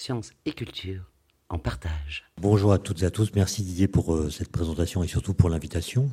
sciences 0.00 0.32
et 0.46 0.52
culture 0.52 1.12
en 1.50 1.58
partage. 1.58 2.24
Bonjour 2.40 2.72
à 2.72 2.78
toutes 2.78 3.02
et 3.02 3.04
à 3.04 3.10
tous, 3.10 3.32
merci 3.34 3.62
Didier 3.62 3.86
pour 3.86 4.14
euh, 4.14 4.30
cette 4.30 4.50
présentation 4.50 5.02
et 5.02 5.06
surtout 5.06 5.34
pour 5.34 5.50
l'invitation 5.50 6.10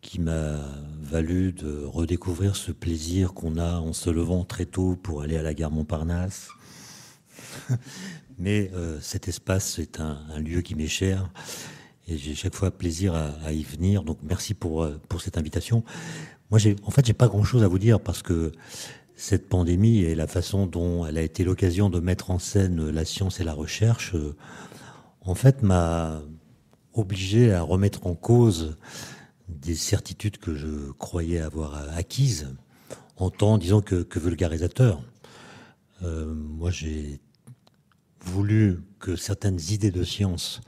qui 0.00 0.20
m'a 0.20 0.60
valu 1.00 1.52
de 1.52 1.82
redécouvrir 1.82 2.54
ce 2.54 2.70
plaisir 2.70 3.34
qu'on 3.34 3.56
a 3.56 3.78
en 3.78 3.92
se 3.92 4.10
levant 4.10 4.44
très 4.44 4.64
tôt 4.64 4.94
pour 4.94 5.22
aller 5.22 5.36
à 5.36 5.42
la 5.42 5.54
gare 5.54 5.72
Montparnasse. 5.72 6.50
Mais 8.38 8.70
euh, 8.74 9.00
cet 9.00 9.26
espace 9.26 9.80
est 9.80 9.98
un, 9.98 10.38
lieu 10.38 10.60
qui 10.60 10.76
m'est 10.76 10.86
cher 10.86 11.28
et 12.06 12.16
j'ai 12.16 12.36
chaque 12.36 12.54
fois 12.54 12.70
plaisir 12.70 13.14
à, 13.14 13.52
y 13.52 13.64
venir. 13.64 14.04
Donc 14.04 14.18
merci 14.22 14.54
pour, 14.54 14.84
euh, 14.84 15.00
pour 15.08 15.20
cette 15.20 15.36
invitation. 15.36 15.82
Moi, 16.50 16.60
en 16.84 16.90
fait, 16.92 17.04
j'ai 17.04 17.12
pas 17.12 17.26
grand 17.26 17.42
chose 17.42 17.64
à 17.64 17.68
vous 17.68 17.80
dire 17.80 17.98
parce 17.98 18.22
que 18.22 18.52
cette 19.16 19.48
pandémie 19.48 20.00
et 20.00 20.14
la 20.14 20.26
façon 20.26 20.66
dont 20.66 21.06
elle 21.06 21.18
a 21.18 21.22
été 21.22 21.44
l'occasion 21.44 21.88
de 21.88 22.00
mettre 22.00 22.30
en 22.30 22.38
scène 22.38 22.90
la 22.90 23.04
science 23.04 23.40
et 23.40 23.44
la 23.44 23.54
recherche, 23.54 24.14
euh, 24.14 24.36
en 25.20 25.34
fait, 25.34 25.62
m'a 25.62 26.20
obligé 26.92 27.52
à 27.52 27.62
remettre 27.62 28.06
en 28.06 28.14
cause 28.14 28.76
des 29.48 29.74
certitudes 29.74 30.38
que 30.38 30.54
je 30.54 30.90
croyais 30.92 31.40
avoir 31.40 31.96
acquises 31.96 32.54
en 33.16 33.30
tant, 33.30 33.58
disons, 33.58 33.80
que, 33.80 34.02
que 34.02 34.18
vulgarisateur. 34.18 35.02
Euh, 36.02 36.26
moi, 36.34 36.70
j'ai 36.70 37.20
voulu 38.20 38.82
que 38.98 39.16
certaines 39.16 39.60
idées 39.70 39.90
de 39.90 40.02
science 40.02 40.60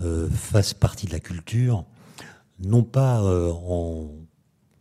euh, 0.00 0.30
fassent 0.30 0.74
partie 0.74 1.06
de 1.06 1.12
la 1.12 1.20
culture, 1.20 1.84
non 2.60 2.82
pas 2.82 3.22
en 3.22 4.10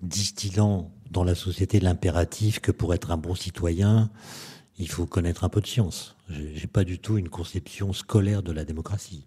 distillant 0.01 0.91
dans 1.11 1.23
la 1.23 1.35
société 1.35 1.79
l'impératif 1.79 2.59
que 2.59 2.71
pour 2.71 2.93
être 2.93 3.11
un 3.11 3.17
bon 3.17 3.35
citoyen, 3.35 4.09
il 4.77 4.89
faut 4.89 5.05
connaître 5.05 5.43
un 5.43 5.49
peu 5.49 5.61
de 5.61 5.67
science. 5.67 6.15
J'ai 6.29 6.67
pas 6.67 6.83
du 6.83 6.99
tout 6.99 7.17
une 7.17 7.29
conception 7.29 7.93
scolaire 7.93 8.43
de 8.43 8.51
la 8.51 8.65
démocratie. 8.65 9.25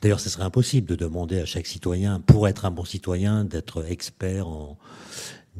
D'ailleurs, 0.00 0.20
ce 0.20 0.28
serait 0.28 0.44
impossible 0.44 0.86
de 0.86 0.96
demander 0.96 1.40
à 1.40 1.46
chaque 1.46 1.66
citoyen, 1.66 2.20
pour 2.20 2.46
être 2.46 2.66
un 2.66 2.70
bon 2.70 2.84
citoyen, 2.84 3.44
d'être 3.44 3.84
expert 3.88 4.46
en 4.46 4.78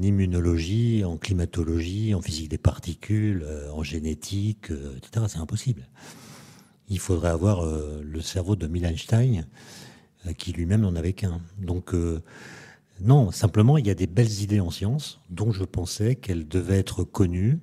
immunologie, 0.00 1.05
en 1.05 1.17
climatologie, 1.17 2.14
en 2.14 2.20
physique 2.20 2.50
des 2.50 2.58
particules, 2.58 3.42
euh, 3.47 3.70
en 3.70 3.83
génétique, 3.83 4.70
euh, 4.70 4.97
etc. 4.97 5.27
C'est 5.28 5.39
impossible. 5.39 5.89
Il 6.89 6.98
faudrait 6.98 7.30
avoir 7.30 7.64
euh, 7.64 8.02
le 8.05 8.20
cerveau 8.20 8.56
de 8.56 8.67
Einstein, 8.67 9.47
qui 10.39 10.52
lui-même 10.52 10.80
n'en 10.80 10.97
avait 10.97 11.12
qu'un. 11.12 11.41
Donc, 11.58 11.95
non, 13.00 13.31
simplement, 13.31 13.77
il 13.77 13.87
y 13.87 13.91
a 13.91 13.95
des 13.95 14.06
belles 14.06 14.41
idées 14.41 14.61
en 14.61 14.70
science 14.70 15.20
dont 15.31 15.53
je 15.53 15.64
pensais 15.64 16.14
qu'elles 16.14 16.47
devaient 16.47 16.78
être 16.78 17.05
connues, 17.05 17.59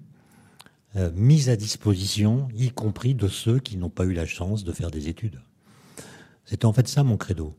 mises 1.16 1.50
à 1.50 1.56
disposition, 1.56 2.50
y 2.54 2.70
compris 2.70 3.16
de 3.16 3.30
ceux 3.30 3.60
qui 3.60 3.78
n'ont 3.78 3.90
pas 3.90 4.04
eu 4.04 4.12
la 4.12 4.26
chance 4.26 4.66
de 4.66 4.74
faire 4.74 4.92
des 4.92 5.08
études. 5.08 5.40
C'était 6.52 6.66
en 6.66 6.74
fait 6.74 6.90
ça 6.90 7.04
mon 7.04 7.16
credo. 7.16 7.56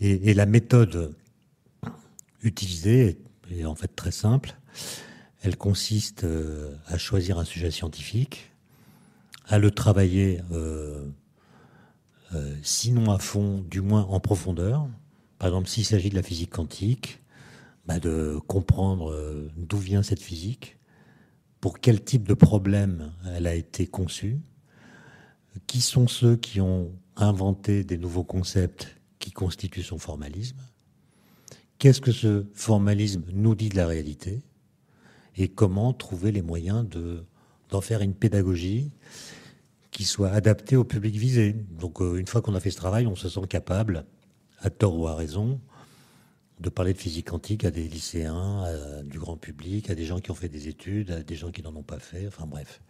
Et, 0.00 0.34
la 0.34 0.46
méthode 0.46 1.14
utilisée 2.42 3.18
est, 3.50 3.64
en 3.64 3.76
fait 3.76 3.94
très 3.94 4.10
simple. 4.10 4.56
Elle 5.42 5.56
consiste 5.56 6.24
euh, 6.24 6.74
à 6.86 6.98
choisir 6.98 7.38
un 7.38 7.44
sujet 7.44 7.70
scientifique, 7.70 8.52
à 9.46 9.58
le 9.58 9.70
travailler, 9.70 10.40
euh, 10.50 11.06
euh, 12.34 12.56
sinon 12.62 13.12
à 13.12 13.18
fond, 13.18 13.64
du 13.70 13.80
moins 13.80 14.02
en 14.02 14.18
profondeur. 14.18 14.88
Par 15.38 15.48
exemple, 15.48 15.68
s'il 15.68 15.84
s'agit 15.84 16.10
de 16.10 16.14
la 16.14 16.22
physique 16.22 16.50
quantique, 16.50 17.20
bah, 17.86 17.98
de 17.98 18.38
comprendre 18.46 19.50
d'où 19.56 19.78
vient 19.78 20.02
cette 20.02 20.22
physique, 20.22 20.78
pour 21.60 21.80
quel 21.80 22.02
type 22.02 22.26
de 22.26 22.34
problème 22.34 23.12
elle 23.34 23.46
a 23.46 23.54
été 23.54 23.86
conçue, 23.86 24.38
qui 25.66 25.80
sont 25.80 26.08
ceux 26.08 26.36
qui 26.36 26.60
ont 26.60 26.92
inventer 27.16 27.82
des 27.82 27.98
nouveaux 27.98 28.24
concepts 28.24 28.96
qui 29.18 29.32
constituent 29.32 29.82
son 29.82 29.98
formalisme. 29.98 30.60
Qu'est-ce 31.78 32.00
que 32.00 32.12
ce 32.12 32.46
formalisme 32.54 33.24
nous 33.32 33.54
dit 33.54 33.68
de 33.68 33.76
la 33.76 33.86
réalité 33.86 34.42
et 35.36 35.48
comment 35.48 35.92
trouver 35.92 36.32
les 36.32 36.42
moyens 36.42 36.88
de, 36.88 37.24
d'en 37.70 37.80
faire 37.80 38.00
une 38.00 38.14
pédagogie 38.14 38.90
qui 39.90 40.04
soit 40.04 40.30
adaptée 40.30 40.76
au 40.76 40.84
public 40.84 41.16
visé. 41.16 41.52
Donc 41.52 42.00
euh, 42.00 42.16
une 42.16 42.26
fois 42.26 42.42
qu'on 42.42 42.54
a 42.54 42.60
fait 42.60 42.70
ce 42.70 42.76
travail, 42.76 43.06
on 43.06 43.16
se 43.16 43.28
sent 43.28 43.46
capable, 43.48 44.06
à 44.66 44.70
tort 44.70 44.98
ou 44.98 45.06
à 45.06 45.14
raison, 45.14 45.60
de 46.60 46.68
parler 46.68 46.92
de 46.92 46.98
physique 46.98 47.28
quantique 47.30 47.64
à 47.64 47.70
des 47.70 47.86
lycéens, 47.86 48.64
à 48.64 49.02
du 49.02 49.18
grand 49.18 49.36
public, 49.36 49.90
à 49.90 49.94
des 49.94 50.04
gens 50.04 50.20
qui 50.20 50.30
ont 50.30 50.34
fait 50.34 50.48
des 50.48 50.68
études, 50.68 51.10
à 51.10 51.22
des 51.22 51.36
gens 51.36 51.50
qui 51.50 51.62
n'en 51.62 51.74
ont 51.76 51.82
pas 51.82 51.98
fait, 51.98 52.26
enfin 52.26 52.46
bref. 52.46 52.80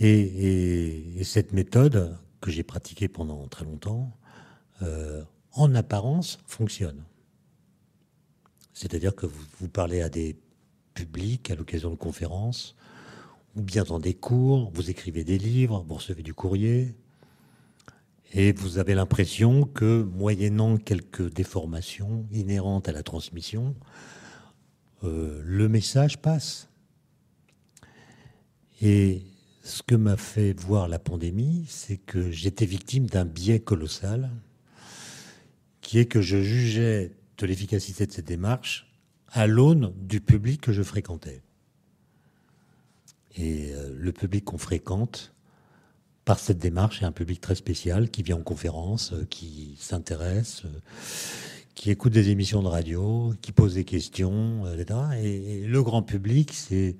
Et, 0.00 1.18
et 1.18 1.24
cette 1.24 1.52
méthode, 1.52 2.16
que 2.40 2.50
j'ai 2.50 2.62
pratiqué 2.62 3.08
pendant 3.08 3.46
très 3.48 3.64
longtemps, 3.64 4.12
euh, 4.82 5.22
en 5.52 5.74
apparence, 5.74 6.38
fonctionne. 6.46 7.04
C'est-à-dire 8.74 9.14
que 9.14 9.26
vous, 9.26 9.68
parlez 9.68 10.02
à 10.02 10.08
des 10.08 10.36
publics 10.94 11.50
à 11.50 11.56
l'occasion 11.56 11.90
de 11.90 11.96
conférences, 11.96 12.76
ou 13.56 13.62
bien 13.62 13.82
dans 13.82 13.98
des 13.98 14.14
cours, 14.14 14.70
vous 14.72 14.90
écrivez 14.90 15.24
des 15.24 15.38
livres, 15.38 15.84
vous 15.88 15.94
recevez 15.94 16.22
du 16.22 16.34
courrier, 16.34 16.94
et 18.32 18.52
vous 18.52 18.78
avez 18.78 18.94
l'impression 18.94 19.64
que, 19.64 20.02
moyennant 20.02 20.76
quelques 20.76 21.32
déformations 21.32 22.26
inhérentes 22.30 22.88
à 22.88 22.92
la 22.92 23.02
transmission, 23.02 23.74
euh, 25.04 25.40
le 25.44 25.68
message 25.68 26.18
passe. 26.18 26.68
Et 28.82 29.22
ce 29.62 29.82
que 29.82 29.94
m'a 29.94 30.16
fait 30.16 30.52
voir 30.52 30.88
la 30.88 30.98
pandémie, 30.98 31.64
c'est 31.68 31.96
que 31.96 32.30
j'étais 32.30 32.66
victime 32.66 33.06
d'un 33.06 33.24
biais 33.24 33.60
colossal, 33.60 34.30
qui 35.80 35.98
est 35.98 36.06
que 36.06 36.20
je 36.20 36.42
jugeais 36.42 37.12
de 37.38 37.46
l'efficacité 37.46 38.06
de 38.06 38.12
cette 38.12 38.26
démarche 38.26 38.86
à 39.28 39.46
l'aune 39.46 39.94
du 39.96 40.20
public 40.20 40.60
que 40.60 40.72
je 40.72 40.82
fréquentais. 40.82 41.42
Et 43.36 43.72
euh, 43.72 43.94
le 43.96 44.12
public 44.12 44.44
qu'on 44.44 44.58
fréquente 44.58 45.32
par 46.28 46.38
cette 46.38 46.58
démarche 46.58 47.00
est 47.00 47.06
un 47.06 47.12
public 47.12 47.40
très 47.40 47.54
spécial 47.54 48.10
qui 48.10 48.22
vient 48.22 48.36
en 48.36 48.42
conférence, 48.42 49.14
euh, 49.14 49.24
qui 49.30 49.78
s'intéresse, 49.80 50.60
euh, 50.66 50.80
qui 51.74 51.90
écoute 51.90 52.12
des 52.12 52.28
émissions 52.28 52.62
de 52.62 52.68
radio, 52.68 53.32
qui 53.40 53.50
pose 53.50 53.76
des 53.76 53.84
questions, 53.84 54.70
etc. 54.70 54.98
et 55.22 55.64
le 55.66 55.82
grand 55.82 56.02
public, 56.02 56.52
c'est 56.52 56.98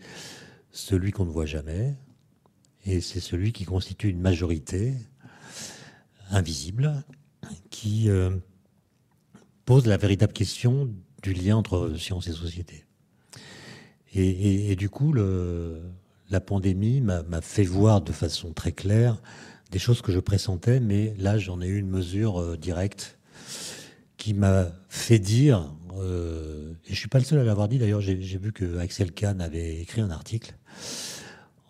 celui 0.73 1.11
qu'on 1.11 1.27
ne 1.27 1.31
voit 1.31 1.45
jamais, 1.45 1.95
et 2.87 3.03
c'est 3.03 3.21
celui 3.21 3.53
qui 3.53 3.67
constitue 3.67 4.09
une 4.09 4.23
majorité 4.23 4.95
invisible 6.31 7.05
qui 7.69 8.09
euh, 8.09 8.31
pose 9.67 9.85
la 9.85 9.99
véritable 9.99 10.33
question 10.33 10.89
du 11.23 11.35
lien 11.35 11.59
entre 11.59 11.95
science 11.99 12.29
et 12.29 12.33
société. 12.33 12.87
Et, 14.15 14.75
du 14.75 14.89
coup, 14.89 15.13
le, 15.13 15.83
la 16.31 16.41
pandémie 16.41 17.01
m'a 17.01 17.41
fait 17.41 17.65
voir 17.65 18.01
de 18.01 18.13
façon 18.13 18.53
très 18.53 18.73
claire 18.73 19.21
des 19.71 19.79
choses 19.79 20.03
que 20.03 20.13
je 20.13 20.19
pressentais, 20.19 20.81
mais 20.81 21.15
là 21.19 21.39
j'en 21.39 21.61
ai 21.61 21.67
eu 21.67 21.79
une 21.79 21.91
mesure 21.91 22.41
euh, 22.41 22.57
directe 22.57 23.19
qui 24.17 24.35
m'a 24.35 24.73
fait 24.89 25.19
dire, 25.19 25.73
euh, 25.97 26.73
et 26.87 26.95
je 26.95 26.99
suis 26.99 27.09
pas 27.09 27.19
le 27.19 27.25
seul 27.25 27.39
à 27.39 27.45
l'avoir 27.45 27.69
dit 27.69 27.79
d'ailleurs, 27.79 28.01
j'ai 28.01 28.15
vu 28.15 28.53
que 28.53 28.79
Axel 28.79 29.13
Kahn 29.13 29.41
avait 29.41 29.81
écrit 29.81 30.01
un 30.01 30.11
article 30.11 30.55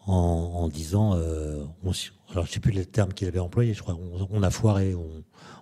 en, 0.06 0.68
disant, 0.68 1.14
euh, 1.16 1.62
on, 1.84 1.92
alors 2.30 2.46
je 2.46 2.52
sais 2.52 2.60
plus 2.60 2.72
le 2.72 2.86
terme 2.86 3.12
qu'il 3.12 3.28
avait 3.28 3.38
employé, 3.38 3.74
je 3.74 3.82
crois, 3.82 3.98
on, 4.30 4.42
a 4.42 4.50
foiré, 4.50 4.94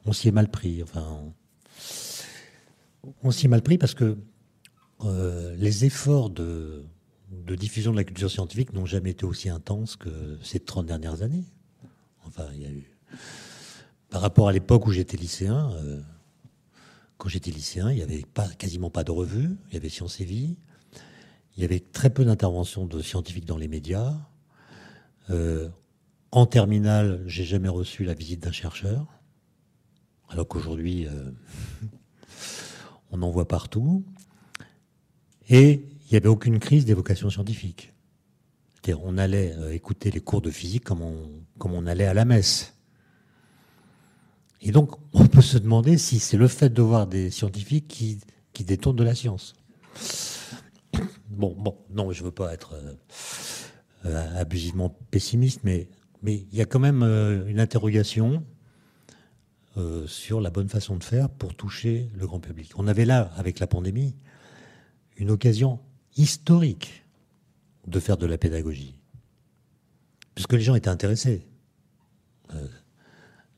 on, 0.05 0.13
s'y 0.13 0.29
est 0.29 0.33
mal 0.33 0.49
pris, 0.49 0.85
enfin, 0.85 1.19
on, 3.25 3.33
s'y 3.33 3.47
est 3.47 3.49
mal 3.49 3.63
pris 3.63 3.77
parce 3.77 3.95
que 3.95 4.17
les 5.59 5.85
efforts 5.85 6.31
de, 6.31 6.85
diffusion 7.57 7.93
de 7.93 7.97
la 7.97 8.05
culture 8.05 8.31
scientifique 8.31 8.73
n'ont 8.73 8.87
jamais 8.87 9.11
été 9.11 9.25
aussi 9.25 9.49
intenses 9.49 9.97
que 9.97 10.39
ces 10.43 10.61
30 10.61 10.87
dernières 10.87 11.23
années. 11.23 11.45
Enfin, 12.27 12.47
il 12.55 12.63
y 12.63 12.67
a 12.67 12.71
eu, 12.71 12.91
par 14.11 14.21
rapport 14.21 14.49
à 14.49 14.53
l'époque 14.53 14.87
où 14.87 14.93
j'étais 14.93 15.17
lycéen, 15.17 15.71
euh, 15.73 16.01
quand 17.19 17.29
j'étais 17.29 17.51
lycéen, 17.51 17.91
il 17.91 17.97
n'y 17.97 18.03
avait 18.03 18.25
pas, 18.35 18.49
quasiment 18.49 18.91
pas 18.91 19.05
de 19.05 19.11
revues, 19.11 19.57
il 19.69 19.75
y 19.75 19.77
avait 19.77 19.89
Science 19.89 20.21
et 20.21 20.25
Vie, 20.25 20.57
il 21.57 21.63
y 21.63 21.65
avait 21.65 21.81
très 21.81 22.11
peu 22.11 22.25
d'interventions 22.25 22.87
de 22.87 23.01
scientifiques 23.01 23.47
dans 23.47 23.57
les 23.57 23.69
médias. 23.69 24.15
Euh, 25.31 25.69
en 26.31 26.47
terminale, 26.47 27.23
j'ai 27.27 27.45
jamais 27.45 27.69
reçu 27.69 28.05
la 28.05 28.15
visite 28.15 28.41
d'un 28.41 28.53
chercheur, 28.53 29.07
alors 30.29 30.47
qu'aujourd'hui, 30.47 31.07
euh, 31.07 31.31
on 33.11 33.23
en 33.23 33.31
voit 33.31 33.49
partout. 33.49 34.05
Et 35.49 35.85
il 36.07 36.13
n'y 36.13 36.17
avait 36.17 36.29
aucune 36.29 36.59
crise 36.59 36.85
des 36.85 36.95
vocations 36.95 37.31
scientifiques. 37.31 37.93
On 39.03 39.19
allait 39.19 39.53
euh, 39.57 39.75
écouter 39.75 40.13
les 40.13 40.21
cours 40.21 40.41
de 40.41 40.51
physique 40.51 40.85
comme 40.85 41.03
on, 41.03 41.87
allait 41.87 42.07
à 42.07 42.15
la 42.15 42.25
messe. 42.25 42.75
Et 44.61 44.71
donc, 44.71 44.93
on 45.13 45.27
peut 45.27 45.43
se 45.43 45.59
demander 45.59 45.99
si 45.99 46.21
c'est 46.21 46.37
le 46.37 46.47
fait 46.47 46.69
de 46.69 46.83
voir 46.83 47.09
des 47.09 47.33
scientifiques 47.33 47.89
qui, 47.89 48.21
détournent 48.65 48.95
de 48.95 49.03
la 49.03 49.17
science. 49.17 49.55
Bon, 51.29 51.55
bon, 51.59 51.77
non, 51.91 52.13
je 52.13 52.21
ne 52.21 52.27
veux 52.27 52.33
pas 52.33 52.55
être 52.55 52.77
euh, 54.07 54.41
abusivement 54.41 54.97
pessimiste, 55.11 55.61
mais, 55.65 55.89
il 56.25 56.55
y 56.55 56.61
a 56.61 56.65
quand 56.65 56.79
même 56.79 57.03
euh, 57.03 57.47
une 57.47 57.61
interrogation 57.61 58.45
euh, 59.77 60.07
sur 60.07 60.41
la 60.41 60.51
bonne 60.51 60.69
façon 60.69 60.97
de 60.97 61.05
faire 61.05 61.29
pour 61.29 61.55
toucher 61.55 62.09
le 62.15 62.27
grand 62.27 62.41
public. 62.41 62.73
On 62.77 62.87
avait 62.89 63.05
là, 63.05 63.31
avec 63.37 63.59
la 63.59 63.67
pandémie, 63.67 64.15
une 65.17 65.31
occasion 65.31 65.81
historique 66.17 67.05
de 67.87 68.01
faire 68.01 68.17
de 68.17 68.27
la 68.27 68.39
pédagogie, 68.39 68.99
puisque 70.35 70.55
les 70.55 70.61
gens 70.61 70.75
étaient 70.75 70.89
intéressés, 70.89 71.47
euh, 72.55 72.67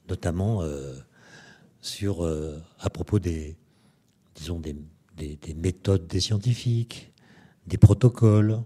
notamment 0.09 0.63
sur, 1.81 2.27
à 2.79 2.91
propos 2.91 3.19
des, 3.19 3.57
des, 4.37 5.37
des 5.37 5.55
méthodes 5.55 6.07
des 6.07 6.21
scientifiques, 6.21 7.13
des 7.67 7.79
protocoles, 7.79 8.63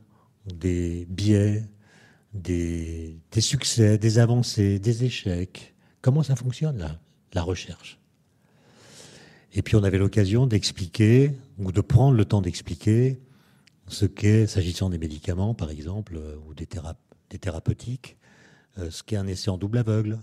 des 0.47 1.07
biais, 1.09 1.65
des, 2.35 3.19
succès, 3.39 3.99
des 3.99 4.19
avancées, 4.19 4.79
des 4.79 5.05
échecs. 5.05 5.75
Comment 6.01 6.23
ça 6.23 6.37
fonctionne, 6.37 6.99
la 7.33 7.43
recherche? 7.43 7.99
Et 9.53 9.63
puis 9.63 9.77
on 9.77 9.85
avait 9.85 9.99
l'occasion 9.99 10.47
d'expliquer, 10.47 11.33
ou 11.59 11.73
de 11.73 11.81
prendre 11.81 12.17
le 12.17 12.25
temps 12.25 12.41
d'expliquer, 12.41 13.21
ce 13.93 14.07
qu'est, 14.07 14.47
s'agissant 14.47 14.89
des 14.89 14.99
médicaments, 14.99 15.55
par 15.55 15.71
exemple, 15.71 16.17
euh, 16.17 16.37
ou 16.49 16.55
des, 16.55 16.67
thérapeutiques, 16.67 18.17
euh, 18.79 18.91
ce 18.91 19.03
qu'est 19.03 19.17
un 19.17 19.27
essai 19.27 19.51
en 19.51 19.59
double 19.59 19.79
aveugle, 19.79 20.19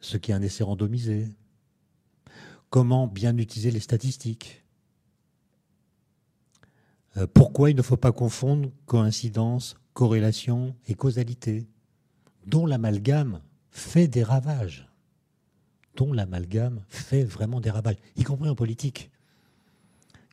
ce 0.00 0.16
qu'est 0.16 0.32
un 0.32 0.42
essai 0.42 0.64
randomisé, 0.64 1.28
comment 2.70 3.06
bien 3.06 3.36
utiliser 3.36 3.70
les 3.70 3.80
statistiques, 3.80 4.64
euh, 7.16 7.26
pourquoi 7.26 7.70
il 7.70 7.76
ne 7.76 7.82
faut 7.82 7.96
pas 7.96 8.12
confondre 8.12 8.70
coïncidence, 8.86 9.76
corrélation 9.92 10.74
et 10.86 10.94
causalité, 10.94 11.68
dont 12.46 12.64
l'amalgame 12.64 13.42
fait 13.70 14.08
des 14.08 14.22
ravages, 14.22 14.88
dont 15.96 16.14
l'amalgame 16.14 16.82
fait 16.88 17.24
vraiment 17.24 17.60
des 17.60 17.70
ravages, 17.70 17.96
y 18.16 18.22
compris 18.22 18.48
en 18.48 18.54
politique. 18.54 19.10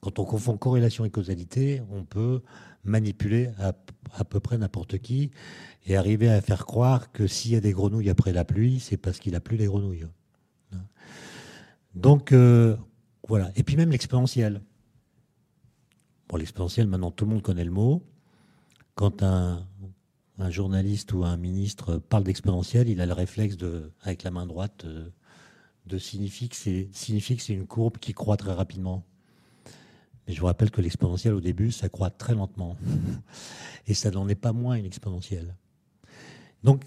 Quand 0.06 0.20
on 0.20 0.26
confond 0.26 0.56
corrélation 0.56 1.04
et 1.04 1.10
causalité, 1.10 1.82
on 1.90 2.04
peut 2.04 2.44
manipuler 2.84 3.50
à, 3.58 3.74
peu 4.24 4.40
près 4.40 4.56
n'importe 4.56 5.00
qui 5.00 5.32
et 5.88 5.98
arriver 5.98 6.30
à 6.30 6.42
faire 6.42 6.68
croire 6.68 7.12
que 7.12 7.26
s'il 7.26 7.54
y 7.54 7.56
a 7.56 7.60
des 7.60 7.72
grenouilles 7.72 8.12
après 8.12 8.32
la 8.32 8.46
pluie, 8.46 8.80
c'est 8.80 8.98
parce 8.98 9.18
qu'il 9.18 9.34
a 9.34 9.40
plu 9.40 9.58
des 9.58 9.66
grenouilles. 9.66 10.06
Donc 11.96 12.34
euh, 12.34 12.78
voilà. 13.28 13.52
Et 13.56 13.64
puis 13.64 13.78
même 13.78 13.90
l'exponentiel. 13.90 14.62
Bon, 16.30 16.38
l'exponentiel, 16.38 16.86
maintenant 16.86 17.10
tout 17.10 17.26
le 17.26 17.32
monde 17.32 17.42
connaît 17.42 17.66
le 17.66 17.72
mot 17.72 18.04
quand 18.94 19.24
un, 19.24 19.66
journaliste 20.50 21.14
ou 21.14 21.24
un 21.24 21.36
ministre 21.36 21.98
parle 21.98 22.26
d'exponentielle, 22.26 22.90
il 22.90 23.02
a 23.02 23.08
le 23.08 23.14
réflexe 23.14 23.58
de, 23.58 23.92
avec 24.04 24.22
la 24.22 24.30
main 24.30 24.46
droite 24.46 24.86
euh, 24.86 25.10
de 25.88 25.98
signifier 25.98 26.48
que 26.48 26.56
c'est 26.56 27.54
une 27.54 27.66
courbe 27.66 27.98
qui 27.98 28.14
croît 28.14 28.38
très 28.38 28.54
rapidement. 28.54 29.04
Mais 30.28 30.34
je 30.34 30.40
vous 30.40 30.48
rappelle 30.48 30.72
que 30.72 30.82
l'exponentielle 30.82 31.34
au 31.34 31.42
début, 31.42 31.72
ça 31.72 31.90
croît 31.90 32.10
très 32.10 32.34
lentement. 32.34 32.78
Et 33.88 33.94
ça 33.94 34.10
n'en 34.12 34.28
est 34.28 34.36
pas 34.36 34.54
moins 34.54 34.76
une 34.76 34.86
exponentielle. 34.86 35.56
Donc, 36.64 36.84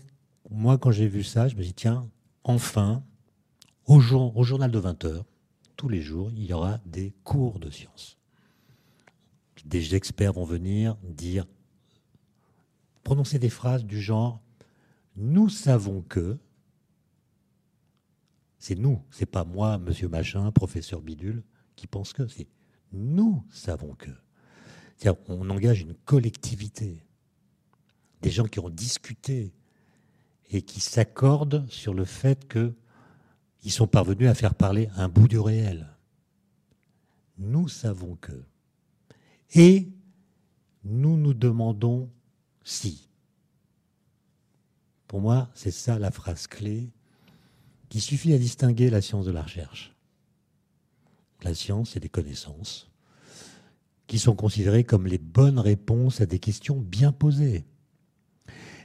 moi, 0.50 0.79
quand 0.79 0.90
j'ai 0.90 1.06
vu 1.06 1.23
ça, 1.23 1.46
je 1.46 1.55
me 1.55 1.62
dis, 1.62 1.75
tiens, 1.75 2.11
enfin, 2.43 3.05
au, 3.87 4.00
journal 4.00 4.70
de 4.70 4.79
20 4.79 5.05
heures, 5.05 5.25
tous 5.76 5.88
les 5.88 6.02
jours, 6.02 6.31
il 6.32 6.44
y 6.44 6.52
aura 6.52 6.79
des 6.85 7.14
cours 7.25 7.58
de 7.58 7.70
sciences. 7.70 8.19
Des 9.64 9.94
experts 9.94 10.32
vont 10.32 10.44
venir 10.44 10.96
dire 11.02 11.46
prononcer 13.02 13.38
des 13.38 13.49
phrases 13.50 13.84
du 13.84 14.00
genre 14.00 14.41
Nous 15.17 15.49
savons 15.49 16.02
que. 16.02 16.38
C'est 18.58 18.75
nous, 18.75 19.00
c'est 19.11 19.26
pas 19.26 19.44
moi, 19.44 19.79
monsieur 19.79 20.08
machin, 20.08 20.50
professeur 20.52 21.00
bidule, 21.00 21.43
qui 21.76 21.87
pense 21.87 22.12
que. 22.12 22.26
C'est 22.26 22.49
nous 22.93 23.44
savons 23.50 23.94
que. 23.94 24.11
On 25.29 25.49
engage 25.50 25.82
une 25.82 25.94
collectivité, 25.94 27.05
des 28.20 28.31
gens 28.31 28.46
qui 28.46 28.58
ont 28.58 28.70
discuté 28.70 29.52
et 30.50 30.62
qui 30.62 30.81
s'accordent 30.81 31.69
sur 31.69 31.94
le 31.94 32.05
fait 32.05 32.49
qu'ils 32.49 33.73
sont 33.73 33.87
parvenus 33.87 34.29
à 34.29 34.35
faire 34.35 34.55
parler 34.55 34.88
un 34.96 35.08
bout 35.08 35.29
du 35.29 35.38
réel. 35.38 35.88
Nous 37.38 37.69
savons 37.69 38.17
que. 38.17 38.43
Et 39.55 39.88
nous 40.84 41.17
nous 41.17 41.34
demandons 41.34 42.11
si. 42.64 43.08
Pour 45.06 45.20
moi, 45.20 45.49
c'est 45.55 45.70
ça 45.70 45.99
la 45.99 46.11
phrase 46.11 46.46
clé 46.46 46.91
qui 47.88 48.00
suffit 48.00 48.34
à 48.34 48.38
distinguer 48.38 48.91
la 48.91 49.00
science 49.00 49.25
de 49.25 49.31
la 49.31 49.43
recherche. 49.43 49.94
La 51.43 51.55
science, 51.55 51.90
c'est 51.90 52.00
des 52.00 52.08
connaissances 52.08 52.90
qui 54.06 54.19
sont 54.19 54.35
considérées 54.35 54.85
comme 54.85 55.06
les 55.06 55.19
bonnes 55.19 55.58
réponses 55.58 56.20
à 56.20 56.26
des 56.26 56.38
questions 56.38 56.81
bien 56.81 57.12
posées. 57.12 57.67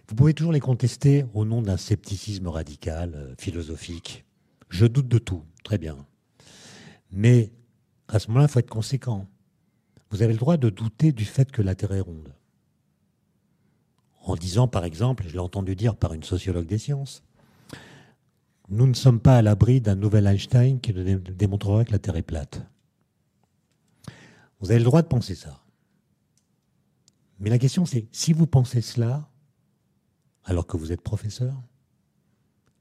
Vous 0.09 0.15
pouvez 0.15 0.33
toujours 0.33 0.51
les 0.51 0.59
contester 0.59 1.25
au 1.33 1.45
nom 1.45 1.61
d'un 1.61 1.77
scepticisme 1.77 2.47
radical, 2.47 3.13
euh, 3.15 3.35
philosophique. 3.39 4.25
Je 4.69 4.85
doute 4.85 5.07
de 5.07 5.17
tout, 5.17 5.43
très 5.63 5.77
bien. 5.77 5.97
Mais 7.11 7.53
à 8.09 8.19
ce 8.19 8.27
moment-là, 8.27 8.47
il 8.49 8.51
faut 8.51 8.59
être 8.59 8.69
conséquent. 8.69 9.27
Vous 10.09 10.21
avez 10.21 10.33
le 10.33 10.39
droit 10.39 10.57
de 10.57 10.69
douter 10.69 11.13
du 11.13 11.25
fait 11.25 11.51
que 11.51 11.61
la 11.61 11.73
Terre 11.73 11.93
est 11.93 12.01
ronde 12.01 12.33
en 14.23 14.35
disant, 14.35 14.67
par 14.67 14.85
exemple, 14.85 15.25
je 15.27 15.33
l'ai 15.33 15.39
entendu 15.39 15.75
dire 15.75 15.95
par 15.95 16.13
une 16.13 16.23
sociologue 16.23 16.65
des 16.65 16.77
sciences, 16.77 17.23
nous 18.69 18.87
ne 18.87 18.93
sommes 18.93 19.19
pas 19.19 19.37
à 19.37 19.41
l'abri 19.41 19.81
d'un 19.81 19.95
nouvel 19.95 20.27
Einstein 20.27 20.79
qui 20.79 20.93
nous 20.93 21.19
démontrera 21.19 21.85
que 21.85 21.91
la 21.91 21.99
Terre 21.99 22.15
est 22.15 22.21
plate. 22.21 22.65
Vous 24.59 24.71
avez 24.71 24.79
le 24.79 24.85
droit 24.85 25.01
de 25.01 25.07
penser 25.07 25.35
ça. 25.35 25.63
Mais 27.39 27.49
la 27.49 27.59
question 27.59 27.85
c'est, 27.85 28.07
si 28.11 28.31
vous 28.31 28.47
pensez 28.47 28.81
cela, 28.81 29.29
alors 30.45 30.65
que 30.65 30.77
vous 30.77 30.91
êtes 30.91 31.01
professeur, 31.01 31.61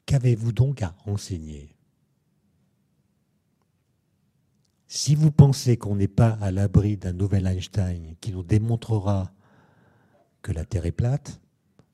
qu'avez-vous 0.06 0.52
donc 0.52 0.82
à 0.82 0.94
enseigner? 1.06 1.74
Si 4.86 5.14
vous 5.14 5.32
pensez 5.32 5.76
qu'on 5.76 5.96
n'est 5.96 6.06
pas 6.06 6.38
à 6.40 6.50
l'abri 6.50 6.96
d'un 6.96 7.12
nouvel 7.12 7.46
Einstein 7.46 8.14
qui 8.20 8.30
nous 8.30 8.42
démontrera 8.42 9.32
que 10.42 10.52
la 10.52 10.64
Terre 10.64 10.86
est 10.86 10.92
plate. 10.92 11.40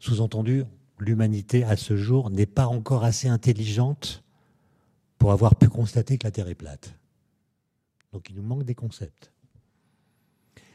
Sous-entendu, 0.01 0.65
l'humanité 1.01 1.65
à 1.65 1.77
ce 1.77 1.97
jour 1.97 2.31
n'est 2.31 2.47
pas 2.47 2.67
encore 2.67 3.05
assez 3.05 3.29
intelligente 3.29 4.23
pour 5.19 5.33
avoir 5.33 5.57
pu 5.57 5.69
constater 5.69 6.19
que 6.19 6.27
la 6.27 6.31
Terre 6.31 6.49
est 6.49 6.55
plate. 6.55 6.95
Donc 8.13 8.31
il 8.31 8.37
nous 8.37 8.43
manque 8.43 8.65
des 8.65 8.75
concepts. 8.75 9.33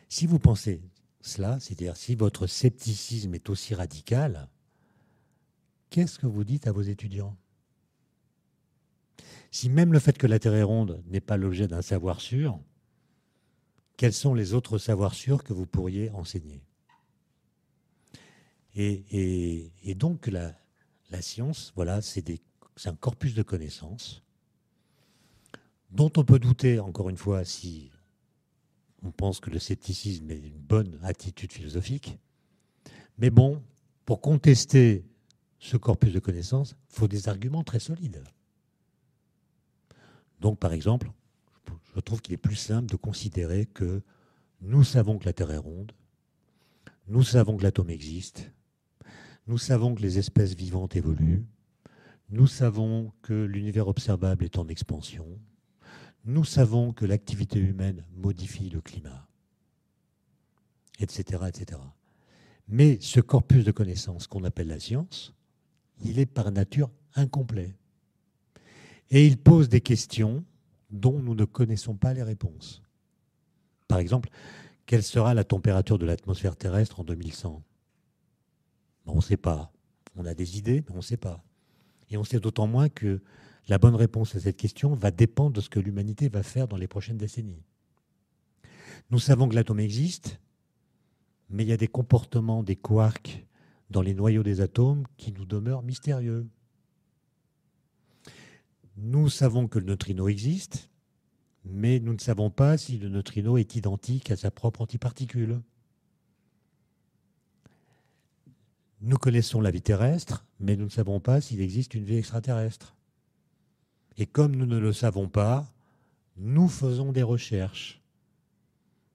Si 0.10 0.27
vous 0.27 0.39
pensez 0.39 0.82
cela, 1.22 1.60
c'est-à-dire 1.60 1.98
si 1.98 2.15
votre 2.15 2.48
scepticisme 2.48 3.34
est 3.34 3.50
aussi 3.50 3.74
radical, 3.74 4.50
qu'est-ce 5.89 6.20
que 6.20 6.27
vous 6.27 6.44
dites 6.44 6.68
à 6.68 6.72
vos 6.72 6.82
étudiants? 6.82 7.36
Si 9.51 9.70
même 9.70 9.94
le 9.94 10.00
fait 10.00 10.18
que 10.18 10.27
la 10.27 10.39
Terre 10.39 10.56
est 10.56 10.63
ronde 10.63 11.01
n'est 11.08 11.22
pas 11.22 11.38
l'objet 11.38 11.68
d'un 11.68 11.82
savoir 11.82 12.22
sûr, 12.22 12.60
quels 13.98 14.13
sont 14.13 14.34
les 14.34 14.53
autres 14.53 14.77
savoirs 14.77 15.13
sûrs 15.13 15.44
que 15.44 15.53
vous 15.53 15.68
pourriez 15.68 16.10
enseigner? 16.12 16.62
Et, 18.75 19.96
donc 19.96 20.27
la, 20.27 20.53
science, 21.22 21.72
voilà, 21.75 22.01
c'est 22.01 22.25
un 22.86 22.96
corpus 22.96 23.34
de 23.36 23.44
connaissances 23.44 24.24
dont 25.92 26.12
on 26.18 26.24
peut 26.24 26.39
douter, 26.39 26.80
encore 26.80 27.10
une 27.10 27.18
fois, 27.18 27.46
si 27.46 27.92
on 29.03 29.12
pense 29.12 29.39
que 29.39 29.51
le 29.51 29.60
scepticisme 29.60 30.32
est 30.32 30.39
une 30.39 30.58
bonne 30.58 31.00
attitude 31.03 31.51
philosophique. 31.51 32.18
Mais 33.18 33.30
bon, 33.30 33.62
pour 34.06 34.22
contester 34.22 35.06
ce 35.60 35.77
corpus 35.77 36.12
de 36.12 36.20
connaissances, 36.20 36.75
il 36.89 36.96
faut 36.96 37.08
des 37.08 37.30
arguments 37.30 37.63
très 37.63 37.80
solides. 37.80 38.24
Donc, 40.39 40.58
par 40.58 40.74
exemple, 40.74 41.12
je 41.96 42.00
trouve 42.00 42.22
qu'il 42.22 42.34
est 42.34 42.38
plus 42.38 42.56
simple 42.56 42.89
de 42.89 42.96
considérer 42.96 43.65
que 43.65 44.01
nous 44.62 44.84
savons 44.84 45.20
que 45.20 45.25
la 45.25 45.34
Terre 45.34 45.51
est 45.51 45.58
ronde, 45.58 45.92
nous 47.08 47.24
savons 47.24 47.58
que 47.58 47.63
l'atome 47.63 47.89
existe, 47.89 48.51
nous 49.48 49.58
savons 49.58 49.96
que 49.96 50.02
les 50.02 50.20
espèces 50.20 50.56
vivantes 50.56 50.96
évoluent. 50.96 51.46
Nous 52.30 52.48
savons 52.48 53.12
que 53.22 53.34
l'univers 53.34 53.88
observable 53.88 54.46
est 54.46 54.58
en 54.58 54.68
expansion. 54.68 55.28
Nous 56.26 56.46
savons 56.46 56.94
que 56.94 57.06
l'activité 57.06 57.60
humaine 57.60 58.06
modifie 58.16 58.70
le 58.70 58.80
climat, 58.80 59.28
etc., 61.00 61.44
etc. 61.48 61.82
Mais 62.70 62.98
ce 63.02 63.20
corpus 63.20 63.66
de 63.66 63.72
connaissances 63.72 64.28
qu'on 64.28 64.46
appelle 64.46 64.70
la 64.70 64.80
science, 64.80 65.34
il 66.02 66.20
est 66.20 66.26
par 66.26 66.52
nature 66.52 66.90
incomplet. 67.16 67.76
Et 69.12 69.28
il 69.28 69.38
pose 69.38 69.68
des 69.68 69.82
questions 69.82 70.46
dont 70.90 71.20
nous 71.20 71.36
ne 71.36 71.46
connaissons 71.46 71.96
pas 71.96 72.14
les 72.14 72.24
réponses. 72.24 72.82
Par 73.90 74.00
exemple, 74.00 74.30
quelle 74.86 75.04
sera 75.04 75.34
la 75.34 75.44
température 75.44 76.00
de 76.00 76.06
l'atmosphère 76.06 76.56
terrestre 76.56 77.02
en 77.02 77.04
2100 77.04 77.62
on 79.05 79.15
ne 79.15 79.22
sait 79.22 79.38
pas. 79.38 79.72
On 80.15 80.25
a 80.25 80.33
des 80.33 80.57
idées, 80.57 80.83
mais 80.88 80.93
on 80.93 80.98
ne 80.98 81.01
sait 81.01 81.17
pas. 81.17 81.43
Et 82.10 82.17
on 82.17 82.24
sait 82.24 82.39
d'autant 82.39 82.67
moins 82.67 82.89
que 82.89 83.22
la 83.67 83.77
bonne 83.77 83.95
réponse 83.95 84.36
à 84.36 84.39
cette 84.39 84.57
question 84.57 84.93
va 84.93 85.12
dépendre 85.12 85.53
de 85.53 85.62
ce 85.62 85.69
que 85.69 85.79
l'humanité 85.79 86.29
va 86.29 86.43
faire 86.43 86.67
dans 86.67 86.77
les 86.77 86.88
prochaines 86.88 87.17
décennies. 87.17 87.63
Nous 89.10 89.19
savons 89.19 89.48
que 89.48 89.55
l'atome 89.55 89.79
existe, 89.79 90.39
mais 91.50 91.63
il 91.63 91.69
y 91.69 91.74
a 91.74 91.77
des 91.77 91.88
comportements 91.88 92.63
des 92.63 92.75
quarks 92.75 93.45
dans 93.89 94.01
les 94.01 94.13
noyaux 94.13 94.43
des 94.43 94.62
atomes 94.62 95.05
qui 95.17 95.31
nous 95.31 95.45
demeurent 95.45 95.83
mystérieux. 95.83 96.48
Nous 98.98 99.29
savons 99.29 99.67
que 99.67 99.79
le 99.79 99.86
neutrino 99.86 100.27
existe, 100.27 100.89
mais 101.65 102.00
nous 102.00 102.13
ne 102.13 102.19
savons 102.19 102.50
pas 102.50 102.77
si 102.77 102.98
le 102.98 103.10
neutrino 103.10 103.57
est 103.57 103.75
identique 103.75 104.31
à 104.31 104.36
sa 104.36 104.51
propre 104.51 104.81
antiparticule. 104.81 105.62
Nous 109.05 109.17
connaissons 109.17 109.60
la 109.60 109.69
vie 109.69 109.81
terrestre, 109.81 110.45
mais 110.62 110.77
nous 110.77 110.86
ne 110.86 110.89
savons 110.89 111.19
pas 111.19 111.41
s'il 111.41 111.60
existe 111.60 111.93
une 111.93 112.05
vie 112.05 112.15
extraterrestre. 112.15 112.95
Et 114.15 114.25
comme 114.25 114.55
nous 114.55 114.65
ne 114.65 114.77
le 114.77 114.93
savons 114.93 115.27
pas, 115.27 115.69
nous 116.38 116.69
faisons 116.69 117.12
des 117.12 117.22
recherches. 117.22 118.01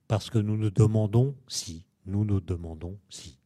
Parce 0.06 0.28
que 0.28 0.36
nous 0.36 0.58
nous 0.58 0.68
demandons 0.68 1.34
si. 1.48 1.86
Nous 2.04 2.26
nous 2.26 2.42
demandons 2.42 2.98
si. 3.08 3.38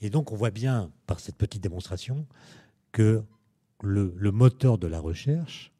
Et 0.00 0.08
donc 0.08 0.32
on 0.32 0.36
voit 0.36 0.50
bien 0.50 0.90
par 1.06 1.20
cette 1.20 1.36
petite 1.36 1.62
démonstration 1.62 2.26
que 2.92 3.22
le, 3.82 4.10
moteur 4.30 4.78
de 4.78 4.86
la 4.86 5.00
recherche, 5.00 5.70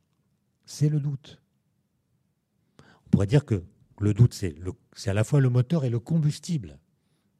c'est 0.66 0.90
le 0.90 1.00
doute. 1.00 1.40
On 3.06 3.10
pourrait 3.10 3.26
dire 3.26 3.46
que 3.46 3.64
le 4.00 4.12
doute, 4.12 4.34
c'est 4.34 5.10
à 5.10 5.14
la 5.14 5.24
fois 5.24 5.40
le 5.40 5.48
moteur 5.48 5.86
et 5.86 5.90
le 5.90 5.98
combustible. 5.98 6.78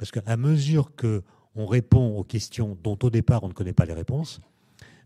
Parce 0.01 0.13
qu'à 0.13 0.39
mesure 0.39 0.93
qu'on 0.97 1.67
répond 1.67 2.17
aux 2.17 2.25
questions 2.25 2.75
dont 2.83 2.99
au 3.03 3.11
départ 3.11 3.45
on 3.45 3.49
ne 3.49 3.53
connaît 3.53 3.75
pas 3.75 3.85
les 3.85 3.93
réponses, 3.93 4.41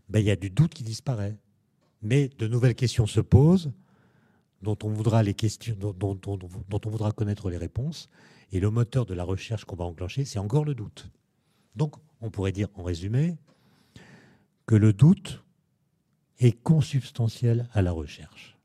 ben, 0.07 0.21
il 0.21 0.25
y 0.25 0.31
a 0.31 0.37
du 0.37 0.49
doute 0.49 0.73
qui 0.73 0.83
disparaît. 0.83 1.35
Mais 2.01 2.29
de 2.29 2.47
nouvelles 2.47 2.75
questions 2.75 3.05
se 3.05 3.19
posent, 3.19 3.73
dont 4.61 4.77
on 4.83 4.87
voudra, 4.87 5.21
les 5.21 5.33
questions, 5.33 5.75
dont, 5.77 5.91
dont, 6.15 6.37
dont 6.37 6.81
on 6.85 6.89
voudra 6.89 7.11
connaître 7.11 7.49
les 7.49 7.57
réponses. 7.57 8.07
Et 8.53 8.61
le 8.61 8.69
moteur 8.69 9.05
de 9.05 9.13
la 9.13 9.25
recherche 9.25 9.65
qu'on 9.65 9.75
va 9.75 9.83
enclencher, 9.83 10.23
c'est 10.23 10.39
encore 10.39 10.63
le 10.63 10.75
doute. 10.75 11.11
Donc, 11.75 11.95
on 12.21 12.29
pourrait 12.29 12.53
dire, 12.53 12.69
en 12.75 12.83
résumé, 12.83 13.35
que 14.65 14.75
le 14.75 14.93
doute 14.93 15.43
est 16.39 16.53
consubstantiel 16.63 17.67
à 17.73 17.81
la 17.81 17.91
recherche. 17.91 18.57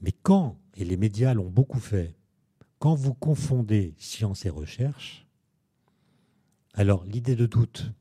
Mais 0.00 0.12
quand, 0.12 0.56
et 0.76 0.84
les 0.84 0.96
médias 0.96 1.34
l'ont 1.34 1.50
beaucoup 1.50 1.80
fait, 1.80 2.14
quand 2.78 2.94
vous 2.94 3.14
confondez 3.14 3.94
science 3.98 4.44
et 4.44 4.50
recherche, 4.50 5.26
alors 6.74 7.04
l'idée 7.04 7.36
de 7.36 7.46
doute 7.46 7.92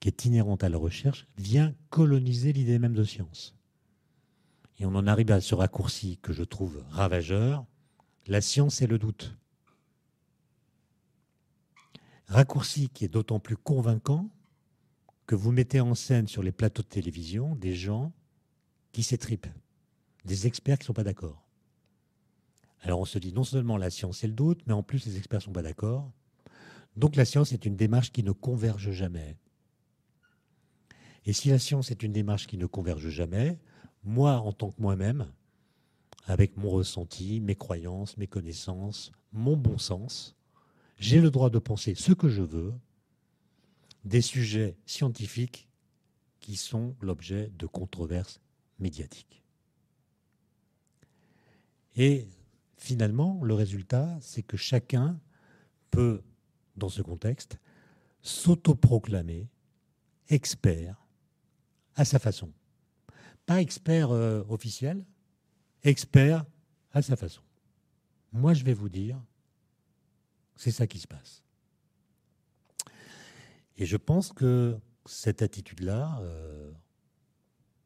qui 0.00 0.08
est 0.08 0.24
inhérente 0.24 0.64
à 0.64 0.68
la 0.68 0.78
recherche, 0.78 1.26
vient 1.36 1.74
coloniser 1.90 2.52
l'idée 2.52 2.78
même 2.78 2.94
de 2.94 3.04
science. 3.04 3.54
Et 4.78 4.86
on 4.86 4.94
en 4.94 5.06
arrive 5.06 5.30
à 5.30 5.42
ce 5.42 5.54
raccourci 5.54 6.18
que 6.22 6.32
je 6.32 6.42
trouve 6.42 6.82
ravageur, 6.88 7.66
la 8.26 8.40
science 8.40 8.80
et 8.80 8.86
le 8.86 8.98
doute. 8.98 9.36
Raccourci 12.28 12.88
qui 12.88 13.04
est 13.04 13.08
d'autant 13.08 13.40
plus 13.40 13.56
convaincant 13.56 14.30
que 15.26 15.34
vous 15.34 15.52
mettez 15.52 15.80
en 15.80 15.94
scène 15.94 16.28
sur 16.28 16.42
les 16.42 16.52
plateaux 16.52 16.82
de 16.82 16.88
télévision 16.88 17.54
des 17.56 17.74
gens 17.74 18.12
qui 18.92 19.02
s'étripent, 19.02 19.46
des 20.24 20.46
experts 20.46 20.78
qui 20.78 20.84
ne 20.84 20.86
sont 20.86 20.92
pas 20.94 21.04
d'accord. 21.04 21.44
Alors 22.82 23.00
on 23.00 23.04
se 23.04 23.18
dit 23.18 23.32
non 23.32 23.44
seulement 23.44 23.76
la 23.76 23.90
science 23.90 24.24
et 24.24 24.26
le 24.26 24.32
doute, 24.32 24.62
mais 24.66 24.72
en 24.72 24.82
plus 24.82 25.04
les 25.06 25.16
experts 25.16 25.40
ne 25.40 25.44
sont 25.44 25.52
pas 25.52 25.62
d'accord. 25.62 26.10
Donc 26.96 27.16
la 27.16 27.24
science 27.24 27.52
est 27.52 27.64
une 27.66 27.76
démarche 27.76 28.12
qui 28.12 28.22
ne 28.22 28.32
converge 28.32 28.90
jamais. 28.90 29.36
Et 31.26 31.32
si 31.32 31.48
la 31.48 31.58
science 31.58 31.90
est 31.90 32.02
une 32.02 32.12
démarche 32.12 32.46
qui 32.46 32.56
ne 32.56 32.66
converge 32.66 33.08
jamais, 33.08 33.58
moi, 34.02 34.38
en 34.38 34.52
tant 34.52 34.70
que 34.70 34.80
moi-même, 34.80 35.30
avec 36.26 36.56
mon 36.56 36.70
ressenti, 36.70 37.40
mes 37.40 37.54
croyances, 37.54 38.16
mes 38.16 38.26
connaissances, 38.26 39.12
mon 39.32 39.56
bon 39.56 39.78
sens, 39.78 40.36
j'ai 40.98 41.20
le 41.20 41.30
droit 41.30 41.50
de 41.50 41.58
penser 41.58 41.94
ce 41.94 42.12
que 42.12 42.28
je 42.28 42.42
veux 42.42 42.72
des 44.04 44.22
sujets 44.22 44.76
scientifiques 44.86 45.68
qui 46.40 46.56
sont 46.56 46.96
l'objet 47.00 47.50
de 47.58 47.66
controverses 47.66 48.40
médiatiques. 48.78 49.42
Et 51.96 52.28
finalement, 52.80 53.40
le 53.44 53.54
résultat, 53.54 54.18
c'est 54.20 54.42
que 54.42 54.56
chacun 54.56 55.20
peut, 55.90 56.22
dans 56.76 56.88
ce 56.88 57.02
contexte, 57.02 57.58
s'autoproclamer 58.22 59.48
expert 60.28 61.06
à 61.94 62.04
sa 62.04 62.18
façon. 62.18 62.52
Pas 63.46 63.60
expert 63.60 64.10
euh, 64.10 64.42
officiel, 64.48 65.04
expert 65.82 66.44
à 66.92 67.02
sa 67.02 67.16
façon. 67.16 67.42
Moi, 68.32 68.54
je 68.54 68.64
vais 68.64 68.74
vous 68.74 68.88
dire, 68.88 69.20
c'est 70.56 70.70
ça 70.70 70.86
qui 70.86 70.98
se 70.98 71.06
passe. 71.06 71.42
Et 73.76 73.84
je 73.84 73.96
pense 73.96 74.32
que 74.32 74.78
cette 75.04 75.42
attitude-là 75.42 76.18
euh, 76.22 76.72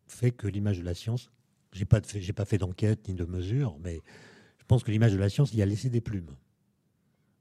fait 0.07 0.31
que 0.31 0.47
l'image 0.47 0.79
de 0.79 0.85
la 0.85 0.95
science, 0.95 1.31
j'ai 1.73 1.85
pas, 1.85 2.01
pas 2.01 2.45
fait 2.45 2.59
d'enquête 2.59 3.09
ni 3.09 3.15
de 3.15 3.25
mesure, 3.25 3.77
mais 3.81 4.03
je 4.65 4.67
pense 4.67 4.83
que 4.83 4.91
l'image 4.91 5.13
de 5.13 5.19
la 5.19 5.29
science 5.29 5.53
y 5.53 5.61
a 5.61 5.67
laissé 5.67 5.91
des 5.91 6.01
plumes. 6.01 6.35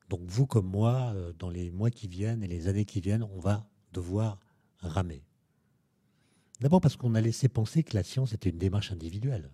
Donc 0.10 0.20
vous 0.26 0.46
comme 0.46 0.68
moi, 0.68 1.14
euh, 1.16 1.32
dans 1.40 1.50
les 1.50 1.72
mois 1.72 1.90
qui 1.90 2.10
viennent 2.10 2.44
et 2.44 2.48
les 2.48 2.68
années 2.68 2.84
qui 2.84 3.00
viennent, 3.00 3.24
on 3.24 3.40
va 3.40 3.66
devoir 3.94 4.40
ramer. 4.80 5.24
D'abord 6.60 6.82
parce 6.82 6.98
qu'on 6.98 7.16
a 7.16 7.22
laissé 7.22 7.48
penser 7.48 7.82
que 7.82 7.96
la 7.96 8.04
science 8.04 8.34
était 8.34 8.50
une 8.50 8.58
démarche 8.58 8.92
individuelle. 8.92 9.50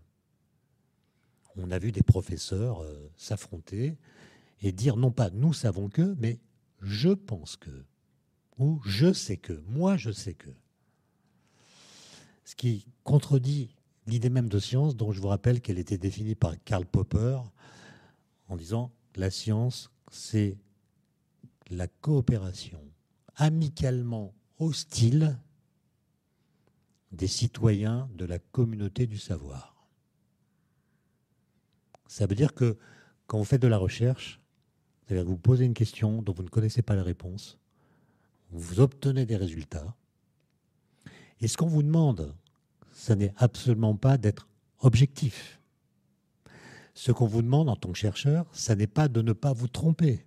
On 1.58 1.70
a 1.70 1.78
vu 1.78 1.92
des 1.92 2.02
professeurs 2.02 2.82
euh, 2.82 3.12
s'affronter 3.16 4.00
et 4.64 4.72
dire 4.72 4.98
non 4.98 5.12
pas 5.12 5.30
nous 5.30 5.54
savons 5.54 5.90
que, 5.90 6.16
mais 6.18 6.40
je 6.82 7.10
pense 7.10 7.56
que, 7.56 7.86
ou 8.58 8.82
je 8.84 9.14
sais 9.14 9.38
que, 9.38 9.62
moi 9.68 9.96
je 9.96 10.10
sais 10.10 10.34
que. 10.34 10.50
Ce 12.46 12.56
qui 12.56 12.88
contredit 13.04 13.76
l'idée 14.10 14.30
même 14.30 14.50
de 14.50 14.60
science, 14.60 14.96
dont 14.96 15.12
je 15.12 15.22
vous 15.22 15.28
rappelle 15.28 15.62
qu'elle 15.62 15.80
était 15.80 15.98
définie 15.98 16.36
par 16.36 16.62
Karl 16.64 16.86
Popper 16.86 17.40
en 18.48 18.58
disant 18.58 18.92
la 19.16 19.30
science, 19.30 19.92
c'est 20.12 20.58
la 21.70 21.88
coopération 21.88 22.82
amicalement 23.36 24.34
hostile 24.58 25.38
des 27.12 27.28
citoyens 27.28 28.10
de 28.16 28.26
la 28.26 28.40
communauté 28.40 29.08
du 29.08 29.18
savoir. 29.18 29.88
Ça 32.08 32.26
veut 32.26 32.36
dire 32.36 32.54
que 32.54 32.78
quand 33.28 33.38
vous 33.38 33.46
faites 33.46 33.62
de 33.62 33.68
la 33.68 33.78
recherche, 33.78 34.42
c'est-à-dire 35.06 35.24
que 35.24 35.30
vous 35.30 35.38
posez 35.38 35.66
une 35.66 35.74
question 35.74 36.22
dont 36.22 36.34
vous 36.34 36.44
ne 36.44 36.50
connaissez 36.50 36.82
pas 36.82 36.96
la 36.96 37.04
réponse, 37.04 37.58
vous 38.52 38.80
obtenez 38.80 39.26
des 39.26 39.38
résultats, 39.38 39.96
et 41.40 41.48
ce 41.48 41.56
qu'on 41.56 41.68
vous 41.68 41.84
demande, 41.84 42.36
ce 43.00 43.14
n'est 43.14 43.34
absolument 43.38 43.96
pas 43.96 44.18
d'être 44.18 44.50
objectif. 44.80 45.62
Ce 46.94 47.14
qu'on 47.14 47.28
vous 47.28 47.42
demande 47.42 47.70
en 47.70 47.78
tant 47.78 47.94
que 47.94 47.98
chercheur, 47.98 48.46
ce 48.52 48.74
n'est 48.74 48.88
pas 48.88 49.08
de 49.08 49.22
ne 49.22 49.32
pas 49.32 49.54
vous 49.54 49.70
tromper. 49.70 50.26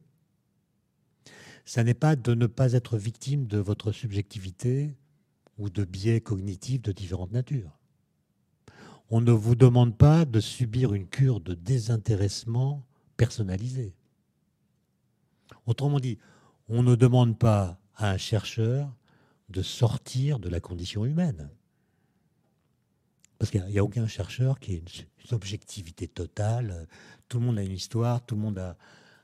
Ce 1.66 1.80
n'est 1.80 1.92
pas 1.92 2.16
de 2.16 2.32
ne 2.34 2.46
pas 2.46 2.72
être 2.72 2.96
victime 2.96 3.46
de 3.46 3.58
votre 3.58 3.92
subjectivité 3.92 4.96
ou 5.58 5.68
de 5.68 5.84
biais 5.84 6.22
cognitifs 6.22 6.80
de 6.80 6.92
différentes 6.92 7.32
natures. 7.32 7.78
On 9.10 9.20
ne 9.20 9.32
vous 9.32 9.54
demande 9.54 9.98
pas 9.98 10.24
de 10.24 10.40
subir 10.40 10.94
une 10.94 11.08
cure 11.08 11.40
de 11.40 11.52
désintéressement 11.52 12.86
personnalisé. 13.18 13.94
Autrement 15.66 16.00
dit, 16.00 16.16
on 16.68 16.82
ne 16.82 16.94
demande 16.94 17.38
pas 17.38 17.78
à 17.96 18.12
un 18.12 18.16
chercheur 18.16 18.90
de 19.50 19.60
sortir 19.60 20.38
de 20.38 20.48
la 20.48 20.60
condition 20.60 21.04
humaine. 21.04 21.50
Parce 23.42 23.50
qu'il 23.50 23.64
n'y 23.64 23.78
a, 23.80 23.82
aucun 23.82 24.06
chercheur 24.06 24.60
qui 24.60 24.74
ait 24.74 24.76
une, 24.76 25.34
objectivité 25.34 26.06
totale. 26.06 26.86
Tout 27.28 27.40
le 27.40 27.46
monde 27.46 27.58
a 27.58 27.64
une 27.64 27.72
histoire, 27.72 28.24
tout 28.24 28.36
le 28.36 28.40
monde 28.40 28.76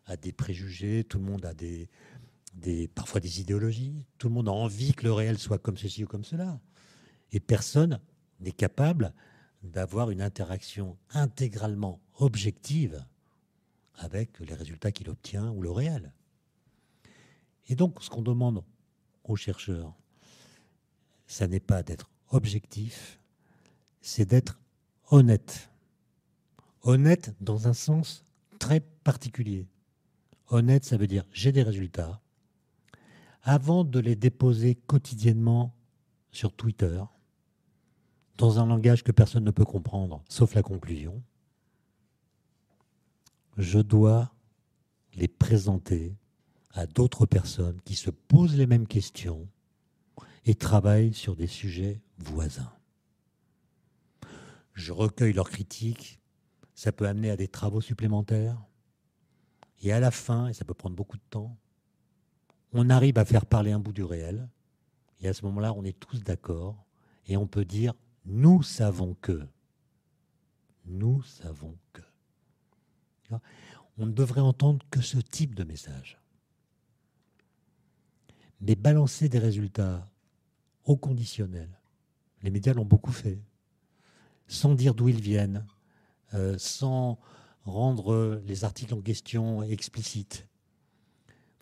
a 0.07 0.17
des 0.17 0.33
préjugés, 0.33 1.05
tout 1.05 1.19
le 1.19 1.25
monde 1.25 1.45
a 1.45 1.55
des, 1.55 1.89
parfois 2.97 3.21
des 3.21 3.41
idéologies. 3.41 4.05
Tout 4.19 4.27
le 4.27 4.35
monde 4.35 4.49
a 4.49 4.51
envie 4.51 4.93
que 4.93 5.05
le 5.05 5.13
réel 5.13 5.39
soit 5.39 5.59
comme 5.59 5.77
ceci 5.77 6.03
ou 6.03 6.09
comme 6.09 6.25
cela. 6.25 6.59
Et 7.31 7.39
personne 7.39 8.01
n'est 8.41 8.51
capable 8.51 9.15
d'avoir 9.63 10.11
une 10.11 10.21
interaction 10.21 10.99
intégralement 11.11 12.01
objective 12.17 13.07
avec 13.95 14.41
les 14.41 14.55
résultats 14.55 14.91
qu'il 14.91 15.11
obtient 15.11 15.53
ou 15.53 15.63
le 15.63 15.71
réel. 15.71 16.13
Et 17.69 17.77
donc, 17.77 18.03
ce 18.03 18.11
qu'on 18.11 18.23
demande 18.23 18.65
aux 19.23 19.37
chercheurs, 19.37 19.95
ça 21.29 21.47
n'est 21.47 21.61
pas 21.61 21.85
d'être 21.85 22.11
objectif, 22.31 23.21
c'est 24.01 24.25
d'être 24.25 24.59
honnête. 25.11 25.71
Honnête 26.83 27.35
dans 27.41 27.69
un 27.69 27.73
sens 27.73 28.25
très 28.59 28.81
particulier. 28.81 29.67
Honnête, 30.49 30.85
ça 30.85 30.97
veut 30.97 31.07
dire 31.07 31.25
j'ai 31.33 31.53
des 31.53 31.63
résultats, 31.63 32.21
avant 33.43 33.85
de 33.85 33.99
les 33.99 34.17
déposer 34.17 34.75
quotidiennement 34.75 35.75
sur 36.31 36.53
Twitter, 36.53 37.03
dans 38.37 38.61
un 38.61 38.67
langage 38.67 39.03
que 39.03 39.13
personne 39.13 39.45
ne 39.45 39.51
peut 39.51 39.65
comprendre, 39.65 40.23
sauf 40.29 40.55
la 40.55 40.63
conclusion, 40.63 41.23
je 43.57 43.81
dois 43.81 44.33
les 45.15 45.29
présenter 45.29 46.15
à 46.73 46.87
d'autres 46.87 47.27
personnes 47.27 47.81
qui 47.85 47.97
se 47.97 48.11
posent 48.11 48.57
les 48.57 48.67
mêmes 48.67 48.87
questions 48.87 49.49
et 50.45 50.55
travaillent 50.55 51.13
sur 51.13 51.35
des 51.35 51.49
sujets 51.49 52.01
voisins. 52.19 52.73
Je 54.79 54.93
recueille 54.93 55.33
leurs 55.33 55.51
critiques, 55.51 56.21
ça 56.77 56.93
peut 56.93 57.09
amener 57.09 57.31
à 57.31 57.37
des 57.37 57.49
travaux 57.49 57.81
supplémentaires, 57.81 58.63
et 59.83 59.93
à 59.93 59.99
la 59.99 60.13
fin, 60.13 60.47
et 60.47 60.53
ça 60.53 60.65
peut 60.65 60.73
prendre 60.73 60.95
beaucoup 60.95 61.17
de 61.17 61.23
temps, 61.31 61.59
on 62.73 62.89
arrive 62.89 63.19
à 63.19 63.25
faire 63.25 63.45
parler 63.45 63.73
un 63.73 63.81
bout 63.81 63.93
du 63.93 64.05
réel, 64.05 64.49
et 65.21 65.27
à 65.27 65.35
ce 65.35 65.45
moment-là, 65.47 65.73
on 65.73 65.83
est 65.83 65.99
tous 65.99 66.23
d'accord, 66.23 66.87
et 67.27 67.37
on 67.37 67.49
peut 67.49 67.65
dire, 67.65 67.93
nous 68.25 68.63
savons 68.63 69.17
que, 69.21 69.45
nous 70.85 71.25
savons 71.25 71.77
que. 71.93 72.03
On 73.99 74.07
ne 74.07 74.13
devrait 74.13 74.41
entendre 74.41 74.87
que 74.93 75.01
ce 75.01 75.19
type 75.19 75.57
de 75.57 75.65
message. 75.65 76.21
Mais 78.61 78.77
balancer 78.77 79.29
des 79.29 79.41
résultats 79.41 80.09
au 80.85 80.97
conditionnel, 80.97 81.69
les 82.43 82.51
médias 82.51 82.75
l'ont 82.75 82.85
beaucoup 82.85 83.11
fait, 83.11 83.41
sans 84.49 84.75
dire 84.75 84.95
d'où 84.95 85.09
ils 85.09 85.21
viennent, 85.21 85.65
euh, 86.35 86.57
sans 86.59 87.19
rendre 87.65 88.41
les 88.47 88.65
articles 88.65 88.95
en 88.95 89.01
question 89.01 89.63
explicites. 89.63 90.49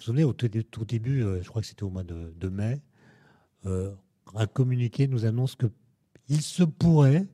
Vous 0.04 0.12
vous 0.12 0.22
au 0.22 0.32
tout 0.32 0.84
début, 0.84 1.22
euh, 1.22 1.42
je 1.42 1.48
crois 1.48 1.62
que 1.62 1.68
c'était 1.68 1.82
au 1.82 1.90
mois 1.90 2.04
de, 2.04 2.48
mai, 2.48 2.80
euh, 3.64 3.94
un 4.34 4.46
communiqué 4.46 5.08
nous 5.08 5.24
annonce 5.24 5.56
qu'il 5.56 6.42
se 6.42 6.62
pourrait 6.62 7.26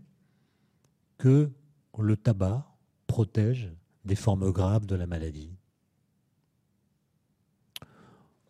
que 1.18 1.50
le 1.98 2.16
tabac 2.16 2.66
protège 3.06 3.72
des 4.04 4.16
formes 4.16 4.50
graves 4.50 4.86
de 4.86 4.94
la 4.94 5.06
maladie. 5.06 5.54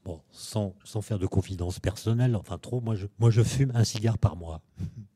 Bon, 0.05 0.21
sans, 0.31 0.75
faire 1.01 1.19
de 1.19 1.27
confidence 1.27 1.79
personnelle, 1.81 2.37
enfin 2.37 2.59
trop, 2.59 2.81
moi 2.81 2.95
je 2.95 3.43
fume 3.43 3.73
un 3.75 3.85
cigare 3.85 4.19
par 4.19 4.37
mois. 4.37 4.63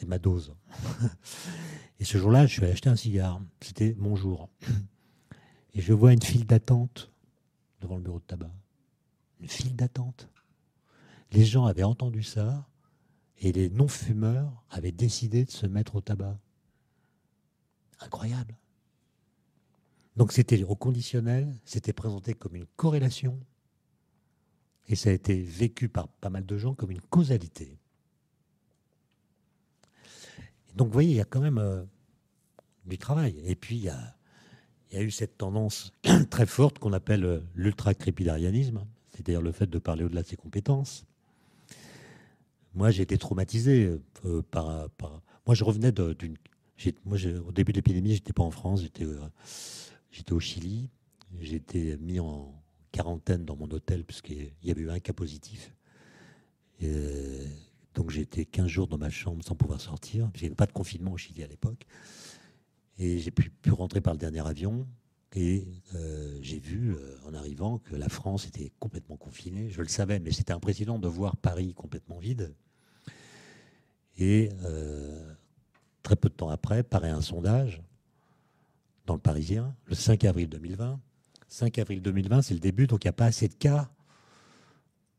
C'est 0.00 0.08
ma 0.08 0.18
dose. 0.18 0.54
Et 2.00 2.06
ce 2.06 2.16
jour-là, 2.16 2.46
je 2.46 2.52
suis 2.54 2.62
allé 2.62 2.72
acheter 2.72 2.88
un 2.88 2.96
cigare. 2.96 3.38
C'était 3.60 3.94
mon 3.98 4.16
jour. 4.16 4.48
Et 5.74 5.82
je 5.82 5.92
vois 5.92 6.14
une 6.14 6.22
file 6.22 6.46
d'attente 6.46 7.12
devant 7.82 7.96
le 7.96 8.02
bureau 8.02 8.18
de 8.18 8.24
tabac. 8.24 8.50
Une 9.40 9.48
file 9.48 9.76
d'attente. 9.76 10.30
Les 11.32 11.44
gens 11.44 11.66
avaient 11.66 11.82
entendu 11.82 12.22
ça 12.22 12.66
et 13.36 13.52
les 13.52 13.68
non-fumeurs 13.68 14.64
avaient 14.70 14.90
décidé 14.90 15.44
de 15.44 15.50
se 15.50 15.66
mettre 15.66 15.96
au 15.96 16.00
tabac. 16.00 16.40
Incroyable. 18.00 18.56
Donc 20.16 20.32
c'était 20.32 20.64
au 20.64 20.76
conditionnel, 20.76 21.54
c'était 21.66 21.92
présenté 21.92 22.32
comme 22.32 22.56
une 22.56 22.66
corrélation 22.76 23.38
et 24.88 24.96
ça 24.96 25.10
a 25.10 25.12
été 25.12 25.42
vécu 25.42 25.90
par 25.90 26.08
pas 26.08 26.30
mal 26.30 26.46
de 26.46 26.56
gens 26.56 26.74
comme 26.74 26.90
une 26.90 27.02
causalité. 27.02 27.79
Donc 30.76 30.88
vous 30.88 30.92
voyez, 30.92 31.10
il 31.10 31.16
y 31.16 31.20
a 31.20 31.24
quand 31.24 31.40
même 31.40 31.58
euh, 31.58 31.82
du 32.86 32.98
travail. 32.98 33.40
Et 33.44 33.54
puis 33.54 33.76
il 33.76 33.84
y 33.84 33.88
a, 33.88 35.02
eu 35.02 35.10
cette 35.10 35.38
tendance 35.38 35.92
très 36.30 36.46
forte 36.46 36.78
qu'on 36.78 36.92
appelle 36.92 37.24
euh, 37.24 37.40
l'ultra-crépidarianisme, 37.54 38.84
c'est-à-dire 39.10 39.42
le 39.42 39.52
fait 39.52 39.68
de 39.68 39.78
parler 39.78 40.04
au-delà 40.04 40.22
de 40.22 40.26
ses 40.26 40.36
compétences. 40.36 41.06
Moi, 42.74 42.90
j'ai 42.90 43.02
été 43.02 43.18
traumatisé 43.18 43.98
euh, 44.24 44.42
par, 44.42 44.88
Moi, 45.46 45.54
je 45.54 45.64
revenais 45.64 45.92
d'une. 45.92 46.36
Au 47.06 47.52
début 47.52 47.72
de 47.72 47.76
l'épidémie, 47.76 48.14
j'étais 48.14 48.32
pas 48.32 48.42
en 48.42 48.50
France, 48.50 48.80
j'étais 48.80 49.04
j'étais 50.10 50.32
au 50.32 50.40
Chili. 50.40 50.88
Été 51.42 51.98
mis 51.98 52.18
en 52.20 52.54
quarantaine 52.90 53.44
dans 53.44 53.54
mon 53.54 53.70
hôtel 53.70 54.04
puisqu'il 54.04 54.52
y 54.62 54.70
avait 54.70 54.82
eu 54.82 54.90
un 54.90 54.98
cas 54.98 55.12
positif. 55.12 55.74
Et 56.80 57.44
donc 57.94 58.16
été 58.16 58.44
15 58.44 58.66
jours 58.66 58.86
dans 58.86 58.98
ma 58.98 59.10
chambre 59.10 59.44
sans 59.44 59.54
pouvoir 59.54 59.80
sortir. 59.80 60.30
Il 60.36 60.40
n'y 60.42 60.46
avait 60.46 60.54
pas 60.54 60.66
de 60.66 60.72
confinement 60.72 61.12
au 61.12 61.16
Chili 61.16 61.42
à 61.42 61.46
l'époque. 61.46 61.86
Et 62.98 63.18
j'ai 63.18 63.30
pu, 63.30 63.50
pu, 63.50 63.72
rentrer 63.72 64.00
par 64.00 64.12
le 64.14 64.18
dernier 64.18 64.46
avion. 64.46 64.86
Et 65.34 65.66
euh, 65.94 66.38
j'ai 66.42 66.58
vu 66.58 66.92
euh, 66.92 67.16
en 67.26 67.34
arrivant 67.34 67.78
que 67.78 67.94
la 67.94 68.08
France 68.08 68.46
était 68.46 68.72
complètement 68.78 69.16
confinée. 69.16 69.70
Je 69.70 69.80
le 69.80 69.88
savais, 69.88 70.18
mais 70.18 70.32
c'était 70.32 70.52
impressionnant 70.52 70.98
de 70.98 71.08
voir 71.08 71.36
Paris 71.36 71.72
complètement 71.74 72.18
vide. 72.18 72.54
Et 74.18 74.50
euh, 74.64 75.32
très 76.02 76.16
peu 76.16 76.28
de 76.28 76.34
temps 76.34 76.50
après, 76.50 76.82
paraît 76.82 77.10
un 77.10 77.22
sondage 77.22 77.80
dans 79.06 79.14
le 79.14 79.20
Parisien, 79.20 79.74
le 79.86 79.94
5 79.94 80.24
avril 80.24 80.48
2020. 80.48 81.00
5 81.48 81.78
avril 81.78 82.02
2020, 82.02 82.42
c'est 82.42 82.54
le 82.54 82.60
début, 82.60 82.86
donc 82.86 83.04
il 83.04 83.08
n'y 83.08 83.10
a 83.10 83.14
pas 83.14 83.26
assez 83.26 83.48
de 83.48 83.54
cas 83.54 83.90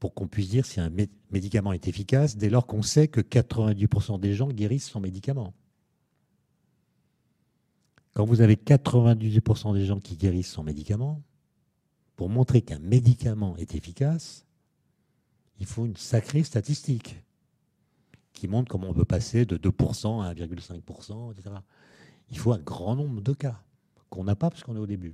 pour 0.02 0.16
qu'on 0.16 0.28
puisse 0.28 0.50
dire 0.50 0.66
si 0.66 0.80
un 0.80 0.90
médicament 1.30 1.74
est 1.74 1.88
efficace, 1.88 2.36
dès 2.36 2.50
lors 2.50 2.66
qu'on 2.66 2.82
sait 2.82 3.08
que 3.08 3.22
90% 3.22 4.20
des 4.20 4.34
gens 4.34 4.48
guérissent 4.48 4.90
sans 4.90 5.00
médicament. 5.00 5.54
Quand 8.16 8.26
vous 8.26 8.42
avez 8.42 8.56
98% 8.56 9.76
des 9.76 9.86
gens 9.86 10.00
qui 10.00 10.18
guérissent 10.18 10.54
sans 10.54 10.64
médicament, 10.64 11.22
pour 12.16 12.30
montrer 12.30 12.64
qu'un 12.64 12.80
médicament 12.80 13.56
est 13.58 13.76
efficace, 13.76 14.48
il 15.60 15.68
faut 15.68 15.86
une 15.86 15.96
sacrée 15.96 16.44
statistique 16.44 17.24
qui 18.34 18.48
montre 18.48 18.72
comment 18.72 18.90
on 18.90 18.96
peut 18.96 19.06
passer 19.06 19.46
de 19.46 19.56
2% 19.56 20.24
à 20.24 20.34
1,5%, 20.34 21.32
etc. 21.32 21.58
Il 22.32 22.40
faut 22.40 22.54
un 22.54 22.60
grand 22.60 22.96
nombre 22.96 23.22
de 23.22 23.34
cas 23.34 23.62
qu'on 24.10 24.24
n'a 24.24 24.36
pas 24.36 24.50
parce 24.50 24.64
qu'on 24.64 24.76
est 24.76 24.80
au 24.80 24.88
début. 24.88 25.14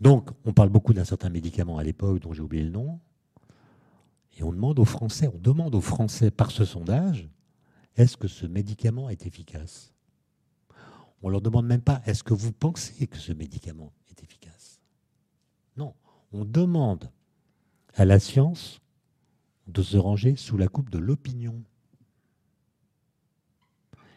Donc, 0.00 0.30
on 0.44 0.52
parle 0.52 0.68
beaucoup 0.68 0.94
d'un 0.94 1.04
certain 1.04 1.30
médicament 1.30 1.78
à 1.78 1.82
l'époque 1.82 2.20
dont 2.20 2.32
j'ai 2.32 2.42
oublié 2.42 2.62
le 2.62 2.70
nom, 2.70 3.00
et 4.38 4.42
on 4.42 4.52
demande 4.52 4.78
aux 4.78 4.84
Français, 4.84 5.28
on 5.32 5.38
demande 5.38 5.74
aux 5.74 5.80
Français 5.80 6.30
par 6.30 6.50
ce 6.50 6.64
sondage, 6.64 7.28
est-ce 7.96 8.16
que 8.16 8.28
ce 8.28 8.46
médicament 8.46 9.10
est 9.10 9.26
efficace? 9.26 9.92
On 11.22 11.28
leur 11.28 11.40
demande 11.40 11.66
même 11.66 11.82
pas, 11.82 12.00
est-ce 12.06 12.22
que 12.22 12.34
vous 12.34 12.52
pensez 12.52 13.06
que 13.06 13.18
ce 13.18 13.32
médicament 13.32 13.92
est 14.08 14.22
efficace? 14.22 14.80
Non, 15.76 15.94
on 16.32 16.44
demande 16.44 17.10
à 17.94 18.04
la 18.04 18.18
science 18.18 18.80
de 19.66 19.82
se 19.82 19.96
ranger 19.96 20.36
sous 20.36 20.56
la 20.56 20.68
coupe 20.68 20.90
de 20.90 20.98
l'opinion. 20.98 21.62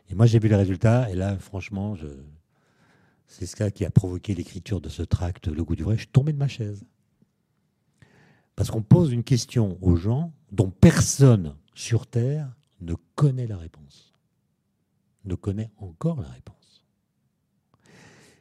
Et 0.09 0.15
moi, 0.15 0.25
j'ai 0.25 0.39
vu 0.39 0.47
les 0.47 0.55
résultats, 0.55 1.09
et 1.09 1.15
là, 1.15 1.37
franchement, 1.37 1.95
c'est 3.25 3.45
ce 3.45 3.69
qui 3.69 3.83
a 3.83 3.89
provoqué 3.89 4.35
l'écriture 4.35 4.79
de 4.79 4.89
ce 4.89 5.01
tract, 5.01 5.47
Le 5.47 5.63
goût 5.63 5.75
du 5.75 5.83
vrai. 5.83 5.95
Je 5.95 6.01
suis 6.01 6.07
tombé 6.07 6.33
de 6.33 6.37
ma 6.37 6.47
chaise. 6.47 6.85
Parce 8.55 8.69
qu'on 8.69 8.81
pose 8.81 9.11
une 9.11 9.23
question 9.23 9.77
aux 9.81 9.95
gens 9.95 10.31
dont 10.51 10.69
personne 10.69 11.55
sur 11.73 12.05
Terre 12.07 12.53
ne 12.81 12.93
connaît 13.15 13.47
la 13.47 13.57
réponse. 13.57 14.13
Ne 15.25 15.35
connaît 15.35 15.71
encore 15.77 16.21
la 16.21 16.29
réponse. 16.29 16.85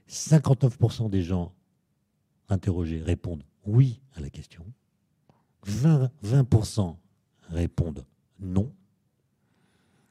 59% 0.08 1.08
des 1.08 1.22
gens 1.22 1.54
interrogés 2.48 3.00
répondent 3.00 3.44
oui 3.64 4.00
à 4.14 4.20
la 4.20 4.28
question. 4.28 4.64
20%, 5.66 6.10
20 6.22 6.96
répondent 7.48 8.04
non. 8.40 8.72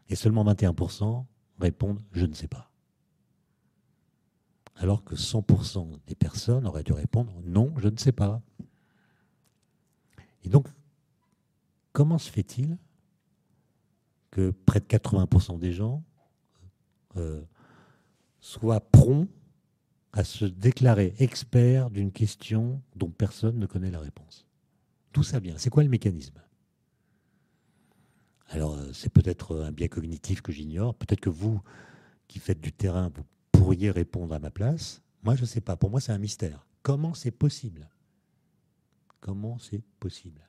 Et 0.10 0.16
seulement 0.16 0.44
21% 0.46 1.26
répondent 1.60 2.02
je 2.14 2.26
ne 2.26 2.34
sais 2.34 2.48
pas. 2.48 2.72
Alors 4.76 5.04
que 5.04 5.16
100% 5.16 6.00
des 6.08 6.16
personnes 6.16 6.66
auraient 6.66 6.84
dû 6.84 6.94
répondre 6.94 7.34
non, 7.44 7.72
je 7.78 7.90
ne 7.90 7.98
sais 7.98 8.12
pas. 8.12 8.42
Et 10.44 10.50
donc, 10.50 10.68
comment 11.94 12.18
se 12.18 12.30
fait-il 12.30 12.78
que 14.32 14.52
près 14.66 14.80
de 14.80 14.86
80% 14.86 15.60
des 15.60 15.74
gens 15.74 16.04
euh, 17.18 17.44
soient 18.40 18.80
prompts 18.80 19.30
à 20.14 20.24
se 20.24 20.46
déclarer 20.46 21.14
experts 21.20 21.90
d'une 21.90 22.12
question 22.12 22.82
dont 22.96 23.10
personne 23.10 23.60
ne 23.60 23.66
connaît 23.66 23.92
la 23.92 24.00
réponse? 24.00 24.46
Tout 25.12 25.24
ça 25.24 25.40
vient? 25.40 25.58
C'est 25.58 25.70
quoi 25.70 25.84
le 25.84 25.90
mécanisme? 25.90 26.42
Alors, 28.50 28.76
euh, 28.76 28.92
c'est 28.94 29.12
peut-être 29.12 29.62
un 29.62 29.72
biais 29.72 29.90
cognitif 29.90 30.42
que 30.42 30.52
j'ignore. 30.52 30.96
Peut-être 30.96 31.22
que 31.22 31.30
vous, 31.30 31.62
qui 32.28 32.40
faites 32.40 32.60
du 32.60 32.74
terrain, 32.74 33.10
vous 33.14 33.24
pourriez 33.52 33.92
répondre 33.92 34.34
à 34.34 34.40
ma 34.40 34.52
place. 34.52 35.02
Moi, 35.24 35.36
je 35.36 35.42
ne 35.42 35.46
sais 35.46 35.62
pas. 35.62 35.78
Pour 35.78 35.90
moi, 35.90 36.02
c'est 36.02 36.12
un 36.12 36.18
mystère. 36.18 36.66
Comment 36.84 37.14
c'est 37.14 37.32
possible? 37.32 37.90
Comment 39.22 39.58
c'est 39.60 39.82
possible 40.00 40.42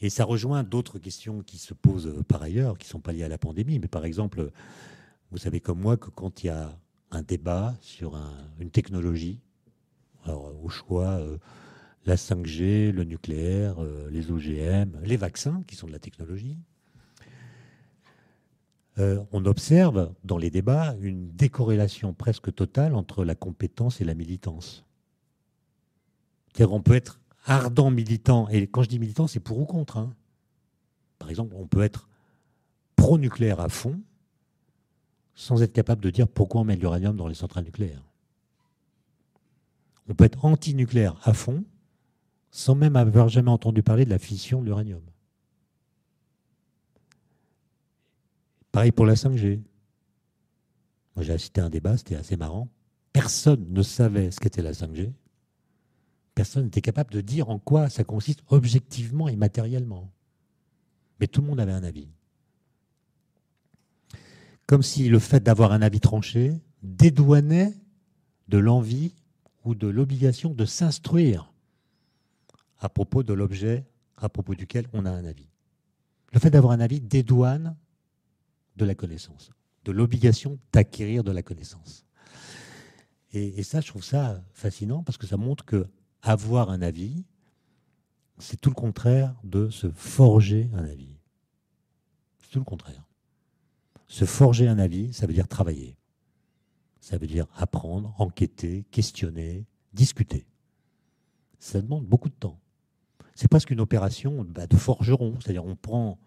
Et 0.00 0.08
ça 0.08 0.24
rejoint 0.24 0.62
d'autres 0.62 0.98
questions 0.98 1.42
qui 1.42 1.58
se 1.58 1.74
posent 1.74 2.06
euh, 2.06 2.22
par 2.22 2.42
ailleurs, 2.42 2.78
qui 2.78 2.86
ne 2.86 2.90
sont 2.90 3.00
pas 3.00 3.12
liées 3.12 3.24
à 3.24 3.28
la 3.28 3.38
pandémie. 3.38 3.78
Mais 3.78 3.88
par 3.88 4.04
exemple, 4.04 4.50
vous 5.30 5.38
savez 5.38 5.60
comme 5.60 5.80
moi 5.80 5.98
que 5.98 6.08
quand 6.08 6.42
il 6.42 6.46
y 6.46 6.50
a 6.50 6.78
un 7.10 7.22
débat 7.22 7.74
sur 7.80 8.18
une 8.58 8.70
technologie, 8.70 9.40
alors 10.24 10.52
au 10.64 10.68
choix, 10.68 11.18
euh, 11.20 11.38
la 12.04 12.16
5G, 12.16 12.92
le 12.92 13.04
nucléaire, 13.04 13.82
euh, 13.82 14.08
les 14.10 14.30
OGM, 14.30 15.00
les 15.02 15.16
vaccins, 15.16 15.62
qui 15.66 15.76
sont 15.76 15.86
de 15.86 15.92
la 15.92 15.98
technologie. 15.98 16.58
Euh, 18.98 19.22
on 19.32 19.44
observe 19.44 20.14
dans 20.24 20.38
les 20.38 20.50
débats 20.50 20.96
une 21.00 21.28
décorrélation 21.32 22.14
presque 22.14 22.54
totale 22.54 22.94
entre 22.94 23.24
la 23.24 23.34
compétence 23.34 24.00
et 24.00 24.04
la 24.04 24.14
militance. 24.14 24.84
C'est-à-dire 26.52 26.70
qu'on 26.70 26.82
peut 26.82 26.94
être 26.94 27.20
ardent 27.46 27.90
militant, 27.90 28.48
et 28.48 28.66
quand 28.66 28.82
je 28.82 28.88
dis 28.88 28.98
militant, 28.98 29.26
c'est 29.26 29.40
pour 29.40 29.58
ou 29.58 29.64
contre. 29.64 29.96
Hein. 29.96 30.14
Par 31.18 31.30
exemple, 31.30 31.54
on 31.56 31.66
peut 31.66 31.82
être 31.82 32.08
pro-nucléaire 32.96 33.60
à 33.60 33.68
fond, 33.68 34.00
sans 35.34 35.62
être 35.62 35.72
capable 35.72 36.02
de 36.02 36.10
dire 36.10 36.28
pourquoi 36.28 36.62
on 36.62 36.64
met 36.64 36.76
de 36.76 36.80
l'uranium 36.80 37.16
dans 37.16 37.28
les 37.28 37.34
centrales 37.34 37.64
nucléaires. 37.64 38.02
On 40.08 40.14
peut 40.14 40.24
être 40.24 40.44
anti-nucléaire 40.44 41.16
à 41.22 41.32
fond, 41.32 41.64
sans 42.50 42.74
même 42.74 42.96
avoir 42.96 43.28
jamais 43.28 43.50
entendu 43.50 43.82
parler 43.82 44.04
de 44.04 44.10
la 44.10 44.18
fission 44.18 44.60
de 44.60 44.66
l'uranium. 44.66 45.02
Pareil 48.72 48.92
pour 48.92 49.06
la 49.06 49.14
5G. 49.14 49.60
Moi, 51.14 51.24
j'ai 51.24 51.32
assisté 51.32 51.60
un 51.60 51.70
débat, 51.70 51.96
c'était 51.96 52.16
assez 52.16 52.36
marrant. 52.36 52.68
Personne 53.12 53.64
ne 53.70 53.82
savait 53.82 54.30
ce 54.30 54.38
qu'était 54.38 54.62
la 54.62 54.72
5G. 54.72 55.12
Personne 56.36 56.64
n'était 56.64 56.82
capable 56.82 57.12
de 57.14 57.22
dire 57.22 57.48
en 57.48 57.58
quoi 57.58 57.88
ça 57.88 58.04
consiste 58.04 58.42
objectivement 58.48 59.26
et 59.26 59.36
matériellement. 59.36 60.12
Mais 61.18 61.26
tout 61.26 61.40
le 61.40 61.46
monde 61.46 61.58
avait 61.58 61.72
un 61.72 61.82
avis. 61.82 62.08
Comme 64.66 64.82
si 64.82 65.08
le 65.08 65.18
fait 65.18 65.42
d'avoir 65.42 65.72
un 65.72 65.80
avis 65.80 65.98
tranché 65.98 66.52
dédouanait 66.82 67.72
de 68.48 68.58
l'envie 68.58 69.14
ou 69.64 69.74
de 69.74 69.86
l'obligation 69.86 70.52
de 70.52 70.66
s'instruire 70.66 71.54
à 72.80 72.90
propos 72.90 73.22
de 73.22 73.32
l'objet 73.32 73.86
à 74.18 74.28
propos 74.28 74.54
duquel 74.54 74.86
on 74.92 75.06
a 75.06 75.10
un 75.10 75.24
avis. 75.24 75.48
Le 76.34 76.38
fait 76.38 76.50
d'avoir 76.50 76.74
un 76.74 76.80
avis 76.80 77.00
dédouane 77.00 77.76
de 78.76 78.84
la 78.84 78.94
connaissance, 78.94 79.50
de 79.86 79.92
l'obligation 79.92 80.58
d'acquérir 80.70 81.24
de 81.24 81.32
la 81.32 81.42
connaissance. 81.42 82.04
Et, 83.32 83.62
ça, 83.62 83.80
je 83.80 83.88
trouve 83.88 84.04
ça 84.04 84.42
fascinant 84.52 85.02
parce 85.02 85.16
que 85.16 85.26
ça 85.26 85.38
montre 85.38 85.64
que 85.64 85.86
avoir 86.28 86.70
un 86.70 86.82
avis, 86.82 87.24
c'est 88.38 88.60
tout 88.60 88.70
le 88.70 88.74
contraire 88.74 89.34
de 89.44 89.70
se 89.70 89.90
forger 89.90 90.68
un 90.74 90.84
avis. 90.84 91.16
C'est 92.40 92.50
tout 92.50 92.58
le 92.58 92.64
contraire. 92.64 93.04
Se 94.08 94.24
forger 94.24 94.68
un 94.68 94.78
avis, 94.78 95.12
ça 95.12 95.26
veut 95.26 95.32
dire 95.32 95.48
travailler. 95.48 95.96
Ça 97.00 97.18
veut 97.18 97.26
dire 97.26 97.46
apprendre, 97.56 98.14
enquêter, 98.18 98.84
questionner, 98.90 99.64
discuter. 99.92 100.46
Ça 101.58 101.80
demande 101.80 102.04
beaucoup 102.04 102.28
de 102.28 102.34
temps 102.34 102.58
c'est 103.36 103.48
presque 103.48 103.70
une 103.70 103.80
opération 103.80 104.44
bah, 104.48 104.66
de 104.66 104.76
forgeron. 104.76 105.34
C'est-à-dire 105.40 105.64
on 105.64 105.76
prend, 105.76 106.18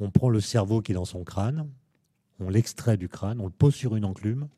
on 0.00 0.10
prend 0.10 0.28
le 0.28 0.40
cerveau 0.40 0.82
qui 0.82 0.92
est 0.92 0.94
dans 0.96 1.06
son 1.06 1.24
crâne, 1.24 1.70
on 2.40 2.50
l'extrait 2.50 2.98
du 2.98 3.08
crâne, 3.08 3.40
on 3.40 3.46
le 3.46 3.52
pose 3.52 3.74
sur 3.74 3.96
une 3.96 4.04
enclume, 4.04 4.48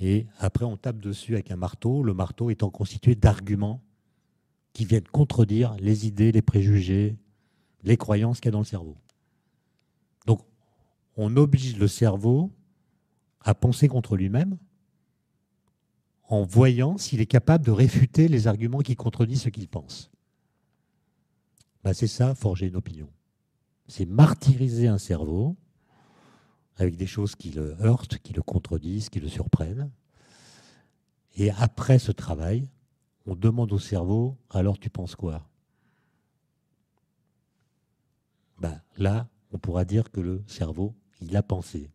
et 0.00 0.26
après 0.38 0.64
on 0.64 0.76
tape 0.76 0.98
dessus 0.98 1.34
avec 1.34 1.50
un 1.50 1.56
marteau, 1.56 2.02
le 2.02 2.14
marteau 2.14 2.50
étant 2.50 2.70
constitué 2.70 3.14
d'arguments 3.14 3.82
qui 4.72 4.84
viennent 4.84 5.06
contredire 5.08 5.76
les 5.78 6.06
idées, 6.06 6.32
les 6.32 6.42
préjugés, 6.42 7.16
les 7.82 7.96
croyances 7.96 8.40
qu'il 8.40 8.48
y 8.48 8.48
a 8.48 8.52
dans 8.52 8.60
le 8.60 8.64
cerveau. 8.64 8.96
Donc 10.26 10.40
on 11.16 11.36
oblige 11.36 11.76
le 11.76 11.86
cerveau 11.86 12.50
à 13.42 13.54
penser 13.54 13.88
contre 13.88 14.16
lui-même 14.16 14.56
en 16.28 16.44
voyant 16.44 16.96
s'il 16.96 17.20
est 17.20 17.26
capable 17.26 17.64
de 17.64 17.70
réfuter 17.70 18.28
les 18.28 18.46
arguments 18.46 18.78
qui 18.78 18.96
contredisent 18.96 19.42
ce 19.42 19.48
qu'il 19.48 19.68
pense. 19.68 20.10
Bah, 21.82 21.92
c'est 21.92 22.06
ça, 22.06 22.34
forger 22.34 22.68
une 22.68 22.76
opinion. 22.76 23.08
C'est 23.88 24.06
martyriser 24.06 24.86
un 24.86 24.98
cerveau 24.98 25.56
avec 26.80 26.96
des 26.96 27.06
choses 27.06 27.36
qui 27.36 27.50
le 27.50 27.76
heurtent, 27.82 28.18
qui 28.18 28.32
le 28.32 28.42
contredisent, 28.42 29.10
qui 29.10 29.20
le 29.20 29.28
surprennent. 29.28 29.90
Et 31.36 31.50
après 31.50 31.98
ce 31.98 32.10
travail, 32.10 32.68
on 33.26 33.36
demande 33.36 33.72
au 33.72 33.78
cerveau, 33.78 34.36
alors 34.48 34.78
tu 34.78 34.88
penses 34.88 35.14
quoi? 35.14 35.46
Bah, 38.58 38.82
Là, 38.96 39.28
on 39.52 39.58
pourra 39.58 39.84
dire 39.84 40.10
que 40.10 40.20
le 40.20 40.42
cerveau, 40.46 40.94
il 41.20 41.36
a 41.36 41.42
pensé. 41.42 41.90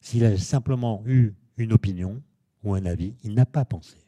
S'il 0.00 0.24
a 0.24 0.36
simplement 0.36 1.02
eu 1.06 1.34
une 1.56 1.72
opinion 1.72 2.22
ou 2.64 2.74
un 2.74 2.84
avis, 2.86 3.14
il 3.22 3.34
n'a 3.34 3.46
pas 3.46 3.64
pensé. 3.64 3.98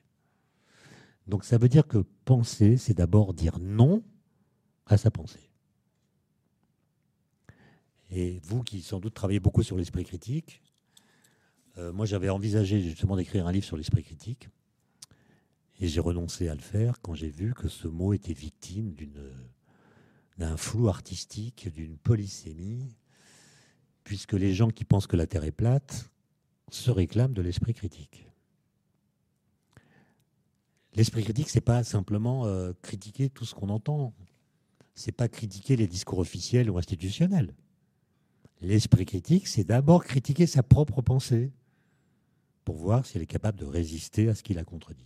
Donc 1.28 1.44
ça 1.44 1.56
veut 1.56 1.68
dire 1.68 1.86
que 1.86 1.98
penser, 2.24 2.76
c'est 2.76 2.94
d'abord 2.94 3.32
dire 3.32 3.58
non 3.60 4.02
à 4.86 4.96
sa 4.96 5.10
pensée. 5.10 5.51
Et 8.14 8.40
vous 8.44 8.62
qui 8.62 8.82
sans 8.82 9.00
doute 9.00 9.14
travaillez 9.14 9.40
beaucoup 9.40 9.62
sur 9.62 9.76
l'esprit 9.76 10.04
critique, 10.04 10.62
euh, 11.78 11.92
moi 11.92 12.04
j'avais 12.04 12.28
envisagé 12.28 12.82
justement 12.82 13.16
d'écrire 13.16 13.46
un 13.46 13.52
livre 13.52 13.64
sur 13.64 13.78
l'esprit 13.78 14.04
critique, 14.04 14.50
et 15.80 15.88
j'ai 15.88 16.00
renoncé 16.00 16.48
à 16.48 16.54
le 16.54 16.60
faire 16.60 17.00
quand 17.00 17.14
j'ai 17.14 17.30
vu 17.30 17.54
que 17.54 17.68
ce 17.68 17.88
mot 17.88 18.12
était 18.12 18.34
victime 18.34 18.94
d'un 20.36 20.56
flou 20.58 20.88
artistique, 20.88 21.72
d'une 21.72 21.96
polysémie, 21.96 22.94
puisque 24.04 24.34
les 24.34 24.52
gens 24.52 24.68
qui 24.68 24.84
pensent 24.84 25.06
que 25.06 25.16
la 25.16 25.26
Terre 25.26 25.44
est 25.44 25.50
plate 25.50 26.10
se 26.70 26.90
réclament 26.90 27.32
de 27.32 27.40
l'esprit 27.40 27.72
critique. 27.72 28.26
L'esprit 30.94 31.24
critique, 31.24 31.48
c'est 31.48 31.62
pas 31.62 31.82
simplement 31.82 32.44
euh, 32.44 32.74
critiquer 32.82 33.30
tout 33.30 33.46
ce 33.46 33.54
qu'on 33.54 33.70
entend 33.70 34.12
c'est 34.94 35.12
pas 35.12 35.28
critiquer 35.28 35.76
les 35.76 35.86
discours 35.86 36.18
officiels 36.18 36.70
ou 36.70 36.78
institutionnels. 36.78 37.54
L'esprit 38.62 39.04
critique, 39.04 39.48
c'est 39.48 39.64
d'abord 39.64 40.04
critiquer 40.04 40.46
sa 40.46 40.62
propre 40.62 41.02
pensée 41.02 41.50
pour 42.64 42.76
voir 42.76 43.04
si 43.04 43.16
elle 43.16 43.24
est 43.24 43.26
capable 43.26 43.58
de 43.58 43.64
résister 43.64 44.28
à 44.28 44.36
ce 44.36 44.44
qui 44.44 44.54
la 44.54 44.62
contredit. 44.62 45.04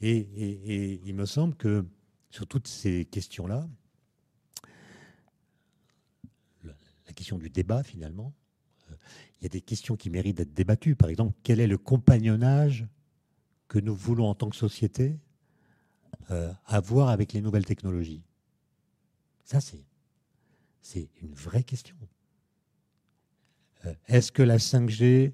Et, 0.00 1.00
il 1.04 1.14
me 1.14 1.26
semble 1.26 1.54
que 1.54 1.84
sur 2.30 2.46
toutes 2.46 2.66
ces 2.66 3.04
questions-là, 3.04 3.68
la 6.64 7.12
question 7.14 7.36
du 7.36 7.50
débat 7.50 7.82
finalement, 7.82 8.32
euh, 8.90 8.94
il 9.40 9.44
y 9.44 9.46
a 9.46 9.50
des 9.50 9.60
questions 9.60 9.96
qui 9.96 10.08
méritent 10.08 10.36
d'être 10.36 10.54
débattues. 10.54 10.94
Par 10.94 11.10
exemple, 11.10 11.34
quel 11.42 11.60
est 11.60 11.66
le 11.66 11.78
compagnonnage 11.78 12.86
que 13.66 13.78
nous 13.78 13.94
voulons 13.94 14.28
en 14.28 14.34
tant 14.34 14.48
que 14.48 14.56
société 14.56 15.18
euh, 16.30 16.52
avoir 16.64 17.08
avec 17.08 17.34
les 17.34 17.42
nouvelles 17.42 17.66
technologies? 17.66 18.22
Ça, 19.44 19.60
c'est 19.60 19.87
une 20.94 21.34
vraie 21.34 21.62
question. 21.62 21.96
Euh, 23.84 23.94
est-ce 24.06 24.32
que 24.32 24.42
la 24.42 24.58
5G 24.58 25.32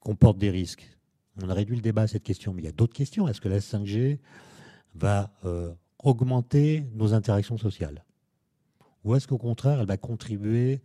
comporte 0.00 0.38
des 0.38 0.50
risques? 0.50 0.98
On 1.42 1.48
a 1.48 1.54
réduit 1.54 1.76
le 1.76 1.82
débat 1.82 2.02
à 2.02 2.06
cette 2.06 2.24
question, 2.24 2.52
mais 2.52 2.62
il 2.62 2.64
y 2.64 2.68
a 2.68 2.72
d'autres 2.72 2.94
questions. 2.94 3.28
Est-ce 3.28 3.40
que 3.40 3.48
la 3.48 3.60
5G 3.60 4.18
va 4.94 5.32
euh, 5.44 5.72
augmenter 6.02 6.86
nos 6.94 7.14
interactions 7.14 7.58
sociales? 7.58 8.04
Ou 9.04 9.14
est-ce 9.14 9.28
qu'au 9.28 9.38
contraire, 9.38 9.80
elle 9.80 9.86
va 9.86 9.96
contribuer 9.96 10.82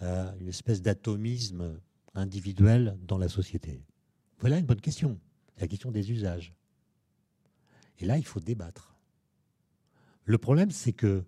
à 0.00 0.34
une 0.40 0.48
espèce 0.48 0.82
d'atomisme 0.82 1.80
individuel 2.14 2.98
dans 3.02 3.18
la 3.18 3.28
société? 3.28 3.84
Voilà 4.40 4.58
une 4.58 4.66
bonne 4.66 4.80
question. 4.80 5.20
C'est 5.54 5.62
la 5.62 5.68
question 5.68 5.92
des 5.92 6.10
usages. 6.10 6.54
Et 8.00 8.06
là, 8.06 8.18
il 8.18 8.24
faut 8.26 8.40
débattre. 8.40 8.96
Le 10.24 10.38
problème, 10.38 10.70
c'est 10.70 10.92
que 10.92 11.24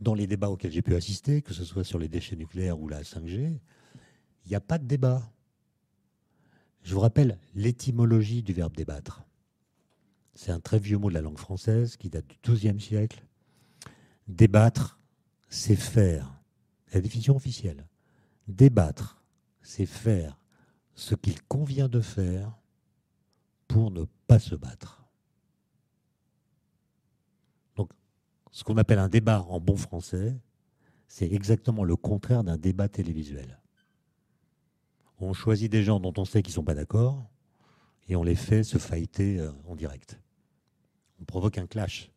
dans 0.00 0.14
les 0.14 0.26
débats 0.26 0.50
auxquels 0.50 0.72
j'ai 0.72 0.82
pu 0.82 0.94
assister, 0.94 1.42
que 1.42 1.54
ce 1.54 1.64
soit 1.64 1.84
sur 1.84 1.98
les 1.98 2.08
déchets 2.08 2.36
nucléaires 2.36 2.78
ou 2.80 2.88
la 2.88 3.02
5G, 3.02 3.58
il 4.44 4.48
n'y 4.48 4.54
a 4.54 4.60
pas 4.60 4.78
de 4.78 4.86
débat. 4.86 5.22
Je 6.82 6.94
vous 6.94 7.00
rappelle 7.00 7.38
l'étymologie 7.54 8.42
du 8.42 8.52
verbe 8.52 8.76
débattre. 8.76 9.22
C'est 10.34 10.50
un 10.52 10.60
très 10.60 10.78
vieux 10.78 10.98
mot 10.98 11.08
de 11.08 11.14
la 11.14 11.22
langue 11.22 11.38
française 11.38 11.96
qui 11.96 12.10
date 12.10 12.26
du 12.26 12.36
XIIe 12.42 12.80
siècle. 12.80 13.24
Débattre, 14.28 14.98
c'est 15.48 15.76
faire. 15.76 16.30
La 16.92 17.00
définition 17.00 17.36
officielle. 17.36 17.86
Débattre, 18.48 19.22
c'est 19.62 19.86
faire 19.86 20.38
ce 20.94 21.14
qu'il 21.14 21.40
convient 21.42 21.88
de 21.88 22.00
faire 22.00 22.56
pour 23.68 23.90
ne 23.90 24.04
pas 24.26 24.38
se 24.38 24.54
battre. 24.54 25.03
Ce 28.54 28.62
qu'on 28.62 28.76
appelle 28.76 29.00
un 29.00 29.08
débat 29.08 29.42
en 29.48 29.58
bon 29.58 29.76
français, 29.76 30.38
c'est 31.08 31.30
exactement 31.30 31.82
le 31.82 31.96
contraire 31.96 32.44
d'un 32.44 32.56
débat 32.56 32.88
télévisuel. 32.88 33.58
On 35.18 35.32
choisit 35.32 35.70
des 35.70 35.82
gens 35.82 35.98
dont 35.98 36.14
on 36.16 36.24
sait 36.24 36.40
qu'ils 36.40 36.52
ne 36.52 36.54
sont 36.54 36.64
pas 36.64 36.74
d'accord 36.74 37.28
et 38.08 38.14
on 38.14 38.22
les 38.22 38.36
fait 38.36 38.62
se 38.62 38.78
fighter 38.78 39.40
euh, 39.40 39.50
en 39.66 39.74
direct. 39.74 40.20
On 41.20 41.24
provoque 41.24 41.58
un 41.58 41.66
clash. 41.66 42.12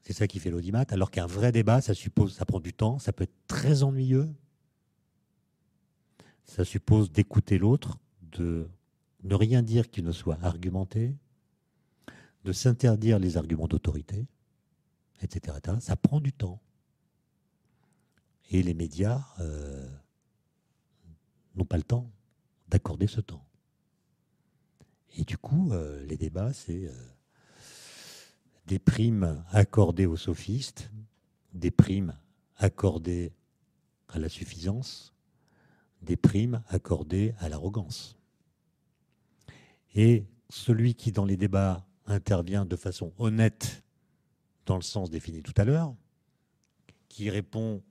C'est 0.00 0.14
ça 0.14 0.26
qui 0.26 0.38
fait 0.38 0.50
l'audimat. 0.50 0.86
Alors 0.88 1.10
qu'un 1.10 1.26
vrai 1.26 1.52
débat, 1.52 1.82
ça 1.82 1.92
suppose, 1.92 2.34
ça 2.34 2.46
prend 2.46 2.60
du 2.60 2.72
temps, 2.72 2.98
ça 2.98 3.12
peut 3.12 3.24
être 3.24 3.46
très 3.46 3.82
ennuyeux. 3.82 4.30
Ça 6.46 6.64
suppose 6.64 7.12
d'écouter 7.12 7.58
l'autre, 7.58 7.98
de 8.22 8.66
ne 9.24 9.34
rien 9.34 9.62
dire 9.62 9.90
qui 9.90 10.02
ne 10.02 10.12
soit 10.12 10.38
argumenté, 10.42 11.14
de 12.44 12.52
s'interdire 12.52 13.18
les 13.18 13.36
arguments 13.36 13.68
d'autorité, 13.68 14.26
etc., 15.22 15.56
Ça 15.80 15.96
prend 15.96 16.20
du 16.20 16.32
temps. 16.32 16.60
Et 18.50 18.62
les 18.62 18.74
médias 18.74 19.24
euh, 19.40 19.88
n'ont 21.54 21.64
pas 21.64 21.76
le 21.76 21.82
temps 21.82 22.10
d'accorder 22.68 23.06
ce 23.06 23.20
temps. 23.20 23.44
Et 25.16 25.24
du 25.24 25.36
coup, 25.36 25.72
euh, 25.72 26.04
les 26.06 26.16
débats, 26.16 26.52
c'est 26.52 26.86
euh, 26.86 26.92
des 28.66 28.78
primes 28.78 29.44
accordées 29.50 30.06
aux 30.06 30.16
sophistes, 30.16 30.90
des 31.52 31.70
primes 31.70 32.16
accordées 32.56 33.32
à 34.08 34.18
la 34.18 34.28
suffisance, 34.28 35.14
des 36.02 36.16
primes 36.16 36.62
accordées 36.68 37.34
à 37.38 37.48
l'arrogance. 37.48 38.18
Et 39.94 40.26
celui 40.48 40.94
qui, 40.94 41.12
dans 41.12 41.24
les 41.24 41.36
débats, 41.36 41.86
intervient 42.06 42.64
de 42.64 42.76
façon 42.76 43.12
honnête, 43.18 43.81
dans 44.66 44.76
le 44.76 44.82
sens 44.82 45.10
défini 45.10 45.42
tout 45.42 45.54
à 45.56 45.64
l'heure, 45.64 45.94
qui 47.08 47.30
répond 47.30 47.82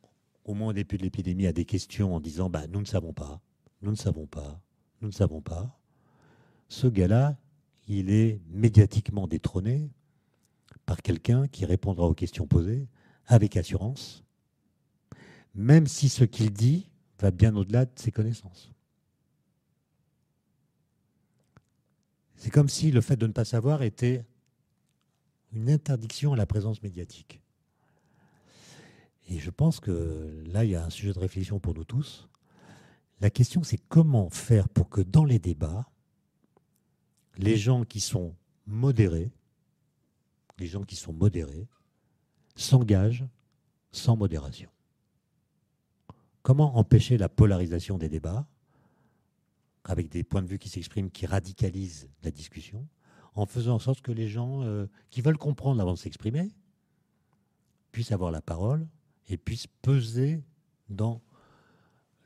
au 0.45 0.53
moins 0.53 0.69
au 0.69 0.73
début 0.73 0.97
de 0.97 1.03
l'épidémie 1.03 1.47
à 1.47 1.53
des 1.53 1.65
questions 1.65 2.15
en 2.15 2.19
disant 2.19 2.49
bah, 2.49 2.67
Nous 2.67 2.79
ne 2.79 2.86
savons 2.86 3.13
pas, 3.13 3.41
nous 3.81 3.91
ne 3.91 3.95
savons 3.95 4.25
pas, 4.25 4.62
nous 5.01 5.07
ne 5.07 5.13
savons 5.13 5.41
pas, 5.41 5.79
ce 6.69 6.88
gars-là, 6.88 7.38
il 7.88 8.10
est 8.10 8.39
médiatiquement 8.47 9.27
détrôné 9.27 9.91
par 10.86 11.01
quelqu'un 11.01 11.47
qui 11.47 11.65
répondra 11.65 12.07
aux 12.07 12.13
questions 12.13 12.47
posées 12.47 12.88
avec 13.25 13.57
assurance, 13.57 14.23
même 15.53 15.88
si 15.88 16.10
ce 16.10 16.23
qu'il 16.23 16.51
dit 16.51 16.89
va 17.19 17.31
bien 17.31 17.55
au-delà 17.55 17.86
de 17.86 17.91
ses 17.95 18.12
connaissances. 18.12 18.71
C'est 22.36 22.49
comme 22.49 22.69
si 22.69 22.91
le 22.91 23.01
fait 23.01 23.17
de 23.17 23.27
ne 23.27 23.34
pas 23.34 23.45
savoir 23.45 23.84
était 23.84 24.25
une 25.53 25.69
interdiction 25.69 26.33
à 26.33 26.37
la 26.37 26.45
présence 26.45 26.81
médiatique. 26.81 27.41
Et 29.29 29.39
je 29.39 29.49
pense 29.49 29.79
que 29.79 30.43
là, 30.47 30.65
il 30.65 30.71
y 30.71 30.75
a 30.75 30.83
un 30.83 30.89
sujet 30.89 31.13
de 31.13 31.19
réflexion 31.19 31.59
pour 31.59 31.73
nous 31.73 31.85
tous. 31.85 32.27
La 33.21 33.29
question, 33.29 33.63
c'est 33.63 33.77
comment 33.77 34.29
faire 34.29 34.67
pour 34.67 34.89
que 34.89 35.01
dans 35.01 35.25
les 35.25 35.39
débats, 35.39 35.89
les 37.37 37.57
gens 37.57 37.83
qui 37.83 37.99
sont 37.99 38.35
modérés, 38.65 39.31
les 40.59 40.67
gens 40.67 40.83
qui 40.83 40.95
sont 40.95 41.13
modérés, 41.13 41.67
s'engagent 42.55 43.25
sans 43.91 44.15
modération. 44.15 44.69
Comment 46.41 46.77
empêcher 46.77 47.17
la 47.17 47.29
polarisation 47.29 47.97
des 47.97 48.09
débats 48.09 48.47
avec 49.83 50.09
des 50.09 50.23
points 50.23 50.41
de 50.41 50.47
vue 50.47 50.59
qui 50.59 50.69
s'expriment, 50.69 51.09
qui 51.09 51.25
radicalisent 51.25 52.09
la 52.23 52.31
discussion, 52.31 52.87
en 53.36 53.46
faisant 53.46 53.76
en 53.76 53.80
sorte 53.80 54.02
que 54.02 54.12
les 54.12 54.28
gens 54.28 54.63
euh, 54.63 54.88
qui 55.10 55.22
veulent 55.22 55.38
comprendre 55.38 55.82
avant 55.82 55.94
de 55.94 55.98
s'exprimer 55.98 56.50
puissent 57.91 58.12
avoir 58.12 58.32
la 58.32 58.41
parole 58.41 58.88
et 59.30 59.38
puissent 59.38 59.67
peser 59.82 60.44
dans 60.89 61.22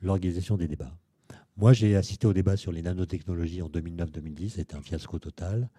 l'organisation 0.01 0.57
des 0.57 0.67
débats. 0.67 0.95
Moi, 1.57 1.73
j'ai 1.73 1.95
assisté 1.95 2.27
au 2.27 2.33
débat 2.33 2.57
sur 2.57 2.71
les 2.71 2.81
nanotechnologies 2.81 3.61
en 3.61 3.69
2009-2010, 3.69 4.49
c'était 4.49 4.75
un 4.75 4.81
fiasco 4.81 5.19
total. 5.19 5.69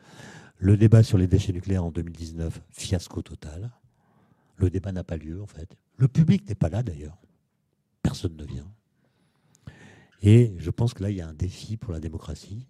Le 0.56 0.76
débat 0.76 1.02
sur 1.02 1.18
les 1.18 1.26
déchets 1.26 1.52
nucléaires 1.52 1.84
en 1.84 1.90
2019, 1.90 2.62
fiasco 2.70 3.20
total. 3.20 3.70
Le 4.56 4.70
débat 4.70 4.92
n'a 4.92 5.04
pas 5.04 5.18
lieu, 5.18 5.42
en 5.42 5.46
fait. 5.46 5.76
Le 5.98 6.08
public 6.08 6.48
n'est 6.48 6.54
pas 6.54 6.70
là, 6.70 6.82
d'ailleurs. 6.82 7.18
Personne 8.02 8.36
ne 8.36 8.44
vient. 8.44 8.66
Et 10.22 10.54
je 10.58 10.70
pense 10.70 10.94
que 10.94 11.02
là, 11.02 11.10
il 11.10 11.16
y 11.16 11.20
a 11.20 11.28
un 11.28 11.34
défi 11.34 11.76
pour 11.76 11.92
la 11.92 12.00
démocratie. 12.00 12.66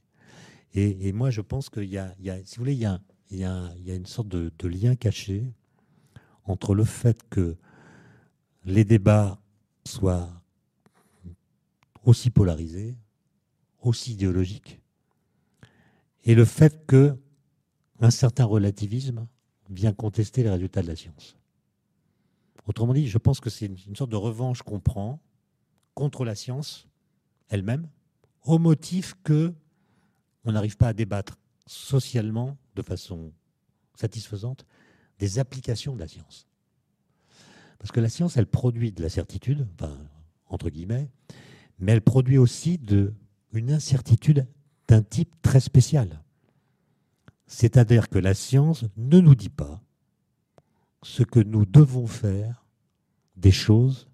Et, 0.75 1.13
moi, 1.13 1.31
je 1.31 1.41
pense 1.41 1.71
qu'il 1.71 1.85
y, 1.85 1.99
a, 1.99 2.15
si 2.45 2.57
vous 2.57 2.63
voulez, 2.63 2.75
il 2.75 3.39
y 3.39 3.45
a, 3.45 3.73
une 3.87 4.07
sorte 4.07 4.29
de, 4.29 4.69
lien 4.69 4.95
caché 4.95 5.45
entre 6.45 6.75
le 6.75 6.85
fait 6.85 7.19
que 7.31 7.57
les 8.65 8.85
débats 8.85 9.41
soient 9.85 10.29
aussi 12.05 12.31
polarisés, 12.31 12.95
aussi 13.81 14.13
idéologiques, 14.13 14.81
et 16.25 16.35
le 16.35 16.45
fait 16.45 16.87
que 16.87 17.17
un 18.01 18.11
certain 18.11 18.45
relativisme 18.45 19.27
vient 19.71 19.93
contester 19.93 20.43
les 20.43 20.51
résultats 20.51 20.83
de 20.83 20.89
la 20.89 20.97
science. 20.97 21.37
Autrement 22.67 22.93
dit, 22.93 23.09
je 23.09 23.19
pense 23.19 23.41
que 23.41 23.49
c'est 23.49 23.67
une 23.67 23.97
sorte 23.97 24.11
de 24.11 24.17
revanche 24.17 24.63
qu'on 24.63 24.81
prend 24.81 25.21
contre 25.95 26.25
la 26.25 26.35
science 26.35 26.87
elle-même, 27.49 27.89
au 28.45 28.59
motif 28.59 29.15
que 29.23 29.55
on 30.47 30.53
n'arrive 30.53 30.77
pas 30.77 30.89
à 30.89 30.93
débattre 30.93 31.39
socialement 31.67 32.57
de 32.75 32.83
façon 32.83 33.33
satisfaisante 33.95 34.65
des 35.19 35.39
applications 35.39 35.95
de 35.95 36.01
la 36.01 36.09
science. 36.09 36.47
Parce 37.79 37.93
que 37.93 38.01
la 38.01 38.09
science, 38.09 38.37
elle 38.37 38.47
produit 38.47 38.93
de 38.93 39.03
la 39.03 39.09
certitude, 39.09 39.67
entre 40.49 40.71
guillemets, 40.71 41.11
mais 41.79 41.93
elle 41.93 42.03
produit 42.03 42.39
aussi 42.39 42.79
de, 42.79 43.13
une 43.53 43.71
incertitude 43.71 44.47
d'un 44.89 45.03
type 45.03 45.35
très 45.43 45.61
spécial. 45.61 46.23
C'est-à-dire 47.47 48.09
que 48.09 48.19
la 48.19 48.35
science 48.35 48.85
ne 48.97 49.21
nous 49.21 49.35
dit 49.35 49.51
pas 49.51 49.83
ce 51.03 51.23
que 51.23 51.41
nous 51.41 51.67
devons 51.67 52.07
faire 52.07 52.67
des 53.37 53.53
choses 53.53 54.09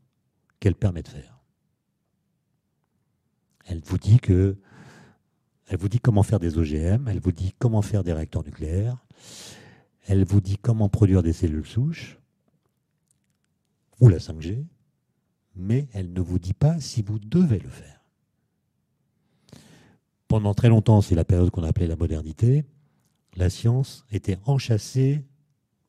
qu'elle 0.61 0.75
permet 0.75 1.03
de 1.03 1.09
faire. 1.09 1.41
Elle 3.65 3.81
vous 3.85 3.99
dit 3.99 4.19
que, 4.19 4.57
elle 5.73 5.79
vous 5.79 5.89
dit 5.89 6.01
comment 6.01 6.23
faire 6.23 6.39
des 6.39 6.59
OGM, 6.59 7.09
elle 7.09 7.19
vous 7.19 7.33
dit 7.33 7.55
comment 7.59 7.81
faire 7.81 8.05
des 8.05 8.13
réacteurs 8.13 8.45
nucléaires, 8.45 8.99
elle 10.07 10.23
vous 10.23 10.43
dit 10.43 10.59
comment 10.59 10.91
produire 10.91 11.23
des 11.23 11.33
cellules 11.33 11.67
souches 11.67 12.19
ou 13.99 14.09
la 14.09 14.19
5G, 14.19 14.67
mais 15.57 15.89
elle 15.95 16.13
ne 16.13 16.21
vous 16.21 16.39
dit 16.39 16.53
pas 16.53 16.79
si 16.79 17.01
vous 17.01 17.19
devez 17.19 17.59
le 17.59 17.71
faire. 17.71 18.05
Pendant 20.29 20.53
très 20.53 20.69
longtemps, 20.69 21.01
c'est 21.01 21.15
la 21.15 21.25
période 21.25 21.51
qu'on 21.51 21.65
appelait 21.65 21.87
la 21.87 21.97
modernité, 21.97 22.65
la 23.35 23.49
science 23.49 24.05
était 24.11 24.39
enchâssée 24.45 25.25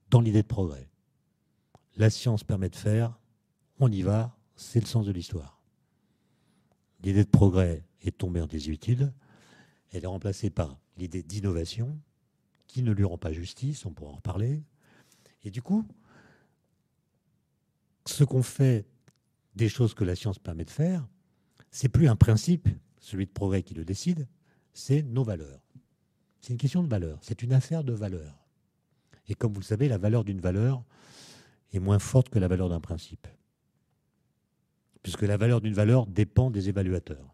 dans 0.09 0.21
l'idée 0.21 0.43
de 0.43 0.47
progrès. 0.47 0.87
La 1.97 2.09
science 2.09 2.45
permet 2.45 2.69
de 2.69 2.77
faire, 2.77 3.19
on 3.79 3.91
y 3.91 4.01
va, 4.01 4.37
c'est 4.55 4.79
le 4.79 4.85
sens 4.85 5.05
de 5.05 5.11
l'histoire 5.11 5.53
l'idée 7.03 7.25
de 7.25 7.29
progrès 7.29 7.83
est 8.01 8.17
tombée 8.17 8.41
en 8.41 8.47
désuétude. 8.47 9.13
Elle 9.93 10.03
est 10.03 10.07
remplacée 10.07 10.49
par 10.49 10.77
l'idée 10.97 11.23
d'innovation, 11.23 11.97
qui 12.67 12.83
ne 12.83 12.91
lui 12.91 13.03
rend 13.03 13.17
pas 13.17 13.31
justice, 13.31 13.85
on 13.85 13.93
pourra 13.93 14.11
en 14.11 14.15
reparler. 14.15 14.61
Et 15.43 15.51
du 15.51 15.61
coup, 15.61 15.87
ce 18.05 18.23
qu'on 18.23 18.43
fait 18.43 18.85
des 19.55 19.69
choses 19.69 19.93
que 19.93 20.03
la 20.03 20.15
science 20.15 20.39
permet 20.39 20.65
de 20.65 20.71
faire, 20.71 21.07
c'est 21.71 21.89
plus 21.89 22.07
un 22.07 22.15
principe, 22.15 22.67
celui 22.99 23.25
de 23.25 23.31
progrès 23.31 23.63
qui 23.63 23.73
le 23.73 23.85
décide, 23.85 24.27
c'est 24.73 25.03
nos 25.03 25.23
valeurs. 25.23 25.61
C'est 26.41 26.51
une 26.51 26.59
question 26.59 26.83
de 26.83 26.89
valeur, 26.89 27.19
c'est 27.21 27.41
une 27.41 27.53
affaire 27.53 27.83
de 27.83 27.93
valeur. 27.93 28.35
Et 29.27 29.35
comme 29.35 29.53
vous 29.53 29.61
le 29.61 29.65
savez, 29.65 29.87
la 29.87 29.97
valeur 29.97 30.25
d'une 30.25 30.41
valeur 30.41 30.83
est 31.71 31.79
moins 31.79 31.99
forte 31.99 32.29
que 32.29 32.39
la 32.39 32.47
valeur 32.47 32.67
d'un 32.69 32.81
principe 32.81 33.27
puisque 35.03 35.23
la 35.23 35.37
valeur 35.37 35.61
d'une 35.61 35.73
valeur 35.73 36.07
dépend 36.07 36.49
des 36.49 36.69
évaluateurs. 36.69 37.32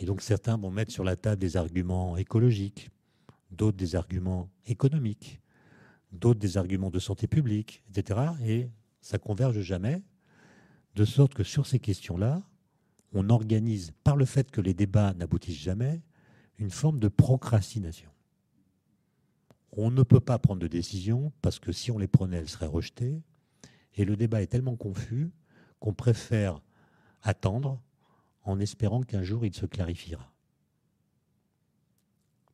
Et 0.00 0.06
donc 0.06 0.22
certains 0.22 0.56
vont 0.56 0.70
mettre 0.70 0.92
sur 0.92 1.04
la 1.04 1.14
table 1.14 1.40
des 1.40 1.58
arguments 1.58 2.16
écologiques, 2.16 2.90
d'autres 3.50 3.76
des 3.76 3.96
arguments 3.96 4.48
économiques, 4.66 5.42
d'autres 6.10 6.40
des 6.40 6.56
arguments 6.56 6.90
de 6.90 6.98
santé 6.98 7.26
publique, 7.26 7.84
etc. 7.90 8.20
Et 8.42 8.70
ça 9.02 9.18
converge 9.18 9.60
jamais, 9.60 10.02
de 10.94 11.04
sorte 11.04 11.34
que 11.34 11.44
sur 11.44 11.66
ces 11.66 11.78
questions-là, 11.78 12.42
on 13.12 13.28
organise, 13.28 13.92
par 14.02 14.16
le 14.16 14.24
fait 14.24 14.50
que 14.50 14.62
les 14.62 14.72
débats 14.72 15.12
n'aboutissent 15.14 15.60
jamais, 15.60 16.00
une 16.58 16.70
forme 16.70 16.98
de 16.98 17.08
procrastination. 17.08 18.10
On 19.72 19.90
ne 19.90 20.02
peut 20.02 20.20
pas 20.20 20.38
prendre 20.38 20.60
de 20.60 20.66
décision 20.66 21.30
parce 21.42 21.58
que 21.58 21.72
si 21.72 21.90
on 21.90 21.98
les 21.98 22.08
prenait, 22.08 22.38
elles 22.38 22.48
seraient 22.48 22.66
rejetées. 22.66 23.20
Et 23.96 24.04
le 24.06 24.16
débat 24.16 24.40
est 24.42 24.46
tellement 24.46 24.76
confus 24.76 25.30
qu'on 25.78 25.92
préfère 25.92 26.60
attendre 27.22 27.80
en 28.44 28.60
espérant 28.60 29.02
qu'un 29.02 29.22
jour 29.22 29.44
il 29.44 29.54
se 29.54 29.66
clarifiera. 29.66 30.32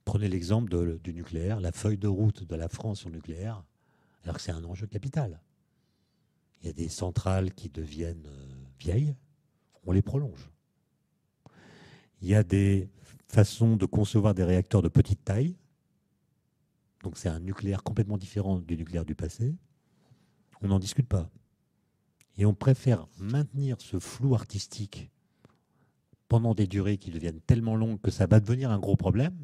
Prenez 0.05 0.29
l'exemple 0.29 0.99
du 1.01 1.15
nucléaire, 1.15 1.61
la 1.61 1.73
feuille 1.73 1.99
de 1.99 2.09
route 2.09 2.45
de 2.45 2.55
la 2.55 2.69
France 2.69 3.05
le 3.05 3.13
nucléaire, 3.13 3.65
alors 4.23 4.37
que 4.37 4.43
c'est 4.43 4.53
un 4.53 4.65
enjeu 4.65 4.87
capital. 4.87 5.41
Il 6.61 6.67
y 6.67 6.71
a 6.71 6.73
des 6.73 6.89
centrales 6.89 7.53
qui 7.53 7.69
deviennent 7.69 8.27
euh, 8.27 8.55
vieilles, 8.79 9.15
on 9.85 9.93
les 9.93 10.03
prolonge. 10.03 10.51
Il 12.23 12.29
y 12.29 12.35
a 12.35 12.43
des 12.43 12.89
façons 13.29 13.77
de 13.77 13.85
concevoir 13.85 14.35
des 14.35 14.45
réacteurs 14.45 14.83
de 14.83 14.89
petite 14.89 15.25
taille, 15.25 15.57
donc 17.03 17.19
c'est 17.19 17.29
un 17.29 17.41
nucléaire 17.41 17.83
complètement 17.83 18.17
différent 18.17 18.59
du 18.59 18.77
nucléaire 18.77 19.05
du 19.05 19.15
passé, 19.15 19.55
on 20.63 20.69
n'en 20.69 20.79
discute 20.79 21.09
pas. 21.09 21.31
Et 22.39 22.47
on 22.47 22.55
préfère 22.55 23.07
maintenir 23.19 23.81
ce 23.81 23.99
flou 23.99 24.35
artistique 24.35 25.11
pendant 26.29 26.55
des 26.55 26.67
durées 26.67 26.99
qui 26.99 27.11
deviennent 27.11 27.41
tellement 27.41 27.77
longues 27.77 28.01
que 28.01 28.11
ça 28.11 28.27
va 28.27 28.41
devenir 28.41 28.71
un 28.71 28.79
gros 28.79 28.97
problème, 28.97 29.37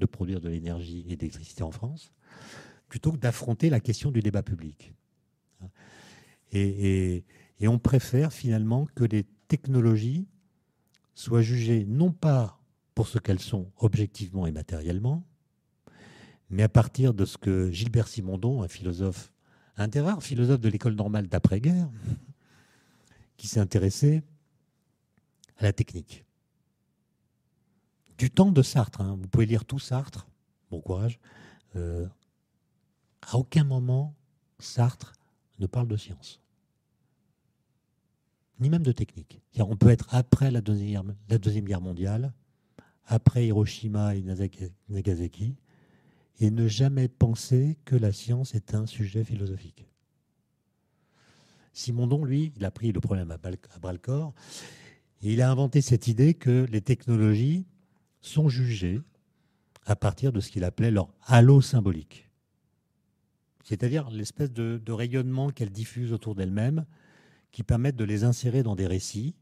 de 0.00 0.06
produire 0.06 0.40
de 0.40 0.48
l'énergie 0.48 1.00
et 1.08 1.16
de 1.16 1.20
l'électricité 1.20 1.62
en 1.62 1.70
France, 1.70 2.12
plutôt 2.88 3.12
que 3.12 3.18
d'affronter 3.18 3.70
la 3.70 3.80
question 3.80 4.10
du 4.10 4.20
débat 4.20 4.42
public. 4.42 4.94
Et, 6.52 7.24
et, 7.60 7.68
on 7.68 7.78
préfère 7.78 8.32
finalement 8.32 8.86
que 8.94 9.04
les 9.04 9.24
technologies 9.48 10.28
soient 11.14 11.42
jugées 11.42 11.84
non 11.84 12.12
pas 12.12 12.60
pour 12.94 13.08
ce 13.08 13.18
qu'elles 13.18 13.40
sont 13.40 13.72
objectivement 13.78 14.46
et 14.46 14.52
matériellement, 14.52 15.26
mais 16.50 16.62
à 16.62 16.68
partir 16.68 17.14
de 17.14 17.24
ce 17.24 17.38
que 17.38 17.70
Gilbert 17.70 18.06
Simondon, 18.06 18.62
un 18.62 18.68
philosophe, 18.68 19.32
un 19.76 19.88
des 19.88 20.00
rares 20.00 20.22
philosophes 20.22 20.60
de 20.60 20.68
l'école 20.68 20.94
normale 20.94 21.26
d'après-guerre, 21.26 21.88
qui 23.36 23.48
s'est 23.48 23.60
intéressé 23.60 24.22
à 25.58 25.64
la 25.64 25.72
technique. 25.72 26.24
Du 28.18 28.30
temps 28.30 28.52
de 28.52 28.62
Sartre, 28.62 29.00
hein. 29.00 29.16
vous 29.20 29.28
pouvez 29.28 29.46
lire 29.46 29.64
tout 29.64 29.78
Sartre, 29.78 30.28
bon 30.70 30.80
courage. 30.80 31.18
Euh, 31.76 32.06
à 33.22 33.36
aucun 33.36 33.64
moment, 33.64 34.14
Sartre 34.58 35.12
ne 35.58 35.66
parle 35.66 35.88
de 35.88 35.96
science, 35.96 36.40
ni 38.60 38.68
même 38.68 38.82
de 38.82 38.92
technique. 38.92 39.40
On 39.58 39.76
peut 39.76 39.88
être 39.88 40.14
après 40.14 40.50
la 40.50 40.60
deuxième, 40.60 41.16
la 41.28 41.38
deuxième 41.38 41.64
Guerre 41.64 41.80
mondiale, 41.80 42.32
après 43.06 43.46
Hiroshima 43.46 44.14
et 44.14 44.22
Nagasaki, 44.88 45.56
et 46.40 46.50
ne 46.50 46.68
jamais 46.68 47.08
penser 47.08 47.78
que 47.84 47.96
la 47.96 48.12
science 48.12 48.54
est 48.54 48.74
un 48.74 48.86
sujet 48.86 49.24
philosophique. 49.24 49.86
Simondon, 51.72 52.24
lui, 52.24 52.52
il 52.56 52.64
a 52.64 52.70
pris 52.70 52.92
le 52.92 53.00
problème 53.00 53.30
à 53.32 53.38
bras 53.38 53.92
le 53.92 53.98
corps 53.98 54.32
il 55.22 55.40
a 55.40 55.50
inventé 55.50 55.80
cette 55.80 56.06
idée 56.06 56.34
que 56.34 56.66
les 56.70 56.80
technologies 56.80 57.66
sont 58.20 58.48
jugées 58.48 59.00
à 59.86 59.96
partir 59.96 60.32
de 60.32 60.40
ce 60.40 60.50
qu'il 60.50 60.64
appelait 60.64 60.90
leur 60.90 61.08
halo 61.26 61.60
symbolique. 61.60 62.30
C'est-à-dire 63.64 64.10
l'espèce 64.10 64.52
de, 64.52 64.92
rayonnement 64.92 65.50
qu'elles 65.50 65.72
diffusent 65.72 66.12
autour 66.12 66.34
d'elles-mêmes 66.34 66.84
qui 67.50 67.62
permettent 67.62 67.96
de 67.96 68.04
les 68.04 68.24
insérer 68.24 68.62
dans 68.62 68.76
des 68.76 68.86
récits 68.86 69.34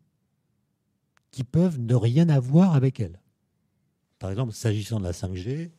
qui 1.31 1.45
peuvent 1.45 1.81
ne 1.81 1.95
rien 1.95 2.29
avoir 2.29 2.75
avec 2.75 3.01
elles. 3.01 3.21
Par 4.19 4.31
exemple, 4.31 4.53
s'agissant 4.53 5.01
de 5.01 5.05
la 5.05 5.13
5G, 5.13 5.71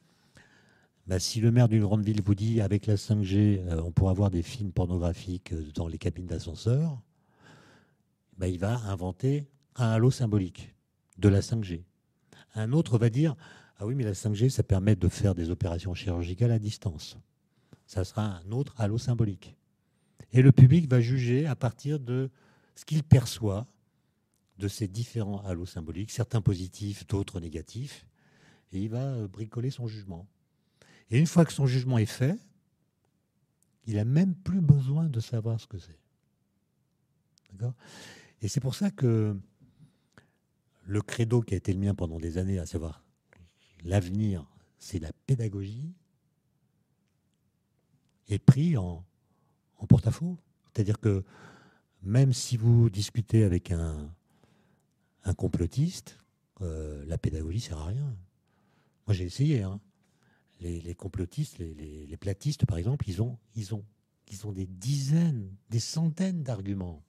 bah, 1.08 1.20
si 1.20 1.40
le 1.40 1.52
maire 1.52 1.70
d'une 1.70 1.84
grande 1.84 2.04
ville 2.04 2.22
vous 2.22 2.36
dit 2.36 2.60
avec 2.60 2.86
la 2.86 2.96
5G, 2.96 3.60
euh, 3.60 3.82
on 3.84 3.92
pourra 3.92 4.14
voir 4.14 4.32
des 4.32 4.42
films 4.42 4.72
pornographiques 4.72 5.54
dans 5.74 5.88
les 5.88 5.98
cabines 5.98 6.26
d'ascenseur, 6.26 7.00
bah, 8.38 8.48
il 8.48 8.58
va 8.58 8.80
inventer 8.88 9.48
un 9.76 9.90
halo 9.90 10.12
symbolique 10.12 10.74
de 11.18 11.30
la 11.30 11.42
5G. 11.42 11.84
Un 12.56 12.72
autre 12.72 12.98
va 12.98 13.10
dire 13.10 13.36
Ah 13.78 13.86
oui, 13.86 13.96
mais 13.96 14.04
la 14.04 14.14
5G, 14.14 14.50
ça 14.50 14.64
permet 14.64 14.96
de 14.96 15.08
faire 15.08 15.36
des 15.36 15.50
opérations 15.50 15.94
chirurgicales 15.94 16.52
à 16.52 16.60
distance. 16.60 17.18
Ça 17.86 18.04
sera 18.04 18.24
un 18.24 18.52
autre 18.52 18.74
halo 18.80 18.98
symbolique. 18.98 19.56
Et 20.32 20.42
le 20.42 20.52
public 20.52 20.90
va 20.90 21.00
juger 21.00 21.46
à 21.46 21.56
partir 21.56 22.00
de 22.00 22.30
ce 22.76 22.86
qu'il 22.86 23.04
perçoit 23.04 23.68
de 24.58 24.68
ces 24.68 24.88
différents 24.88 25.44
halos 25.46 25.66
symboliques, 25.66 26.12
certains 26.12 26.42
positifs, 26.42 27.08
d'autres 27.08 27.40
négatifs, 27.40 28.06
et 28.72 28.80
il 28.80 28.90
va 28.90 29.04
euh, 29.04 29.28
bricoler 29.28 29.70
son 29.70 29.88
jugement. 29.88 30.28
Et 31.10 31.20
une 31.20 31.28
fois 31.28 31.46
que 31.46 31.54
son 31.54 31.66
jugement 31.66 31.98
est 31.98 32.06
fait, 32.06 32.38
il 33.86 33.96
n'a 33.96 34.06
même 34.06 34.36
plus 34.36 34.62
besoin 34.62 35.06
de 35.06 35.20
savoir 35.20 35.60
ce 35.60 35.68
que 35.68 35.78
c'est. 35.78 36.00
D'accord? 37.52 37.74
Et 38.42 38.48
c'est 38.48 38.60
pour 38.60 38.76
ça 38.76 38.90
que 38.90 39.38
le 40.86 41.02
credo 41.02 41.42
qui 41.42 41.54
a 41.54 41.58
été 41.58 41.74
le 41.74 41.80
mien 41.80 41.96
pendant 41.96 42.20
des 42.20 42.38
années, 42.38 42.60
à 42.60 42.66
savoir 42.66 43.04
l'avenir, 43.84 44.46
c'est 44.78 45.00
la 45.00 45.12
pédagogie, 45.26 45.94
est 48.30 48.40
pris 48.40 48.78
en, 48.78 49.06
porte-à-faux. 49.88 50.38
C'est-à-dire 50.66 51.00
que 51.00 51.24
même 52.02 52.34
si 52.34 52.58
vous 52.58 52.90
discutez 52.90 53.44
avec 53.44 53.72
un, 53.72 54.14
complotiste, 55.38 56.20
euh, 56.62 57.04
la 57.06 57.18
pédagogie 57.18 57.58
ne 57.58 57.62
sert 57.64 57.78
à 57.80 57.86
rien. 57.86 58.16
Moi, 59.08 59.14
j'ai 59.14 59.26
essayé. 59.26 59.64
Hein 59.64 59.80
les, 60.64 60.96
complotistes, 60.96 61.58
les, 61.60 62.18
platistes, 62.18 62.66
par 62.66 62.78
exemple, 62.78 63.08
ils 63.10 63.22
ont 63.22 64.52
des 64.52 64.66
dizaines, 64.66 65.50
des 65.70 65.80
centaines 65.80 66.44
d'arguments, 66.44 67.04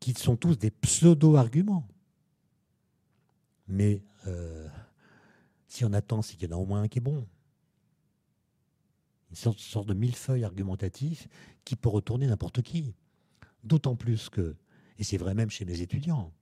qui 0.00 0.14
sont 0.14 0.36
tous 0.36 0.58
des 0.58 0.70
pseudo-arguments. 0.70 1.86
Mais 3.72 4.02
euh, 4.26 4.68
si 5.66 5.86
on 5.86 5.94
attend, 5.94 6.20
c'est 6.20 6.36
qu'il 6.36 6.50
y 6.50 6.52
en 6.52 6.56
a 6.58 6.60
au 6.60 6.66
moins 6.66 6.82
un 6.82 6.88
qui 6.88 6.98
est 6.98 7.00
bon. 7.00 7.26
Une 9.30 9.36
sorte, 9.36 9.88
de 9.88 9.94
millefeuille 9.94 10.44
argumentatif 10.44 11.26
qui 11.64 11.74
peut 11.74 11.88
retourner 11.88 12.26
n'importe 12.26 12.60
qui. 12.60 12.94
D'autant 13.64 13.96
plus 13.96 14.28
que, 14.28 14.56
et 14.98 15.04
c'est 15.04 15.16
vrai 15.16 15.32
même 15.32 15.48
chez 15.48 15.64
mes 15.64 15.80
étudiants, 15.80 16.34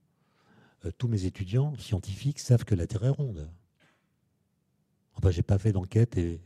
euh, 0.83 0.91
tous 0.97 1.07
mes 1.07 1.23
étudiants 1.23 1.73
scientifiques 1.77 2.39
savent 2.39 2.65
que 2.65 2.75
la 2.75 2.85
Terre 2.85 3.05
est 3.05 3.09
ronde. 3.09 3.49
Enfin, 5.13 5.31
j'ai 5.31 5.43
pas 5.43 5.57
fait 5.57 5.71
d'enquête 5.71 6.17
et 6.17 6.41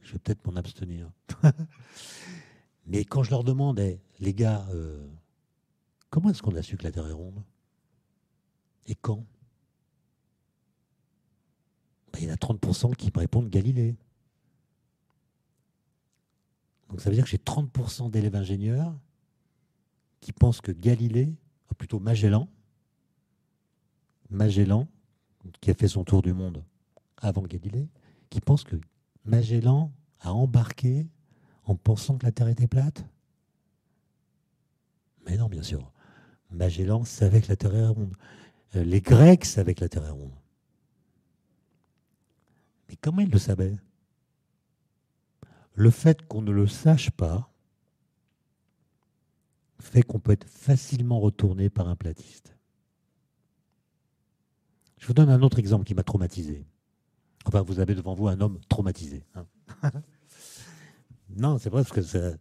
je 0.00 0.12
vais 0.12 0.18
peut-être 0.18 0.44
m'en 0.44 0.56
abstenir. 0.56 1.08
Mais 2.86 3.04
quand 3.04 3.22
je 3.22 3.30
leur 3.30 3.44
demande, 3.44 3.80
les 4.18 4.34
gars, 4.34 4.66
euh, 4.72 5.06
comment 6.10 6.30
est-ce 6.30 6.42
qu'on 6.42 6.56
a 6.56 6.62
su 6.62 6.76
que 6.76 6.82
la 6.82 6.90
Terre 6.90 7.06
est 7.06 7.12
ronde? 7.12 7.44
Et 8.86 8.96
quand? 8.96 9.24
Il 12.18 12.24
y 12.24 12.30
en 12.30 12.34
a 12.34 12.36
30% 12.36 12.94
qui 12.96 13.10
me 13.14 13.20
répondent 13.20 13.48
Galilée. 13.48 13.96
Donc 16.88 17.00
ça 17.00 17.10
veut 17.10 17.16
dire 17.16 17.24
que 17.24 17.30
j'ai 17.30 17.38
30% 17.38 18.10
d'élèves 18.10 18.36
ingénieurs 18.36 18.94
qui 20.20 20.32
pensent 20.32 20.60
que 20.60 20.72
Galilée, 20.72 21.34
plutôt 21.76 22.00
Magellan, 22.00 22.48
Magellan, 24.30 24.88
qui 25.60 25.70
a 25.70 25.74
fait 25.74 25.88
son 25.88 26.04
tour 26.04 26.22
du 26.22 26.32
monde 26.32 26.64
avant 27.18 27.42
Galilée, 27.42 27.88
qui 28.30 28.40
pense 28.40 28.64
que 28.64 28.76
Magellan 29.24 29.92
a 30.20 30.32
embarqué 30.32 31.06
en 31.64 31.76
pensant 31.76 32.18
que 32.18 32.26
la 32.26 32.32
Terre 32.32 32.48
était 32.48 32.66
plate 32.66 33.04
Mais 35.26 35.36
non, 35.36 35.48
bien 35.48 35.62
sûr. 35.62 35.92
Magellan 36.50 37.04
savait 37.04 37.42
que 37.42 37.48
la 37.48 37.56
Terre 37.56 37.74
est 37.74 37.86
ronde. 37.86 38.14
Euh, 38.74 38.84
les 38.84 39.00
Grecs 39.00 39.44
savaient 39.44 39.74
que 39.74 39.82
la 39.82 39.88
Terre 39.88 40.06
est 40.06 40.10
ronde. 40.10 40.32
Mais 42.88 42.96
comment 42.96 43.20
ils 43.20 43.30
le 43.30 43.38
savaient 43.38 43.76
Le 45.74 45.90
fait 45.90 46.26
qu'on 46.26 46.42
ne 46.42 46.50
le 46.50 46.66
sache 46.66 47.10
pas 47.10 47.50
fait 49.80 50.02
qu'on 50.02 50.18
peut 50.18 50.32
être 50.32 50.48
facilement 50.48 51.20
retourné 51.20 51.70
par 51.70 51.88
un 51.88 51.96
platiste. 51.96 52.56
Je 54.98 55.06
vous 55.06 55.14
donne 55.14 55.30
un 55.30 55.42
autre 55.42 55.58
exemple 55.58 55.84
qui 55.84 55.94
m'a 55.94 56.02
traumatisé. 56.02 56.66
Enfin, 57.44 57.62
vous 57.62 57.78
avez 57.80 57.94
devant 57.94 58.14
vous 58.14 58.28
un 58.28 58.40
homme 58.40 58.58
traumatisé. 58.68 59.24
Hein. 59.34 59.46
non, 61.36 61.58
c'est 61.58 61.70
vrai, 61.70 61.84
parce 61.84 62.10
que 62.10 62.36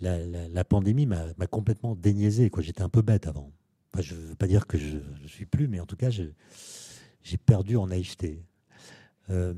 la, 0.00 0.64
pandémie 0.64 1.06
m'a 1.06 1.46
complètement 1.50 1.94
déniaisé. 1.94 2.50
J'étais 2.58 2.82
un 2.82 2.90
peu 2.90 3.02
bête 3.02 3.26
avant. 3.26 3.50
je 3.98 4.14
ne 4.14 4.20
veux 4.20 4.34
pas 4.34 4.46
dire 4.46 4.66
que 4.66 4.78
je 4.78 4.98
ne 4.98 5.26
suis 5.26 5.46
plus, 5.46 5.66
mais 5.66 5.80
en 5.80 5.86
tout 5.86 5.96
cas, 5.96 6.10
j'ai 6.10 7.36
perdu 7.38 7.76
en 7.76 7.86
naïveté. 7.86 8.44
Euh, 9.30 9.54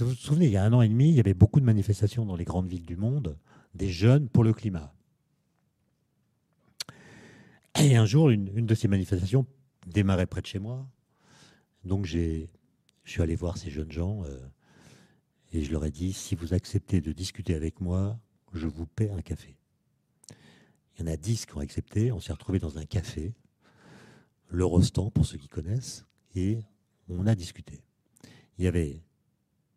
vous 0.00 0.10
vous 0.10 0.14
souvenez, 0.14 0.46
il 0.46 0.52
y 0.52 0.56
a 0.56 0.64
un 0.64 0.72
an 0.72 0.82
et 0.82 0.88
demi, 0.88 1.08
il 1.08 1.14
y 1.14 1.20
avait 1.20 1.34
beaucoup 1.34 1.60
de 1.60 1.64
manifestations 1.64 2.24
dans 2.24 2.36
les 2.36 2.44
grandes 2.44 2.68
villes 2.68 2.86
du 2.86 2.96
monde, 2.96 3.38
des 3.74 3.90
jeunes 3.90 4.28
pour 4.28 4.44
le 4.44 4.52
climat. 4.52 4.94
Et 7.80 7.96
un 7.96 8.06
jour, 8.06 8.30
une, 8.30 8.66
de 8.66 8.74
ces 8.74 8.88
manifestations 8.88 9.46
démarrait 9.86 10.26
près 10.26 10.40
de 10.40 10.46
chez 10.46 10.58
moi. 10.58 10.86
Donc 11.84 12.06
je 12.06 12.46
suis 13.04 13.22
allé 13.22 13.34
voir 13.34 13.56
ces 13.56 13.70
jeunes 13.70 13.90
gens 13.90 14.24
euh, 14.24 14.38
et 15.52 15.62
je 15.62 15.72
leur 15.72 15.84
ai 15.84 15.90
dit, 15.90 16.12
si 16.12 16.34
vous 16.34 16.54
acceptez 16.54 17.00
de 17.00 17.12
discuter 17.12 17.54
avec 17.54 17.80
moi, 17.80 18.18
je 18.52 18.66
vous 18.66 18.86
paie 18.86 19.10
un 19.10 19.22
café. 19.22 19.56
Il 20.96 21.00
y 21.00 21.08
en 21.08 21.12
a 21.12 21.16
dix 21.16 21.46
qui 21.46 21.56
ont 21.56 21.60
accepté. 21.60 22.12
On 22.12 22.20
s'est 22.20 22.32
retrouvés 22.32 22.58
dans 22.58 22.78
un 22.78 22.84
café, 22.84 23.34
le 24.48 24.64
Rostand 24.64 25.10
pour 25.10 25.26
ceux 25.26 25.38
qui 25.38 25.48
connaissent, 25.48 26.04
et 26.34 26.60
on 27.08 27.26
a 27.26 27.34
discuté. 27.34 27.82
Il 28.58 28.64
y 28.64 28.68
avait 28.68 29.02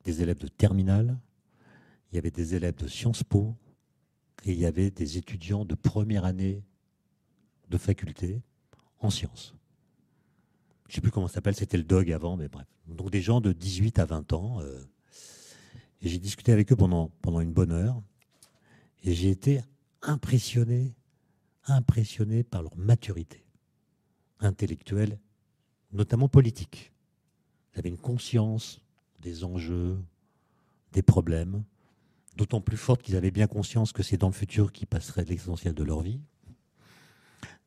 des 0.06 0.22
élèves 0.22 0.38
de 0.38 0.48
terminale, 0.48 1.20
il 2.12 2.16
y 2.16 2.20
avait 2.20 2.32
des 2.32 2.56
élèves 2.56 2.76
de 2.76 2.88
Sciences 2.88 3.24
Po, 3.24 3.56
et 4.46 4.54
il 4.54 4.60
y 4.60 4.66
avait 4.66 4.92
des 4.92 5.18
étudiants 5.18 5.66
de 5.66 5.76
première 5.76 6.24
année 6.24 6.64
de 7.70 7.78
faculté 7.78 8.42
en 9.00 9.10
sciences 9.10 9.56
je 10.88 10.92
ne 10.92 10.96
sais 10.96 11.02
plus 11.02 11.12
comment 11.12 11.28
ça 11.28 11.36
s'appelle, 11.36 11.56
c'était 11.56 11.78
le 11.78 11.84
dog 11.84 12.12
avant, 12.12 12.38
mais 12.38 12.48
bref. 12.48 12.68
Donc 12.88 13.10
des 13.10 13.22
gens 13.22 13.42
de 13.42 13.52
18 13.52 14.00
à 14.00 14.06
20 14.06 14.34
ans. 14.34 14.62
Euh, 14.62 14.84
j'ai 16.02 16.20
discuté 16.20 16.52
avec 16.52 16.72
eux 16.72 16.76
pendant, 16.76 17.10
pendant 17.22 17.42
une 17.42 17.52
bonne 17.52 17.72
heure. 17.72 18.02
Et 19.04 19.14
j'ai 19.14 19.30
été 19.30 19.62
impressionné, 20.04 20.94
impressionné 21.66 22.44
par 22.44 22.62
leur 22.62 22.78
maturité 22.78 23.44
intellectuelle, 24.40 25.20
notamment 25.92 26.30
politique. 26.30 26.92
Ils 27.74 27.80
avaient 27.80 27.90
une 27.90 27.98
conscience 27.98 28.80
des 29.26 29.44
enjeux, 29.44 29.98
des 30.92 31.02
problèmes, 31.02 31.64
d'autant 32.38 32.62
plus 32.62 32.78
fortes 32.78 33.02
qu'ils 33.02 33.16
avaient 33.16 33.32
bien 33.32 33.48
conscience 33.48 33.92
que 33.92 34.04
c'est 34.04 34.18
dans 34.18 34.28
le 34.28 34.34
futur 34.34 34.72
qu'ils 34.72 34.86
passeraient 34.86 35.26
l'essentiel 35.26 35.74
de 35.74 35.84
leur 35.84 36.02
vie. 36.02 36.22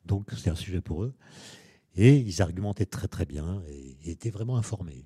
Donc 0.05 0.31
c'est 0.37 0.49
un 0.49 0.55
sujet 0.55 0.79
pour 0.79 1.03
eux. 1.03 1.13
Et 1.95 2.15
ils 2.17 2.41
argumentaient 2.41 2.85
très 2.85 3.09
très 3.09 3.25
bien 3.25 3.61
et, 3.67 3.97
étaient 4.09 4.29
vraiment 4.29 4.55
informés. 4.55 5.05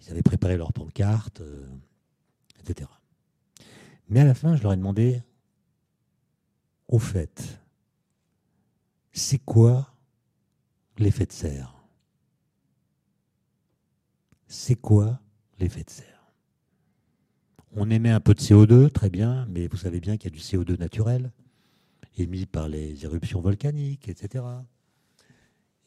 Ils 0.00 0.10
avaient 0.10 0.22
préparé 0.22 0.56
leur 0.56 0.72
pancarte, 0.72 1.42
euh, 1.42 1.66
etc. 2.60 2.88
Mais 4.08 4.20
à 4.20 4.24
la 4.24 4.34
fin, 4.34 4.56
je 4.56 4.62
leur 4.62 4.72
ai 4.72 4.76
demandé, 4.76 5.22
au 6.88 6.98
fait, 6.98 7.60
c'est 9.12 9.38
quoi 9.38 9.92
l'effet 10.96 11.26
de 11.26 11.32
serre? 11.32 11.75
C'est 14.46 14.76
quoi 14.76 15.20
l'effet 15.58 15.82
de 15.82 15.90
serre? 15.90 16.32
On 17.72 17.90
émet 17.90 18.10
un 18.10 18.20
peu 18.20 18.34
de 18.34 18.40
CO2, 18.40 18.90
très 18.90 19.10
bien, 19.10 19.46
mais 19.50 19.66
vous 19.66 19.76
savez 19.76 20.00
bien 20.00 20.16
qu'il 20.16 20.30
y 20.30 20.34
a 20.34 20.36
du 20.36 20.42
CO2 20.42 20.78
naturel, 20.78 21.32
émis 22.16 22.46
par 22.46 22.68
les 22.68 23.04
éruptions 23.04 23.40
volcaniques, 23.40 24.08
etc. 24.08 24.44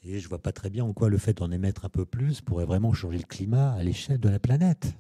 Et 0.03 0.20
je 0.20 0.26
ne 0.26 0.30
vois 0.30 0.41
pas 0.41 0.51
très 0.51 0.70
bien 0.70 0.86
en 0.86 0.93
quoi 0.93 1.10
le 1.10 1.18
fait 1.18 1.34
d'en 1.34 1.51
émettre 1.51 1.86
un 1.86 1.89
peu 1.89 2.05
plus 2.05 2.41
pourrait 2.41 2.66
vraiment 2.66 2.93
changer 2.93 3.18
le 3.18 3.24
climat 3.24 3.74
à 3.74 3.84
l'échelle 3.84 4.20
de 4.20 4.30
la 4.30 4.39
planète. 4.39 4.93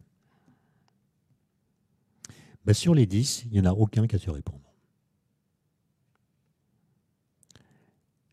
Ben, 2.65 2.73
sur 2.73 2.95
les 2.95 3.05
10, 3.05 3.45
il 3.45 3.51
n'y 3.51 3.59
en 3.59 3.65
a 3.65 3.73
aucun 3.73 4.07
qui 4.07 4.15
a 4.15 4.19
su 4.19 4.29
répondre. 4.29 4.59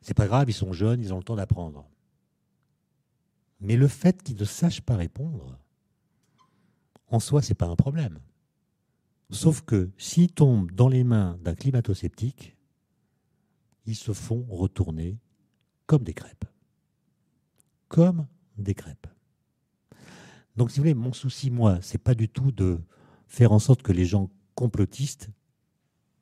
C'est 0.01 0.15
pas 0.15 0.27
grave, 0.27 0.49
ils 0.49 0.55
sont 0.55 0.73
jeunes, 0.73 1.01
ils 1.01 1.13
ont 1.13 1.19
le 1.19 1.25
temps 1.25 1.37
d'apprendre. 1.37 1.89
Mais 3.61 3.77
le 3.77 3.89
fait 3.89 4.23
qu'ils 4.23 4.37
ne 4.37 4.45
sachent 4.45 4.83
pas 4.83 4.97
répondre, 4.97 5.59
en 7.09 7.21
soi, 7.21 7.43
ce 7.43 7.51
n'est 7.51 7.55
pas 7.55 7.67
un 7.67 7.77
problème. 7.77 8.19
Sauf 9.31 9.63
que 9.63 9.91
s'ils 9.99 10.33
tombent 10.33 10.71
dans 10.73 10.89
les 10.89 11.05
mains 11.05 11.39
d'un 11.43 11.55
climato-sceptique, 11.55 12.57
ils 13.87 13.97
se 13.97 14.13
font 14.13 14.45
retourner 14.49 15.19
comme 15.87 16.03
des 16.03 16.15
crêpes. 16.15 16.45
Comme 17.89 18.27
des 18.59 18.75
crêpes. 18.75 19.07
Donc, 20.57 20.71
si 20.71 20.79
vous 20.79 20.85
voulez, 20.85 20.95
mon 20.95 21.13
souci, 21.13 21.51
moi, 21.51 21.79
c'est 21.83 21.99
pas 21.99 22.15
du 22.15 22.29
tout 22.29 22.51
de 22.51 22.81
faire 23.27 23.53
en 23.53 23.59
sorte 23.59 23.83
que 23.83 23.93
les 23.93 24.07
gens 24.07 24.31
complotistes 24.55 25.31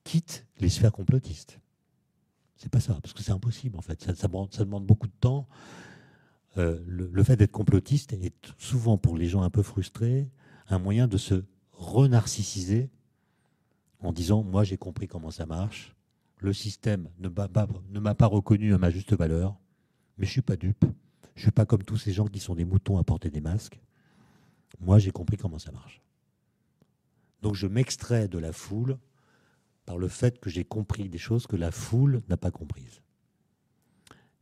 quittent 0.02 0.46
les 0.58 0.68
sphères 0.68 0.92
complotistes. 0.92 1.60
C'est 2.56 2.68
pas 2.68 2.80
ça, 2.80 2.98
parce 3.02 3.12
que 3.12 3.22
c'est 3.22 3.32
impossible 3.32 3.76
en 3.76 3.82
fait. 3.82 4.02
Ça, 4.02 4.28
demande 4.28 4.86
beaucoup 4.86 5.06
de 5.06 5.12
temps. 5.20 5.48
Euh, 6.56 6.78
le, 6.86 7.24
fait 7.24 7.36
d'être 7.36 7.52
complotiste 7.52 8.12
est 8.12 8.54
souvent 8.58 8.96
pour 8.96 9.16
les 9.16 9.26
gens 9.26 9.42
un 9.42 9.50
peu 9.50 9.62
frustrés 9.62 10.30
un 10.68 10.78
moyen 10.78 11.08
de 11.08 11.16
se 11.16 11.44
renarcissiser 11.72 12.90
en 14.00 14.12
disant 14.12 14.44
moi 14.44 14.62
j'ai 14.62 14.76
compris 14.76 15.08
comment 15.08 15.30
ça 15.30 15.46
marche, 15.46 15.96
le 16.38 16.52
système 16.52 17.08
ne 17.18 17.28
m'a 17.28 17.48
pas, 18.14 18.26
reconnu 18.26 18.74
à 18.74 18.78
ma 18.78 18.90
juste 18.90 19.14
valeur, 19.14 19.58
mais 20.18 20.26
je 20.26 20.30
suis 20.30 20.42
pas 20.42 20.56
dupe, 20.56 20.84
je 21.34 21.42
suis 21.42 21.50
pas 21.50 21.66
comme 21.66 21.82
tous 21.82 21.96
ces 21.96 22.12
gens 22.12 22.26
qui 22.26 22.38
sont 22.38 22.54
des 22.54 22.64
moutons 22.64 22.98
à 22.98 23.04
porter 23.04 23.30
des 23.30 23.40
masques. 23.40 23.80
Moi 24.80 24.98
j'ai 24.98 25.10
compris 25.10 25.36
comment 25.36 25.58
ça 25.58 25.72
marche. 25.72 26.02
Donc 27.42 27.54
je 27.54 27.66
m'extrais 27.66 28.28
de 28.28 28.38
la 28.38 28.52
foule 28.52 28.98
par 29.86 29.98
le 29.98 30.08
fait 30.08 30.38
que 30.38 30.50
j'ai 30.50 30.64
compris 30.64 31.08
des 31.08 31.18
choses 31.18 31.46
que 31.46 31.56
la 31.56 31.70
foule 31.70 32.22
n'a 32.28 32.36
pas 32.36 32.50
comprises. 32.50 33.02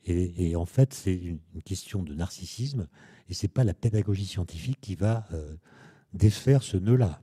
Et, 0.05 0.57
en 0.57 0.67
fait, 0.67 0.93
c'est 0.95 1.15
une, 1.15 1.39
question 1.65 2.03
de 2.03 2.15
narcissisme, 2.15 2.89
et 3.29 3.35
ce 3.35 3.47
n'est 3.47 3.53
pas 3.53 3.65
la 3.65 3.75
pédagogie 3.75 4.27
scientifique 4.27 4.79
qui 4.81 4.97
va 4.97 5.27
euh, 5.33 5.57
défaire 6.13 6.63
ce 6.63 6.77
nœud-là. 6.77 7.23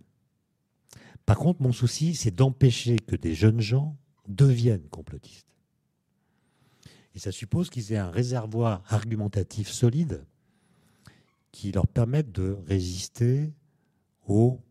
Par 1.26 1.38
contre, 1.38 1.62
mon 1.62 1.74
souci, 1.74 2.16
c'est 2.16 2.32
d'empêcher 2.32 2.98
que 2.98 3.16
des 3.16 3.36
jeunes 3.36 3.60
gens 3.60 3.98
deviennent 4.28 4.88
complotistes. 4.90 5.54
Et 7.16 7.20
ça 7.20 7.32
suppose 7.32 7.70
qu'ils 7.70 7.92
aient 7.92 7.98
un 7.98 8.12
réservoir 8.12 8.82
argumentatif 8.88 9.70
solide 9.70 10.26
qui 11.52 11.72
leur 11.72 11.88
permette 11.88 12.32
de 12.32 12.58
résister 12.66 13.52
aux 14.28 14.62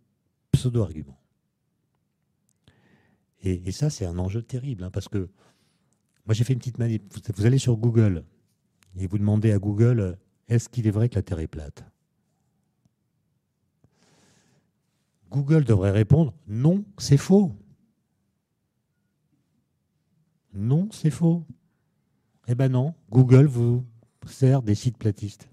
pseudo-arguments. 0.53 1.21
Et, 3.43 3.71
ça, 3.71 3.91
c'est 3.91 4.05
un 4.05 4.19
enjeu 4.19 4.43
terrible, 4.43 4.85
hein, 4.85 4.91
parce 4.91 5.09
que 5.09 5.29
moi, 6.29 6.35
j'ai 6.35 6.45
fait 6.45 6.53
une 6.53 6.59
petite 6.59 6.79
manip. 6.79 7.03
Vous, 7.37 7.47
allez 7.47 7.57
sur 7.57 7.79
Google 7.79 8.23
et 8.99 9.07
vous 9.07 9.17
demandez 9.17 9.51
à 9.51 9.59
Google 9.59 10.19
est-ce 10.47 10.69
qu'il 10.69 10.87
est 10.87 10.91
vrai 10.91 11.09
que 11.09 11.15
la 11.15 11.23
Terre 11.23 11.39
est 11.39 11.47
plate? 11.47 11.83
Google 15.31 15.65
devrait 15.65 15.91
répondre 15.91 16.35
non, 16.47 16.85
c'est 16.99 17.17
faux. 17.17 17.57
Non, 20.53 20.91
c'est 20.93 21.11
faux. 21.11 21.47
Eh 22.47 22.55
ben 22.55 22.71
non, 22.71 22.95
Google 23.11 23.47
vous 23.47 23.87
sert 24.27 24.61
des 24.61 24.75
sites 24.75 24.99
platistes. 24.99 25.49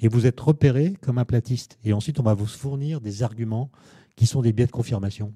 Et 0.00 0.08
vous 0.08 0.26
êtes 0.26 0.38
repéré 0.38 0.96
comme 1.00 1.16
un 1.16 1.24
platiste. 1.24 1.78
Et 1.82 1.94
ensuite, 1.94 2.20
on 2.20 2.24
va 2.24 2.34
vous 2.34 2.44
fournir 2.44 3.00
des 3.00 3.22
arguments 3.22 3.70
qui 4.16 4.26
sont 4.26 4.42
des 4.42 4.52
biais 4.52 4.66
de 4.66 4.70
confirmation. 4.70 5.32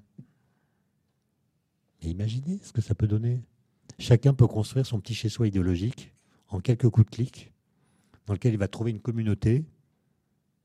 Imaginez 2.03 2.61
ce 2.63 2.71
que 2.75 2.83
ça 2.83 2.95
peut 2.95 3.09
donner. 3.09 3.43
Chacun 3.99 4.35
peut 4.35 4.47
construire 4.47 4.87
son 4.87 5.01
petit 5.01 5.15
chez-soi 5.15 5.49
idéologique 5.49 6.13
en 6.49 6.61
quelques 6.61 6.89
coups 6.89 7.07
de 7.11 7.15
clic, 7.15 7.53
dans 8.27 8.35
lequel 8.35 8.53
il 8.55 8.59
va 8.59 8.69
trouver 8.69 8.91
une 8.91 9.01
communauté 9.01 9.65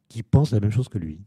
qui 0.08 0.24
pense 0.24 0.52
la 0.52 0.60
même 0.60 0.72
chose 0.72 0.90
que 0.90 0.98
lui 0.98 1.22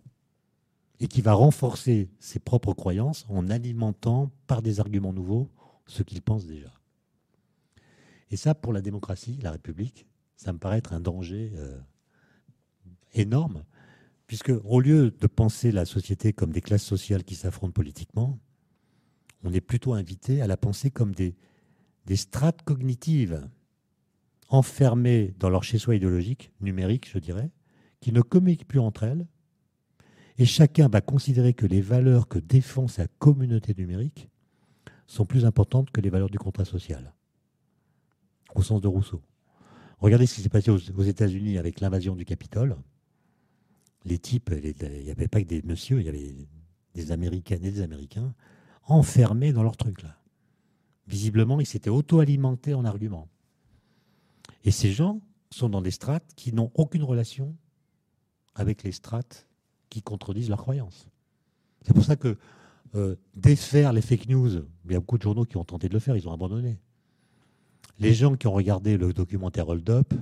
et 1.01 1.09
qui 1.09 1.21
va 1.21 1.33
renforcer 1.33 2.11
ses 2.21 2.39
propres 2.39 2.75
croyances 2.75 3.27
en 3.29 3.49
alimentant 3.51 4.31
par 4.47 4.63
des 4.63 4.81
arguments 4.81 5.13
nouveaux 5.13 5.51
ce 5.87 6.03
qu'il 6.03 6.23
pense 6.23 6.47
déjà. 6.47 6.73
Et 8.31 8.37
ça, 8.37 8.55
pour 8.55 8.73
la 8.73 8.81
démocratie, 8.81 9.39
la 9.43 9.51
République, 9.51 10.07
ça 10.37 10.53
me 10.53 10.59
paraît 10.59 10.79
être 10.79 10.93
un 10.93 11.01
danger 11.01 11.53
euh, 11.57 11.79
énorme, 13.15 13.65
puisque 14.27 14.53
au 14.65 14.81
lieu 14.81 15.11
de 15.11 15.27
penser 15.27 15.73
la 15.73 15.85
société 15.85 16.33
comme 16.33 16.53
des 16.53 16.61
classes 16.61 16.85
sociales 16.85 17.25
qui 17.25 17.35
s'affrontent 17.35 17.73
politiquement, 17.73 18.39
on 19.45 19.53
est 19.53 19.61
plutôt 19.61 19.95
invité 19.95 20.41
à 20.41 20.47
la 20.47 20.57
penser 20.57 20.91
comme 20.91 21.15
des, 21.15 21.35
des 22.07 22.17
strates 22.17 22.63
cognitives 22.63 23.49
enfermées 24.49 25.35
dans 25.39 25.49
leur 25.49 25.65
chez-soi 25.65 25.97
idéologique, 25.97 26.53
numérique, 26.61 27.11
je 27.11 27.19
dirais, 27.19 27.51
qui 28.01 28.13
ne 28.13 28.21
communiquent 28.21 28.69
plus 28.69 28.81
entre 28.81 29.05
elles. 29.05 29.27
Et 30.39 30.45
chacun 30.45 30.89
va 30.89 31.01
considérer 31.01 31.55
que 31.55 31.67
les 31.67 31.81
valeurs 31.81 32.29
que 32.29 32.39
défend 32.39 32.89
sa 32.89 33.07
communauté 33.07 33.75
numérique 33.77 34.29
sont 35.07 35.27
plus 35.27 35.45
importantes 35.45 35.91
que 35.91 36.01
les 36.01 36.11
valeurs 36.11 36.31
du 36.31 36.39
contrat 36.39 36.65
social, 36.65 37.13
au 38.55 38.63
sens 38.63 38.81
de 38.81 38.89
Rousseau. 38.89 39.23
Regardez 39.99 40.27
ce 40.27 40.35
qui 40.35 40.43
s'est 40.43 40.49
passé 40.49 40.71
aux, 40.71 41.03
États-Unis 41.03 41.59
avec 41.59 41.81
l'invasion 41.81 42.17
du 42.17 42.25
Capitole. 42.25 42.77
Les 44.05 44.19
types, 44.19 44.51
il 44.53 45.05
n'y 45.05 45.11
avait 45.11 45.29
pas 45.29 45.41
que 45.41 45.47
des 45.47 45.63
messieurs, 45.63 46.01
il 46.01 46.07
y 46.07 46.09
avait 46.09 46.35
des 46.95 47.13
Américaines 47.13 47.65
et 47.65 47.71
des 47.71 47.83
Américains 47.83 48.35
enfermés 48.85 49.53
dans 49.53 49.63
leur 49.63 49.77
truc 49.77 50.03
là. 50.03 50.22
Visiblement, 51.07 51.61
ils 51.61 51.67
s'étaient 51.67 51.91
auto-alimentés 51.91 52.75
en 52.75 52.85
arguments. 52.85 53.29
Et 54.65 54.71
ces 54.71 54.93
gens 54.93 55.21
sont 55.51 55.69
dans 55.69 55.83
des 55.83 55.91
strates 55.91 56.33
qui 56.37 56.53
n'ont 56.53 56.71
aucune 56.75 57.03
relation 57.03 57.55
avec 58.55 58.83
les 58.83 58.93
strates 58.93 59.47
qui 59.91 60.03
contredisent 60.03 60.49
leurs 60.49 60.63
croyances. 60.63 61.09
C'est 61.83 61.95
pour 61.95 62.05
ça 62.05 62.17
que 62.17 62.39
euh, 62.95 63.17
défaire 63.35 63.93
les 63.93 64.03
fake 64.03 64.29
news, 64.29 64.51
il 64.85 64.93
y 64.93 64.95
a 64.95 65.01
beaucoup 65.01 65.19
de 65.19 65.23
journaux 65.23 65.45
qui 65.45 65.57
ont 65.57 65.65
tenté 65.65 65.89
de 65.89 65.95
le 65.95 66.01
faire, 66.01 66.17
ils 66.17 66.29
ont 66.29 66.33
abandonné. 66.33 66.79
Les 67.99 68.15
gens 68.15 68.37
qui 68.37 68.47
ont 68.47 68.53
regardé 68.53 68.97
le 68.97 69.13
documentaire 69.13 69.69
Hold 69.69 69.89
Up 69.91 70.15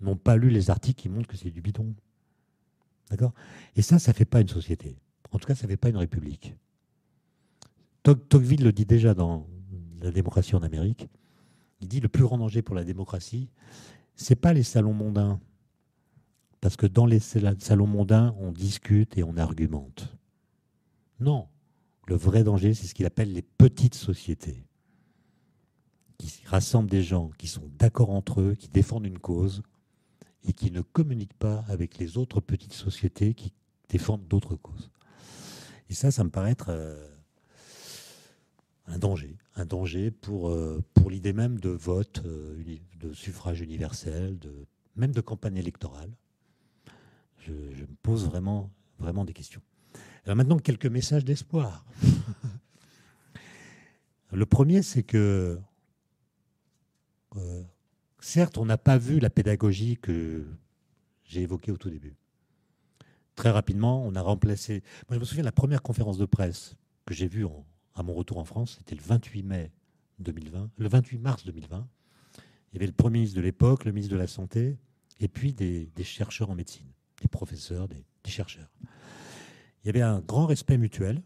n'ont 0.00 0.16
pas 0.16 0.36
lu 0.36 0.50
les 0.50 0.70
articles 0.70 1.00
qui 1.00 1.08
montrent 1.08 1.28
que 1.28 1.36
c'est 1.36 1.50
du 1.50 1.60
bidon. 1.60 1.94
D'accord? 3.10 3.32
Et 3.76 3.82
ça, 3.82 3.98
ça 3.98 4.12
ne 4.12 4.16
fait 4.16 4.24
pas 4.24 4.40
une 4.40 4.48
société. 4.48 4.96
En 5.30 5.38
tout 5.38 5.46
cas, 5.46 5.54
ça 5.54 5.66
ne 5.66 5.70
fait 5.70 5.76
pas 5.76 5.88
une 5.88 5.96
république. 5.96 6.54
Tocqueville 8.02 8.64
le 8.64 8.72
dit 8.72 8.84
déjà 8.84 9.14
dans 9.14 9.46
La 10.02 10.10
démocratie 10.10 10.54
en 10.54 10.62
Amérique. 10.62 11.08
Il 11.80 11.88
dit 11.88 12.00
le 12.00 12.08
plus 12.08 12.24
grand 12.24 12.38
danger 12.38 12.62
pour 12.62 12.74
la 12.74 12.84
démocratie, 12.84 13.48
c'est 14.14 14.36
pas 14.36 14.52
les 14.52 14.62
salons 14.62 14.92
mondains. 14.92 15.40
Parce 16.60 16.76
que 16.76 16.86
dans 16.86 17.06
les 17.06 17.18
salons 17.18 17.86
mondains, 17.86 18.34
on 18.38 18.52
discute 18.52 19.18
et 19.18 19.24
on 19.24 19.36
argumente. 19.36 20.14
Non. 21.18 21.48
Le 22.06 22.16
vrai 22.16 22.44
danger, 22.44 22.74
c'est 22.74 22.86
ce 22.86 22.94
qu'il 22.94 23.06
appelle 23.06 23.32
les 23.32 23.42
petites 23.42 23.94
sociétés, 23.94 24.64
qui 26.18 26.32
rassemblent 26.46 26.90
des 26.90 27.02
gens 27.02 27.30
qui 27.38 27.46
sont 27.46 27.70
d'accord 27.78 28.10
entre 28.10 28.40
eux, 28.40 28.54
qui 28.54 28.68
défendent 28.68 29.06
une 29.06 29.18
cause 29.18 29.62
et 30.44 30.52
qui 30.52 30.70
ne 30.70 30.80
communiquent 30.80 31.38
pas 31.38 31.64
avec 31.68 31.98
les 31.98 32.18
autres 32.18 32.40
petites 32.40 32.72
sociétés 32.72 33.34
qui 33.34 33.52
défendent 33.88 34.26
d'autres 34.26 34.56
causes. 34.56 34.90
Et 35.88 35.94
ça, 35.94 36.10
ça 36.10 36.24
me 36.24 36.30
paraît 36.30 36.52
être 36.52 36.70
euh, 36.70 37.08
un 38.92 38.98
danger, 38.98 39.38
un 39.56 39.64
danger 39.64 40.10
pour, 40.10 40.50
euh, 40.50 40.84
pour 40.92 41.08
l'idée 41.10 41.32
même 41.32 41.58
de 41.58 41.70
vote, 41.70 42.20
euh, 42.26 42.62
de 43.00 43.14
suffrage 43.14 43.62
universel, 43.62 44.38
de, 44.38 44.66
même 44.96 45.12
de 45.12 45.22
campagne 45.22 45.56
électorale. 45.56 46.10
je, 47.38 47.52
me 47.52 47.96
pose 48.02 48.26
vraiment, 48.26 48.70
vraiment 48.98 49.24
des 49.24 49.32
questions. 49.32 49.62
Alors 50.24 50.36
maintenant, 50.36 50.58
quelques 50.58 50.86
messages 50.86 51.24
d'espoir. 51.24 51.84
Le 54.32 54.46
premier, 54.46 54.82
c'est 54.82 55.02
que, 55.02 55.58
euh, 57.36 57.62
certes, 58.20 58.56
on 58.58 58.66
n'a 58.66 58.78
pas 58.78 58.98
vu 58.98 59.20
la 59.20 59.30
pédagogie 59.30 59.96
que 59.96 60.46
j'ai 61.24 61.42
évoquée 61.42 61.72
au 61.72 61.76
tout 61.76 61.90
début. 61.90 62.14
Très 63.36 63.50
rapidement, 63.50 64.04
on 64.06 64.14
a 64.14 64.22
remplacé. 64.22 64.82
Moi, 65.08 65.16
je 65.16 65.18
me 65.18 65.24
souviens 65.24 65.42
de 65.42 65.48
la 65.48 65.52
première 65.52 65.82
conférence 65.82 66.18
de 66.18 66.26
presse 66.26 66.76
que 67.06 67.14
j'ai 67.14 67.26
vue 67.26 67.46
en- 67.46 67.64
à 67.94 68.02
mon 68.02 68.14
retour 68.14 68.38
en 68.38 68.44
France, 68.44 68.76
c'était 68.78 68.94
le 68.94 69.02
28 69.02 69.42
mai 69.42 69.72
2020, 70.18 70.70
le 70.76 70.88
28 70.88 71.18
mars 71.18 71.44
2020. 71.44 71.88
Il 72.72 72.76
y 72.76 72.78
avait 72.78 72.86
le 72.86 72.92
Premier 72.92 73.18
ministre 73.18 73.36
de 73.36 73.42
l'époque, 73.42 73.84
le 73.84 73.92
ministre 73.92 74.14
de 74.14 74.18
la 74.18 74.26
Santé, 74.26 74.78
et 75.20 75.28
puis 75.28 75.52
des, 75.52 75.90
chercheurs 76.02 76.50
en 76.50 76.54
médecine, 76.54 76.86
des 77.20 77.28
professeurs, 77.28 77.88
des, 77.88 78.04
des 78.24 78.30
chercheurs. 78.30 78.70
Il 79.82 79.86
y 79.86 79.90
avait 79.90 80.02
un 80.02 80.20
grand 80.20 80.46
respect 80.46 80.78
mutuel, 80.78 81.22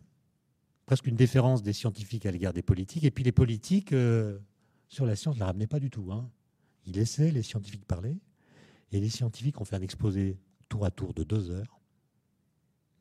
presque 0.87 1.07
une 1.07 1.17
déférence 1.17 1.63
des 1.63 1.73
scientifiques 1.73 2.27
à 2.27 2.31
l'égard 2.31 2.53
des 2.53 2.63
politiques, 2.63 3.05
et 3.05 3.11
puis 3.11 3.25
les 3.25 3.33
politiques, 3.33 3.93
euh, 3.93 4.39
sur 4.89 5.07
la 5.07 5.17
science, 5.17 5.37
ne 5.37 5.41
la 5.41 5.47
ramenaient 5.47 5.67
pas 5.67 5.81
du 5.81 5.91
tout. 5.91 6.11
hein. 6.13 6.31
Ils 6.87 6.95
laissaient 6.95 7.31
les 7.31 7.43
scientifiques 7.43 7.85
parler, 7.85 8.19
et 8.93 9.01
les 9.01 9.11
scientifiques 9.11 9.61
ont 9.61 9.65
fait 9.65 9.77
un 9.77 9.83
exposé 9.83 10.39
tour 10.69 10.85
à 10.85 10.91
tour 10.91 11.15
de 11.15 11.23
deux 11.23 11.51
heures, 11.51 11.81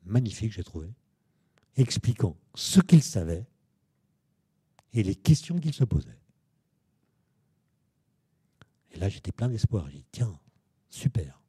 magnifique, 0.04 0.52
j'ai 0.52 0.64
trouvé, 0.64 0.88
expliquant 1.76 2.36
ce 2.54 2.80
qu'ils 2.80 3.02
savaient 3.02 3.46
et 4.92 5.02
les 5.02 5.14
questions 5.14 5.58
qu'ils 5.58 5.74
se 5.74 5.84
posaient. 5.84 6.18
Et 8.96 8.98
là, 8.98 9.08
j'étais 9.08 9.32
plein 9.32 9.48
d'espoir. 9.48 9.88
J'ai 9.90 9.98
dit, 9.98 10.06
tiens, 10.10 10.38
super. 10.88 11.42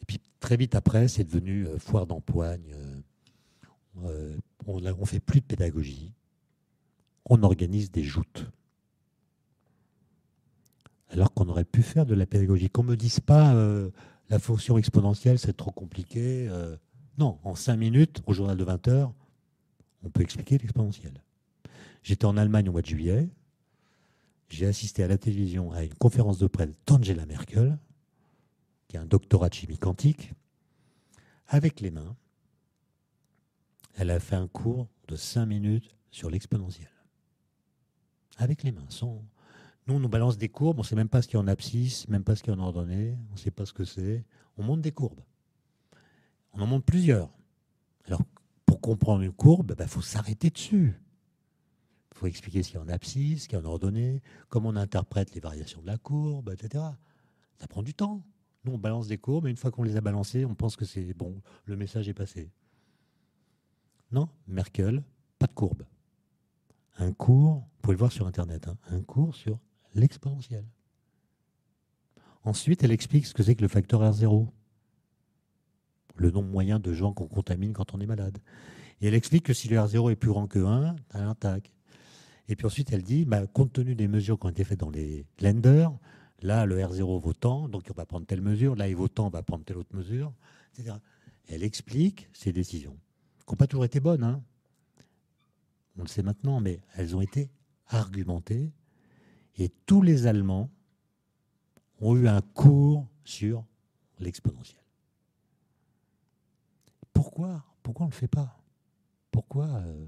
Et 0.00 0.04
puis 0.06 0.20
très 0.40 0.56
vite 0.56 0.74
après, 0.74 1.08
c'est 1.08 1.24
devenu 1.24 1.66
euh, 1.66 1.78
foire 1.78 2.06
d'empoigne. 2.06 2.72
euh, 2.74 3.00
euh, 4.04 4.36
on 4.66 4.80
ne 4.80 5.04
fait 5.04 5.20
plus 5.20 5.40
de 5.40 5.46
pédagogie. 5.46 6.14
On 7.26 7.42
organise 7.42 7.90
des 7.90 8.02
joutes. 8.02 8.46
Alors 11.10 11.34
qu'on 11.34 11.48
aurait 11.48 11.64
pu 11.64 11.82
faire 11.82 12.06
de 12.06 12.14
la 12.14 12.24
pédagogie. 12.24 12.70
Qu'on 12.70 12.84
ne 12.84 12.90
me 12.90 12.96
dise 12.96 13.20
pas 13.20 13.54
la 14.28 14.38
fonction 14.38 14.78
exponentielle, 14.78 15.38
c'est 15.38 15.56
trop 15.56 15.72
compliqué. 15.72 16.48
non, 17.18 17.38
en 17.42 17.56
cinq 17.56 17.76
minutes, 17.76 18.22
au 18.26 18.32
journal 18.32 18.56
de 18.56 18.64
20 18.64 18.88
heures, 18.88 19.12
on 20.04 20.10
peut 20.10 20.22
expliquer 20.22 20.58
l'exponentielle. 20.58 21.20
J'étais 22.02 22.24
en 22.24 22.36
Allemagne 22.36 22.68
au 22.68 22.72
mois 22.72 22.82
de 22.82 22.86
juillet. 22.86 23.28
J'ai 24.48 24.66
assisté 24.66 25.02
à 25.04 25.08
la 25.08 25.18
télévision 25.18 25.72
à 25.72 25.84
une 25.84 25.94
conférence 25.94 26.38
de 26.38 26.46
presse 26.46 26.70
d'Angela 26.86 27.24
Merkel, 27.26 27.78
qui 28.88 28.96
a 28.96 29.02
un 29.02 29.06
doctorat 29.06 29.48
de 29.48 29.54
chimie 29.54 29.78
quantique, 29.78 30.32
avec 31.46 31.80
les 31.80 31.90
mains. 31.90 32.16
Elle 33.94 34.10
a 34.10 34.18
fait 34.18 34.36
un 34.36 34.48
cours 34.48 34.88
de 35.08 35.16
5 35.16 35.46
minutes 35.46 35.94
sur 36.10 36.30
l'exponentielle. 36.30 36.88
Avec 38.38 38.62
les 38.62 38.72
mains. 38.72 38.86
Sans... 38.88 39.22
Nous, 39.86 39.94
on 39.94 40.00
nous 40.00 40.08
balance 40.08 40.38
des 40.38 40.48
courbes, 40.48 40.78
on 40.78 40.82
ne 40.82 40.86
sait 40.86 40.96
même 40.96 41.08
pas 41.08 41.22
ce 41.22 41.28
qu'il 41.28 41.34
y 41.34 41.36
a 41.36 41.40
en 41.40 41.48
abscisse, 41.48 42.08
même 42.08 42.24
pas 42.24 42.34
ce 42.34 42.42
qu'il 42.42 42.52
y 42.52 42.56
a 42.56 42.58
en 42.58 42.62
ordonnée, 42.62 43.16
on 43.30 43.34
ne 43.34 43.38
sait 43.38 43.50
pas 43.50 43.66
ce 43.66 43.72
que 43.72 43.84
c'est. 43.84 44.24
On 44.56 44.62
monte 44.62 44.80
des 44.80 44.92
courbes. 44.92 45.20
On 46.52 46.60
en 46.60 46.66
monte 46.66 46.84
plusieurs. 46.84 47.30
Alors, 48.06 48.22
pour 48.66 48.80
comprendre 48.80 49.22
une 49.22 49.32
courbe, 49.32 49.74
il 49.78 49.86
faut 49.86 50.02
s'arrêter 50.02 50.50
dessus. 50.50 51.00
Faut 52.20 52.26
expliquer 52.26 52.62
ce 52.62 52.68
qu'il 52.68 52.78
y 52.78 52.82
a 52.82 52.84
en 52.84 52.88
abscisse, 52.88 53.44
ce 53.44 53.48
qu'il 53.48 53.58
y 53.58 53.62
a 53.62 53.64
en 53.64 53.66
ordonnée, 53.66 54.20
comment 54.50 54.68
on 54.68 54.76
interprète 54.76 55.34
les 55.34 55.40
variations 55.40 55.80
de 55.80 55.86
la 55.86 55.96
courbe, 55.96 56.50
etc. 56.52 56.84
Ça 57.56 57.66
prend 57.66 57.82
du 57.82 57.94
temps. 57.94 58.22
Nous, 58.64 58.72
on 58.72 58.76
balance 58.76 59.08
des 59.08 59.16
courbes, 59.16 59.46
et 59.46 59.50
une 59.50 59.56
fois 59.56 59.70
qu'on 59.70 59.84
les 59.84 59.96
a 59.96 60.02
balancées, 60.02 60.44
on 60.44 60.54
pense 60.54 60.76
que 60.76 60.84
c'est 60.84 61.14
bon, 61.14 61.40
le 61.64 61.76
message 61.76 62.10
est 62.10 62.14
passé. 62.14 62.50
Non, 64.12 64.28
Merkel, 64.46 65.02
pas 65.38 65.46
de 65.46 65.54
courbe. 65.54 65.86
Un 66.98 67.14
cours, 67.14 67.54
vous 67.54 67.80
pouvez 67.80 67.94
le 67.94 68.00
voir 68.00 68.12
sur 68.12 68.26
Internet, 68.26 68.68
hein, 68.68 68.76
un 68.90 69.00
cours 69.00 69.34
sur 69.34 69.58
l'exponentielle. 69.94 70.66
Ensuite, 72.44 72.84
elle 72.84 72.92
explique 72.92 73.24
ce 73.24 73.32
que 73.32 73.42
c'est 73.42 73.54
que 73.54 73.62
le 73.62 73.68
facteur 73.68 74.02
R0, 74.02 74.46
le 76.16 76.30
nombre 76.30 76.50
moyen 76.50 76.80
de 76.80 76.92
gens 76.92 77.14
qu'on 77.14 77.28
contamine 77.28 77.72
quand 77.72 77.94
on 77.94 78.00
est 78.00 78.06
malade. 78.06 78.36
Et 79.00 79.08
elle 79.08 79.14
explique 79.14 79.46
que 79.46 79.54
si 79.54 79.68
le 79.68 79.78
R0 79.78 80.12
est 80.12 80.16
plus 80.16 80.28
grand 80.28 80.46
que 80.46 80.58
1, 80.58 80.96
t'as 81.08 81.20
un 81.20 81.34
tac. 81.34 81.72
Et 82.50 82.56
puis 82.56 82.66
ensuite, 82.66 82.92
elle 82.92 83.04
dit, 83.04 83.24
bah, 83.24 83.46
compte 83.46 83.72
tenu 83.72 83.94
des 83.94 84.08
mesures 84.08 84.36
qui 84.36 84.46
ont 84.46 84.50
été 84.50 84.64
faites 84.64 84.80
dans 84.80 84.90
les 84.90 85.24
lenders, 85.40 85.96
là, 86.42 86.66
le 86.66 86.78
R0 86.80 87.20
vaut 87.20 87.32
tant, 87.32 87.68
donc 87.68 87.84
on 87.88 87.94
va 87.94 88.04
prendre 88.04 88.26
telle 88.26 88.40
mesure, 88.40 88.74
là, 88.74 88.88
il 88.88 88.96
vaut 88.96 89.06
tant, 89.06 89.28
on 89.28 89.30
va 89.30 89.44
prendre 89.44 89.64
telle 89.64 89.76
autre 89.76 89.94
mesure, 89.94 90.32
etc. 90.74 90.96
Elle 91.46 91.62
explique 91.62 92.28
ses 92.32 92.52
décisions, 92.52 92.98
qui 93.46 93.52
n'ont 93.52 93.56
pas 93.56 93.68
toujours 93.68 93.84
été 93.84 94.00
bonnes. 94.00 94.24
hein. 94.24 94.42
On 95.96 96.02
le 96.02 96.08
sait 96.08 96.24
maintenant, 96.24 96.58
mais 96.58 96.80
elles 96.96 97.14
ont 97.14 97.20
été 97.20 97.50
argumentées. 97.86 98.72
Et 99.56 99.68
tous 99.86 100.02
les 100.02 100.26
Allemands 100.26 100.70
ont 102.00 102.16
eu 102.16 102.26
un 102.26 102.40
cours 102.40 103.06
sur 103.22 103.64
l'exponentielle. 104.18 104.82
Pourquoi 107.12 107.64
Pourquoi 107.84 108.06
on 108.06 108.08
ne 108.08 108.12
le 108.12 108.16
fait 108.16 108.28
pas? 108.28 108.60
Pourquoi 109.30 109.66
euh, 109.66 110.06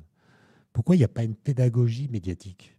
pourquoi 0.72 0.96
il 0.96 0.98
n'y 0.98 1.04
a 1.04 1.08
pas 1.08 1.24
une 1.24 1.34
pédagogie 1.34 2.08
médiatique? 2.08 2.76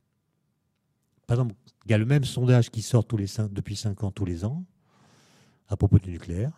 Par 1.27 1.35
exemple, 1.35 1.55
il 1.85 1.91
y 1.91 1.93
a 1.93 1.97
le 1.97 2.05
même 2.05 2.23
sondage 2.23 2.69
qui 2.69 2.81
sort 2.81 3.05
depuis 3.05 3.75
5 3.75 4.03
ans, 4.03 4.11
tous 4.11 4.25
les 4.25 4.45
ans, 4.45 4.63
à 5.67 5.77
propos 5.77 5.99
du 5.99 6.09
nucléaire, 6.11 6.51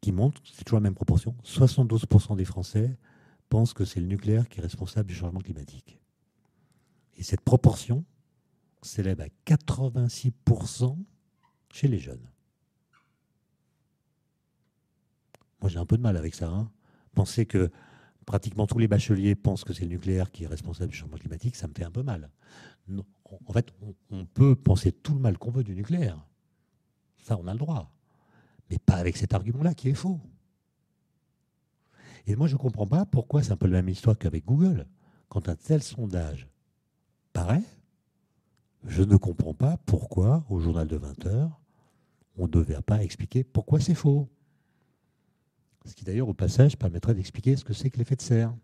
qui 0.00 0.12
montre, 0.12 0.40
c'est 0.44 0.64
toujours 0.64 0.78
la 0.78 0.82
même 0.84 0.94
proportion, 0.94 1.34
72% 1.44 2.36
des 2.36 2.44
Français 2.44 2.96
pensent 3.48 3.72
que 3.72 3.84
c'est 3.84 4.00
le 4.00 4.06
nucléaire 4.06 4.48
qui 4.48 4.60
est 4.60 4.62
responsable 4.62 5.08
du 5.08 5.14
changement 5.14 5.40
climatique. 5.40 6.00
Et 7.16 7.22
cette 7.22 7.40
proportion 7.40 8.04
s'élève 8.82 9.20
à 9.20 9.28
86% 9.46 10.96
chez 11.72 11.88
les 11.88 11.98
jeunes. 11.98 12.28
Moi, 15.60 15.70
j'ai 15.70 15.78
un 15.78 15.86
peu 15.86 15.96
de 15.96 16.02
mal 16.02 16.16
avec 16.16 16.34
ça. 16.34 16.48
hein. 16.48 16.70
Penser 17.14 17.46
que 17.46 17.70
pratiquement 18.26 18.66
tous 18.66 18.78
les 18.78 18.88
bacheliers 18.88 19.34
pensent 19.34 19.64
que 19.64 19.72
c'est 19.72 19.84
le 19.84 19.90
nucléaire 19.90 20.30
qui 20.30 20.44
est 20.44 20.48
responsable 20.48 20.90
du 20.90 20.96
changement 20.96 21.16
climatique, 21.16 21.56
ça 21.56 21.68
me 21.68 21.72
fait 21.72 21.84
un 21.84 21.90
peu 21.90 22.02
mal. 22.02 22.30
En 23.46 23.52
fait, 23.52 23.72
on, 23.82 23.94
on 24.10 24.26
peut 24.26 24.54
penser 24.54 24.92
tout 24.92 25.14
le 25.14 25.20
mal 25.20 25.38
qu'on 25.38 25.50
veut 25.50 25.64
du 25.64 25.74
nucléaire. 25.74 26.18
Ça, 27.22 27.38
on 27.40 27.46
a 27.46 27.52
le 27.52 27.58
droit. 27.58 27.92
Mais 28.70 28.78
pas 28.78 28.94
avec 28.94 29.16
cet 29.16 29.32
argument-là 29.32 29.74
qui 29.74 29.88
est 29.88 29.94
faux. 29.94 30.20
Et 32.26 32.34
moi, 32.34 32.48
je 32.48 32.54
ne 32.54 32.58
comprends 32.58 32.86
pas 32.86 33.06
pourquoi 33.06 33.42
c'est 33.42 33.52
un 33.52 33.56
peu 33.56 33.66
la 33.66 33.82
même 33.82 33.88
histoire 33.88 34.18
qu'avec 34.18 34.44
Google. 34.44 34.86
Quand 35.28 35.48
un 35.48 35.54
tel 35.54 35.82
sondage 35.82 36.48
paraît, 37.32 37.62
je 38.84 39.02
ne 39.02 39.16
comprends 39.16 39.54
pas 39.54 39.76
pourquoi, 39.86 40.44
au 40.48 40.58
journal 40.60 40.86
de 40.88 40.96
20 40.96 41.26
heures, 41.26 41.60
on 42.36 42.46
ne 42.46 42.52
devait 42.52 42.80
pas 42.82 43.02
expliquer 43.02 43.44
pourquoi 43.44 43.80
c'est 43.80 43.94
faux. 43.94 44.28
Ce 45.86 45.94
qui 45.94 46.04
d'ailleurs, 46.04 46.28
au 46.28 46.34
passage, 46.34 46.76
permettrait 46.76 47.14
d'expliquer 47.14 47.56
ce 47.56 47.64
que 47.64 47.72
c'est 47.72 47.90
que 47.90 47.98
l'effet 47.98 48.16
de 48.16 48.22
serre. 48.22 48.54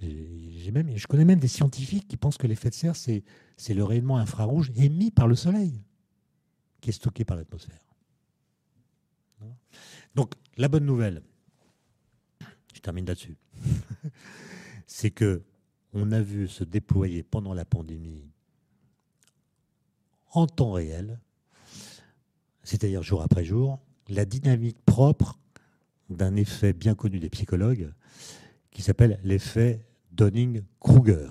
Je 0.00 1.06
connais 1.06 1.24
même 1.24 1.38
des 1.38 1.48
scientifiques 1.48 2.08
qui 2.08 2.16
pensent 2.16 2.38
que 2.38 2.46
l'effet 2.46 2.70
de 2.70 2.74
serre, 2.74 2.96
c'est 2.96 3.22
c'est 3.56 3.74
le 3.74 3.84
rayonnement 3.84 4.16
infrarouge 4.16 4.72
émis 4.74 5.10
par 5.10 5.28
le 5.28 5.34
Soleil, 5.34 5.82
qui 6.80 6.90
est 6.90 6.94
stocké 6.94 7.24
par 7.24 7.36
l'atmosphère. 7.36 7.78
Donc, 10.14 10.34
la 10.56 10.68
bonne 10.68 10.86
nouvelle, 10.86 11.22
je 12.74 12.80
termine 12.80 13.06
là-dessus, 13.06 13.36
c'est 14.86 15.10
que 15.10 15.42
on 15.92 16.10
a 16.12 16.20
vu 16.20 16.48
se 16.48 16.64
déployer 16.64 17.22
pendant 17.22 17.52
la 17.52 17.64
pandémie 17.64 18.30
en 20.32 20.46
temps 20.46 20.72
réel, 20.72 21.20
c'est-à-dire 22.62 23.02
jour 23.02 23.22
après 23.22 23.44
jour, 23.44 23.80
la 24.10 24.24
dynamique 24.24 24.78
propre 24.84 25.38
d'un 26.10 26.36
effet 26.36 26.72
bien 26.72 26.94
connu 26.94 27.20
des 27.20 27.30
psychologues 27.30 27.92
qui 28.70 28.82
s'appelle 28.82 29.20
l'effet 29.22 29.84
Donning-Kruger, 30.12 31.30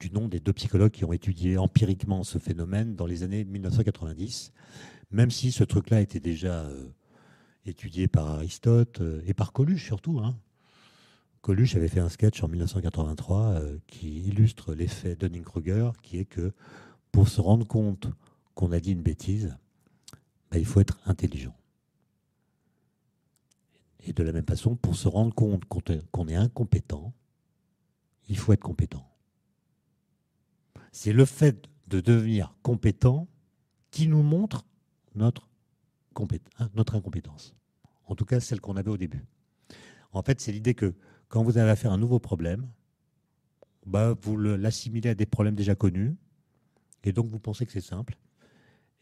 du 0.00 0.10
nom 0.10 0.28
des 0.28 0.40
deux 0.40 0.52
psychologues 0.52 0.90
qui 0.90 1.04
ont 1.04 1.12
étudié 1.12 1.58
empiriquement 1.58 2.24
ce 2.24 2.38
phénomène 2.38 2.96
dans 2.96 3.06
les 3.06 3.22
années 3.22 3.44
1990, 3.44 4.52
même 5.10 5.30
si 5.30 5.52
ce 5.52 5.62
truc-là 5.62 6.00
était 6.00 6.20
déjà 6.20 6.64
euh, 6.64 6.88
étudié 7.66 8.08
par 8.08 8.28
Aristote 8.28 9.00
euh, 9.00 9.22
et 9.26 9.34
par 9.34 9.52
Coluche 9.52 9.84
surtout. 9.84 10.18
hein. 10.20 10.36
Coluche 11.42 11.76
avait 11.76 11.88
fait 11.88 12.00
un 12.00 12.08
sketch 12.08 12.42
en 12.42 12.48
1983 12.48 13.40
euh, 13.42 13.78
qui 13.86 14.20
illustre 14.22 14.74
l'effet 14.74 15.16
Dunning-Kruger, 15.16 15.92
qui 16.02 16.18
est 16.18 16.24
que 16.24 16.52
pour 17.12 17.28
se 17.28 17.40
rendre 17.40 17.66
compte 17.66 18.08
qu'on 18.54 18.72
a 18.72 18.80
dit 18.80 18.92
une 18.92 19.02
bêtise, 19.02 19.56
ben, 20.50 20.58
il 20.58 20.66
faut 20.66 20.80
être 20.80 20.98
intelligent. 21.06 21.56
Et 24.00 24.12
de 24.12 24.22
la 24.22 24.32
même 24.32 24.46
façon, 24.46 24.76
pour 24.76 24.96
se 24.96 25.08
rendre 25.08 25.34
compte 25.34 25.64
qu'on 25.66 26.28
est- 26.28 26.34
incompétent, 26.34 27.12
il 28.28 28.38
faut 28.38 28.52
être 28.52 28.62
compétent. 28.62 29.06
C'est 30.92 31.12
le 31.12 31.24
fait 31.24 31.68
de 31.88 32.00
devenir 32.00 32.54
compétent 32.62 33.28
qui 33.90 34.08
nous 34.08 34.22
montre 34.22 34.64
notre, 35.14 35.48
hein, 36.58 36.70
notre 36.74 36.94
incompétence. 36.94 37.54
En 38.06 38.14
tout 38.14 38.24
cas, 38.24 38.40
celle 38.40 38.60
qu'on 38.60 38.76
avait 38.76 38.90
au 38.90 38.96
début. 38.96 39.24
En 40.12 40.22
fait, 40.22 40.40
c'est 40.40 40.52
l'idée 40.52 40.74
que 40.74 40.94
quand 41.28 41.42
vous 41.42 41.58
avez 41.58 41.70
affaire 41.70 41.92
à 41.92 41.94
un 41.94 41.98
nouveau 41.98 42.18
problème, 42.18 42.68
bah, 43.86 44.14
vous 44.22 44.36
l'assimilez 44.36 45.10
à 45.10 45.14
des 45.14 45.26
problèmes 45.26 45.54
déjà 45.54 45.74
connus, 45.74 46.16
et 47.04 47.12
donc 47.12 47.26
vous 47.26 47.38
pensez 47.38 47.66
que 47.66 47.72
c'est 47.72 47.80
simple, 47.80 48.16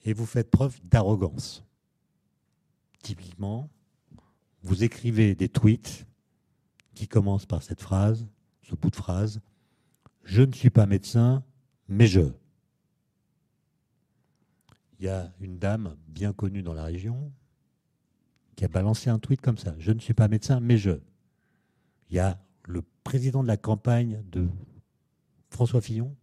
et 0.04 0.12
vous 0.12 0.26
faites 0.26 0.50
preuve 0.50 0.78
d'arrogance. 0.84 1.64
Typiquement, 3.02 3.70
vous 4.62 4.84
écrivez 4.84 5.34
des 5.34 5.48
tweets 5.48 6.06
qui 6.94 7.08
commencent 7.08 7.46
par 7.46 7.62
cette 7.62 7.80
phrase, 7.80 8.26
ce 8.62 8.74
bout 8.74 8.90
de 8.90 8.96
phrase, 8.96 9.40
Je 10.24 10.42
ne 10.42 10.52
suis 10.52 10.68
pas 10.68 10.84
médecin, 10.84 11.42
mais 11.88 12.06
je. 12.06 12.32
Il 14.98 15.06
y 15.06 15.08
a 15.08 15.32
une 15.40 15.58
dame 15.58 15.96
bien 16.06 16.34
connue 16.34 16.62
dans 16.62 16.74
la 16.74 16.84
région 16.84 17.32
qui 18.56 18.64
a 18.64 18.68
balancé 18.68 19.08
un 19.08 19.18
tweet 19.18 19.40
comme 19.40 19.56
ça. 19.56 19.74
Je 19.78 19.92
ne 19.92 20.00
suis 20.00 20.12
pas 20.12 20.28
médecin, 20.28 20.60
mais 20.60 20.76
je. 20.76 21.00
Il 22.10 22.16
y 22.16 22.18
a 22.18 22.44
le 22.64 22.82
président 23.04 23.42
de 23.42 23.48
la 23.48 23.56
campagne 23.56 24.22
de 24.30 24.48
François 25.48 25.80
Fillon 25.80 26.14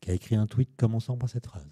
qui 0.00 0.10
a 0.10 0.14
écrit 0.14 0.36
un 0.36 0.46
tweet 0.46 0.70
commençant 0.76 1.16
par 1.16 1.28
cette 1.28 1.46
phrase. 1.46 1.66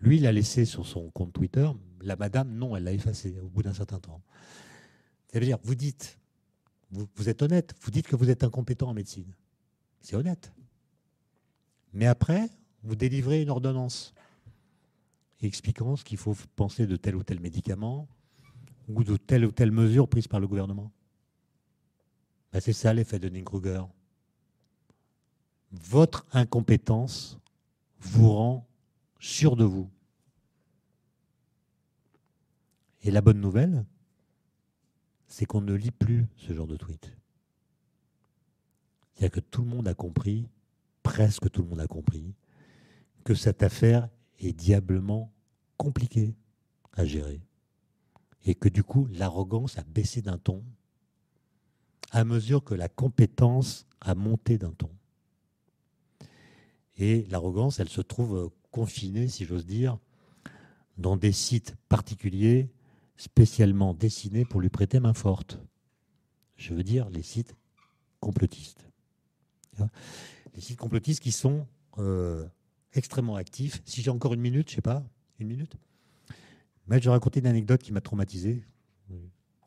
Lui, 0.00 0.16
il 0.16 0.22
l'a 0.22 0.32
laissé 0.32 0.64
sur 0.64 0.86
son 0.86 1.10
compte 1.10 1.32
Twitter. 1.32 1.68
La 2.02 2.16
madame, 2.16 2.52
non, 2.54 2.76
elle 2.76 2.84
l'a 2.84 2.92
effacé 2.92 3.38
au 3.40 3.48
bout 3.48 3.62
d'un 3.62 3.74
certain 3.74 3.98
temps. 3.98 4.22
Ça 5.32 5.38
veut 5.38 5.44
dire, 5.44 5.58
vous 5.62 5.74
dites, 5.74 6.18
vous, 6.90 7.06
vous, 7.14 7.28
êtes 7.28 7.42
honnête, 7.42 7.74
vous 7.82 7.90
dites 7.90 8.08
que 8.08 8.16
vous 8.16 8.30
êtes 8.30 8.42
incompétent 8.42 8.88
en 8.88 8.94
médecine. 8.94 9.32
C'est 10.00 10.16
honnête. 10.16 10.52
Mais 11.92 12.06
après, 12.06 12.48
vous 12.82 12.96
délivrez 12.96 13.42
une 13.42 13.50
ordonnance 13.50 14.14
expliquant 15.42 15.96
ce 15.96 16.04
qu'il 16.04 16.18
faut 16.18 16.36
penser 16.56 16.86
de 16.86 16.96
tel 16.96 17.16
ou 17.16 17.22
tel 17.22 17.40
médicament 17.40 18.08
ou 18.88 19.04
de 19.04 19.16
telle 19.16 19.44
ou 19.44 19.52
telle 19.52 19.70
mesure 19.70 20.08
prise 20.08 20.28
par 20.28 20.40
le 20.40 20.48
gouvernement. 20.48 20.90
Ben, 22.52 22.60
c'est 22.60 22.72
ça 22.72 22.92
l'effet 22.92 23.18
de 23.18 23.28
Kruger. 23.40 23.82
Votre 25.72 26.26
incompétence 26.32 27.38
vous 28.00 28.32
rend 28.32 28.66
sûr 29.20 29.54
de 29.54 29.64
vous. 29.64 29.88
Et 33.02 33.10
la 33.10 33.20
bonne 33.20 33.40
nouvelle, 33.40 33.86
c'est 35.28 35.46
qu'on 35.46 35.60
ne 35.60 35.74
lit 35.74 35.92
plus 35.92 36.26
ce 36.36 36.52
genre 36.52 36.66
de 36.66 36.76
tweet. 36.76 37.12
C'est-à-dire 39.14 39.30
que 39.30 39.40
tout 39.40 39.62
le 39.62 39.68
monde 39.68 39.86
a 39.86 39.94
compris, 39.94 40.48
presque 41.02 41.50
tout 41.50 41.62
le 41.62 41.68
monde 41.68 41.80
a 41.80 41.86
compris, 41.86 42.34
que 43.24 43.34
cette 43.34 43.62
affaire 43.62 44.08
est 44.38 44.52
diablement 44.52 45.32
compliquée 45.76 46.34
à 46.94 47.04
gérer. 47.04 47.40
Et 48.44 48.54
que 48.54 48.68
du 48.68 48.82
coup, 48.82 49.06
l'arrogance 49.12 49.78
a 49.78 49.82
baissé 49.82 50.22
d'un 50.22 50.38
ton 50.38 50.64
à 52.10 52.24
mesure 52.24 52.64
que 52.64 52.74
la 52.74 52.88
compétence 52.88 53.86
a 54.00 54.14
monté 54.14 54.58
d'un 54.58 54.72
ton. 54.72 54.90
Et 56.98 57.24
l'arrogance, 57.30 57.78
elle 57.78 57.88
se 57.88 58.00
trouve 58.00 58.50
confinée, 58.70 59.28
si 59.28 59.44
j'ose 59.44 59.66
dire, 59.66 59.98
dans 60.98 61.16
des 61.16 61.32
sites 61.32 61.76
particuliers 61.88 62.70
spécialement 63.16 63.94
dessinés 63.94 64.44
pour 64.44 64.60
lui 64.60 64.68
prêter 64.68 65.00
main 65.00 65.14
forte. 65.14 65.58
Je 66.56 66.74
veux 66.74 66.82
dire 66.82 67.08
les 67.10 67.22
sites 67.22 67.54
complotistes. 68.20 68.86
Les 70.54 70.60
sites 70.60 70.78
complotistes 70.78 71.20
qui 71.20 71.32
sont 71.32 71.66
euh, 71.98 72.46
extrêmement 72.92 73.36
actif. 73.36 73.80
Si 73.84 74.02
j'ai 74.02 74.10
encore 74.10 74.34
une 74.34 74.40
minute, 74.40 74.68
je 74.68 74.76
sais 74.76 74.82
pas, 74.82 75.02
une 75.38 75.48
minute. 75.48 75.76
Mais 76.86 76.98
je 76.98 77.04
vais 77.04 77.10
raconter 77.10 77.40
une 77.40 77.46
anecdote 77.46 77.82
qui 77.82 77.92
m'a 77.92 78.00
traumatisé, 78.00 78.64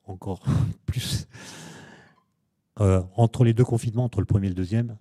encore 0.05 0.43
plus. 0.85 1.27
Euh, 2.79 3.01
entre 3.15 3.43
les 3.43 3.53
deux 3.53 3.63
confinements, 3.63 4.03
entre 4.03 4.19
le 4.19 4.25
premier 4.25 4.47
et 4.47 4.49
le 4.49 4.55
deuxième, 4.55 4.97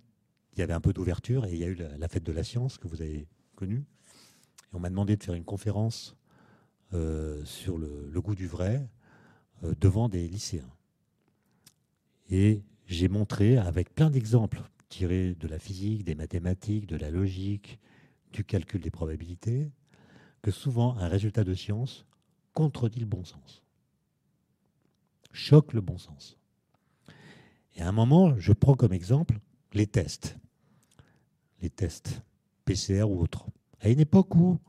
il 0.53 0.59
y 0.59 0.61
avait 0.61 0.73
un 0.73 0.81
peu 0.81 0.93
d'ouverture 0.93 1.45
et 1.45 1.53
il 1.53 1.59
y 1.59 1.63
a 1.63 1.67
eu 1.67 1.75
la, 1.75 2.07
fête 2.07 2.23
de 2.23 2.31
la 2.31 2.43
science 2.43 2.77
que 2.77 2.87
vous 2.87 3.01
avez 3.01 3.27
connue. 3.53 3.85
Et 4.71 4.75
on 4.75 4.79
m'a 4.79 4.89
demandé 4.89 5.15
de 5.15 5.23
faire 5.23 5.35
une 5.35 5.43
conférence 5.43 6.15
euh, 6.93 7.43
sur 7.45 7.77
le, 7.77 8.21
goût 8.21 8.35
du 8.35 8.47
vrai 8.47 8.87
euh, 9.63 9.73
devant 9.79 10.09
des 10.09 10.27
lycéens. 10.27 10.71
Et 12.29 12.63
j'ai 12.87 13.07
montré 13.07 13.57
avec 13.57 13.93
plein 13.93 14.09
d'exemples 14.09 14.61
tirés 14.89 15.33
de 15.35 15.47
la 15.47 15.57
physique, 15.57 16.03
des 16.03 16.13
mathématiques, 16.13 16.85
de 16.85 16.97
la 16.97 17.09
logique, 17.09 17.79
du 18.31 18.43
calcul 18.43 18.81
des 18.81 18.91
probabilités, 18.91 19.71
que 20.41 20.51
souvent 20.51 20.97
un 20.97 21.07
résultat 21.07 21.43
de 21.43 21.53
science 21.55 22.05
contredit 22.53 22.99
le 22.99 23.05
bon 23.07 23.23
sens, 23.23 23.63
choque 25.31 25.73
le 25.73 25.81
bon 25.81 25.97
sens. 25.97 26.37
Et 27.75 27.81
à 27.81 27.87
un 27.87 27.91
moment, 27.91 28.37
je 28.37 28.53
prends 28.53 28.75
comme 28.75 28.93
exemple 28.93 29.39
les 29.73 29.87
tests, 29.87 30.37
les 31.61 31.71
tests 31.71 32.21
PCR 32.65 33.03
ou 33.03 33.19
autres. 33.19 33.45
À 33.79 33.89
une 33.89 33.99
époque 33.99 34.35
où 34.35 34.59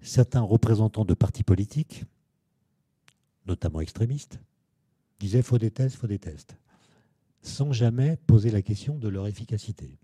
certains 0.00 0.40
représentants 0.40 1.04
de 1.04 1.14
partis 1.14 1.42
politiques, 1.42 2.04
notamment 3.46 3.80
extrémistes, 3.80 4.40
disaient 5.18 5.42
faut 5.42 5.58
des 5.58 5.70
tests, 5.70 5.96
faut 5.96 6.06
des 6.06 6.18
tests, 6.18 6.56
sans 7.42 7.72
jamais 7.72 8.16
poser 8.26 8.50
la 8.50 8.62
question 8.62 8.98
de 8.98 9.08
leur 9.08 9.26
efficacité. 9.26 9.98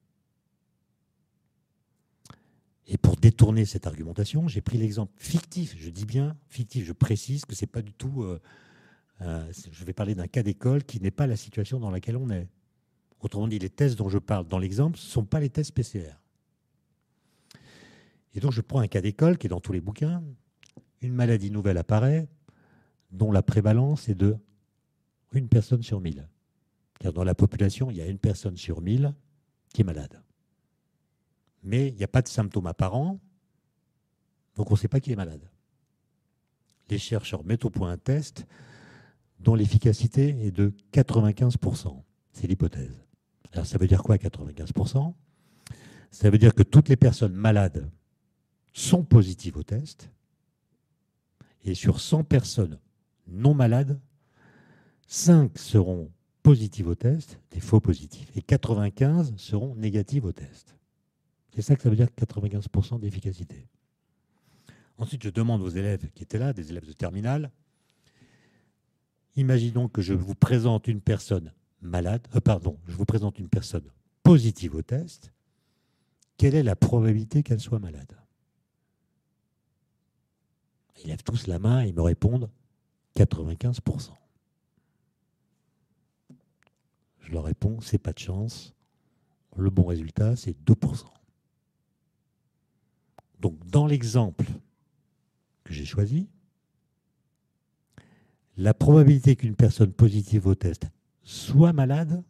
Et 2.87 2.99
pour 2.99 3.17
détourner 3.17 3.65
cette 3.65 3.87
argumentation, 3.87 4.49
j'ai 4.49 4.61
pris 4.61 4.79
l'exemple 4.79 5.13
fictif, 5.17 5.75
je 5.79 5.91
dis 5.91 6.05
bien 6.05 6.37
fictif, 6.49 6.85
je 6.85 6.93
précise 6.93 7.45
que 7.45 7.55
c'est 7.55 7.67
pas 7.67 7.83
du 7.83 7.93
tout. 7.93 8.23
Euh, 8.23 8.41
euh, 9.21 9.53
je 9.71 9.85
vais 9.85 9.93
parler 9.93 10.15
d'un 10.15 10.27
cas 10.27 10.43
d'école 10.43 10.83
qui 10.85 11.01
n'est 11.01 11.13
pas 11.13 11.27
la 11.27 11.37
situation 11.37 11.79
dans 11.79 11.91
laquelle 11.91 12.17
on 12.17 12.29
est. 12.31 12.49
Autrement 13.21 13.47
dit, 13.47 13.61
les 13.61 13.71
tests 13.71 13.97
dont 13.97 14.09
je 14.09 14.19
parle 14.19 14.49
dans 14.49 14.59
l'exemple 14.59 14.99
ne 14.99 15.03
sont 15.03 15.25
pas 15.25 15.39
les 15.39 15.49
tests 15.49 15.73
PCR. 15.73 16.22
Et 18.35 18.41
donc 18.41 18.53
je 18.53 18.61
prends 18.61 18.81
un 18.81 18.89
cas 18.89 19.01
d'école 19.01 19.39
qui 19.39 19.47
est 19.47 19.51
dans 19.51 19.61
tous 19.61 19.73
les 19.73 19.81
bouquins. 19.81 20.23
Une 21.01 21.15
maladie 21.15 21.51
nouvelle 21.51 21.79
apparaît, 21.79 22.29
dont 23.11 23.33
la 23.33 23.43
prévalence 23.43 24.09
est 24.09 24.15
de 24.15 24.37
une 25.33 25.49
personne 25.49 25.83
sur 25.83 26.01
mille. 26.01 26.29
Car 27.01 27.13
dans 27.13 27.25
la 27.25 27.35
population, 27.35 27.91
il 27.91 27.97
y 27.97 28.01
a 28.01 28.07
une 28.07 28.19
personne 28.19 28.57
sur 28.57 28.81
mille 28.81 29.15
qui 29.73 29.81
est 29.81 29.85
malade 29.85 30.23
mais 31.63 31.89
il 31.89 31.95
n'y 31.95 32.05
a 32.05 32.09
pas 32.09 32.23
de 32.23 32.29
symptômes 32.29 32.67
apparents, 32.67 33.21
donc 34.57 34.71
on 34.71 34.75
ne 34.75 34.79
sait 34.79 34.89
pas 34.89 35.01
qui 35.01 35.13
est 35.13 35.17
malade. 35.17 35.49
Les 36.91 36.99
chercheurs 36.99 37.45
mettent 37.45 37.65
au 37.65 37.71
point 37.71 37.91
un 37.91 37.97
test 37.97 38.47
dont 39.39 39.55
l'efficacité 39.55 40.47
est 40.47 40.51
de 40.51 40.75
95%. 40.93 42.03
C'est 42.33 42.47
l'hypothèse. 42.47 43.05
Alors 43.53 43.67
ça 43.67 43.79
veut 43.79 43.87
dire 43.87 44.03
quoi 44.03 44.17
95% 44.17 45.15
Ça 46.11 46.31
veut 46.31 46.39
dire 46.39 46.55
que 46.55 46.63
toutes 46.63 46.89
les 46.89 46.97
personnes 46.97 47.35
malades 47.35 47.91
sont 48.73 49.05
positives 49.05 49.57
au 49.57 49.63
test, 49.63 50.11
et 51.65 51.75
sur 51.75 52.01
100 52.01 52.25
personnes 52.25 52.79
non 53.29 53.55
malades, 53.55 54.01
5 55.07 55.57
seront 55.59 56.11
positives 56.43 56.89
au 56.89 56.95
test, 56.95 57.39
des 57.51 57.61
faux 57.61 57.81
positifs, 57.81 58.31
et 58.37 58.43
95 58.43 59.35
seront 59.37 59.75
négatives 59.77 60.25
au 60.25 60.33
test. 60.33 60.77
C'est 61.55 61.63
ça 61.63 61.77
que 61.77 61.83
ça 61.83 61.91
veut 61.91 61.97
dire 61.97 62.09
95% 62.19 62.99
d'efficacité. 62.99 63.69
Ensuite, 64.99 65.23
je 65.23 65.31
demande 65.31 65.63
aux 65.63 65.69
élèves 65.69 66.11
qui 66.15 66.23
étaient 66.23 66.39
là, 66.39 66.53
des 66.53 66.71
élèves 66.71 66.87
de 66.87 66.93
terminale, 66.93 67.51
imaginons 69.37 69.89
que 69.89 70.03
je 70.03 70.15
vous 70.15 70.35
présente 70.35 70.89
une 70.89 71.01
personne 71.01 71.53
malade, 71.81 72.27
euh, 72.35 72.41
pardon, 72.41 72.79
je 72.87 72.95
vous 72.95 73.05
présente 73.05 73.39
une 73.39 73.49
personne 73.49 73.91
positive 74.23 74.75
au 74.75 74.83
test, 74.83 75.33
quelle 76.37 76.55
est 76.55 76.63
la 76.63 76.77
probabilité 76.77 77.43
qu'elle 77.43 77.61
soit 77.61 77.79
malade? 77.79 78.17
Ils 81.01 81.09
lèvent 81.09 81.23
tous 81.23 81.47
la 81.47 81.59
main 81.59 81.85
et 81.85 81.89
ils 81.89 81.95
me 81.95 82.03
répondent 82.03 82.51
95%. 83.17 84.11
Je 87.21 87.33
leur 87.33 87.45
réponds, 87.45 87.81
c'est 87.81 87.99
pas 87.99 88.13
de 88.13 88.19
chance. 88.19 88.75
Le 89.57 89.71
bon 89.71 89.85
résultat, 89.85 90.37
c'est 90.37 90.57
2%. 90.65 91.05
Donc 93.41 93.59
dans 93.67 93.87
l'exemple 93.87 94.47
que 95.65 95.73
j'ai 95.73 95.85
choisi, 95.85 96.29
la 98.57 98.75
probabilité 98.75 99.37
qu'une 99.37 99.57
personne 99.57 99.93
positive 99.93 100.47
au 100.47 100.55
test 100.55 100.87
soit 101.23 101.73
malade 101.73 102.23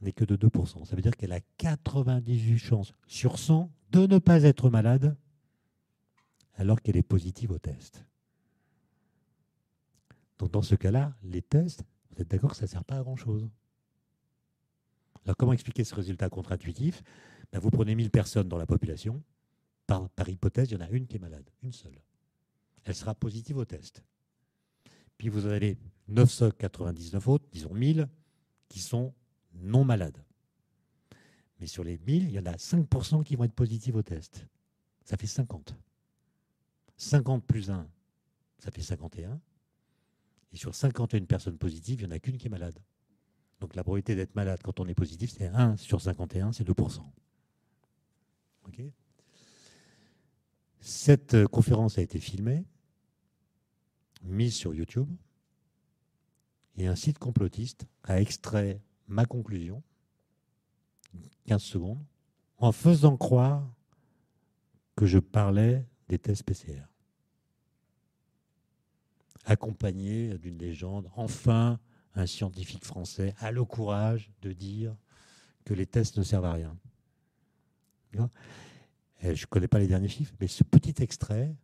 n'est 0.00 0.12
que 0.12 0.24
de 0.24 0.36
2%. 0.36 0.84
Ça 0.86 0.96
veut 0.96 1.02
dire 1.02 1.16
qu'elle 1.16 1.32
a 1.32 1.40
98 1.58 2.58
chances 2.58 2.94
sur 3.06 3.38
100 3.38 3.70
de 3.92 4.06
ne 4.06 4.18
pas 4.18 4.44
être 4.44 4.70
malade 4.70 5.16
alors 6.60 6.82
qu'elle 6.82 6.98
est 6.98 7.02
positive 7.02 7.52
au 7.52 7.58
test. 7.58 8.04
Donc 10.38 10.50
dans 10.50 10.60
ce 10.60 10.74
cas-là, 10.74 11.14
les 11.22 11.40
tests, 11.40 11.84
vous 12.10 12.20
êtes 12.20 12.28
d'accord 12.28 12.50
que 12.50 12.56
ça 12.58 12.66
ne 12.66 12.68
sert 12.68 12.84
pas 12.84 12.98
à 12.98 13.02
grand-chose. 13.02 13.48
Alors 15.24 15.38
comment 15.38 15.54
expliquer 15.54 15.84
ce 15.84 15.94
résultat 15.94 16.28
contre-intuitif? 16.28 17.02
Ben, 17.50 17.60
Vous 17.60 17.70
prenez 17.70 17.94
1000 17.94 18.10
personnes 18.10 18.46
dans 18.46 18.58
la 18.58 18.66
population, 18.66 19.22
par, 19.86 20.28
hypothèse, 20.28 20.70
il 20.70 20.74
y 20.74 20.76
en 20.76 20.84
a 20.84 20.90
une 20.90 21.06
qui 21.06 21.16
est 21.16 21.18
malade, 21.18 21.48
une 21.62 21.72
seule. 21.72 21.98
Elle 22.84 22.94
sera 22.94 23.14
positive 23.14 23.56
au 23.56 23.64
test. 23.64 24.04
Puis 25.16 25.30
vous 25.30 25.46
avez 25.46 25.78
999 26.08 27.26
autres, 27.26 27.46
disons 27.50 27.72
1000, 27.72 28.06
qui 28.68 28.80
sont 28.80 29.14
non 29.54 29.84
malades. 29.84 30.22
Mais 31.58 31.66
sur 31.66 31.84
les 31.84 31.96
1000, 31.96 32.24
il 32.24 32.32
y 32.32 32.38
en 32.38 32.44
a 32.44 32.52
5% 32.52 33.24
qui 33.24 33.34
vont 33.34 33.44
être 33.44 33.54
positifs 33.54 33.94
au 33.94 34.02
test. 34.02 34.46
Ça 35.06 35.16
fait 35.16 35.26
50. 35.26 35.74
50 37.00 37.46
plus 37.46 37.70
1, 37.70 37.88
ça 38.58 38.70
fait 38.70 38.82
51. 38.82 39.40
Et 40.52 40.56
sur 40.56 40.74
51 40.74 41.24
personnes 41.24 41.56
positives, 41.56 42.02
il 42.02 42.06
n'y 42.06 42.12
en 42.12 42.16
a 42.16 42.18
qu'une 42.18 42.36
qui 42.36 42.48
est 42.48 42.50
malade. 42.50 42.78
Donc 43.60 43.74
la 43.74 43.82
probabilité 43.82 44.14
d'être 44.14 44.34
malade 44.34 44.60
quand 44.62 44.80
on 44.80 44.86
est 44.86 44.94
positif, 44.94 45.30
c'est 45.30 45.46
1 45.46 45.76
sur 45.78 46.02
51, 46.02 46.52
c'est 46.52 46.68
2%. 46.68 47.00
OK? 48.66 48.82
Cette 50.80 51.34
euh, 51.34 51.46
conférence 51.46 51.96
a 51.96 52.02
été 52.02 52.18
filmée, 52.18 52.66
mise 54.22 54.54
sur 54.54 54.74
YouTube, 54.74 55.08
et 56.76 56.86
un 56.86 56.96
site 56.96 57.18
complotiste 57.18 57.86
a 58.04 58.20
extrait 58.20 58.82
ma 59.08 59.24
conclusion, 59.24 59.82
15 61.46 61.62
secondes, 61.62 62.04
en 62.58 62.72
faisant 62.72 63.16
croire 63.16 63.66
que 64.96 65.06
je 65.06 65.18
parlais 65.18 65.86
des 66.08 66.18
tests 66.18 66.42
PCR. 66.42 66.89
Accompagné 69.44 70.36
d'une 70.38 70.58
légende, 70.58 71.10
enfin, 71.14 71.80
un 72.14 72.26
scientifique 72.26 72.84
français 72.84 73.34
a 73.38 73.50
le 73.50 73.64
courage 73.64 74.30
de 74.42 74.52
dire 74.52 74.94
que 75.64 75.74
les 75.74 75.86
tests 75.86 76.18
ne 76.18 76.22
servent 76.22 76.44
à 76.44 76.52
rien. 76.52 76.76
Je 78.12 79.28
ne 79.28 79.46
connais 79.46 79.68
pas 79.68 79.78
les 79.78 79.86
derniers 79.86 80.08
chiffres, 80.08 80.34
mais 80.40 80.46
ce 80.46 80.64
petit 80.64 81.02
extrait 81.02 81.54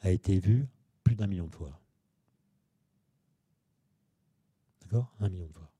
a 0.00 0.10
été 0.10 0.38
vu 0.38 0.66
plus 1.02 1.16
d'un 1.16 1.26
million 1.26 1.46
de 1.46 1.54
fois. 1.54 1.80
D'accord? 4.82 5.14
Un 5.20 5.28
million 5.28 5.46
de 5.46 5.52
fois. 5.52 5.70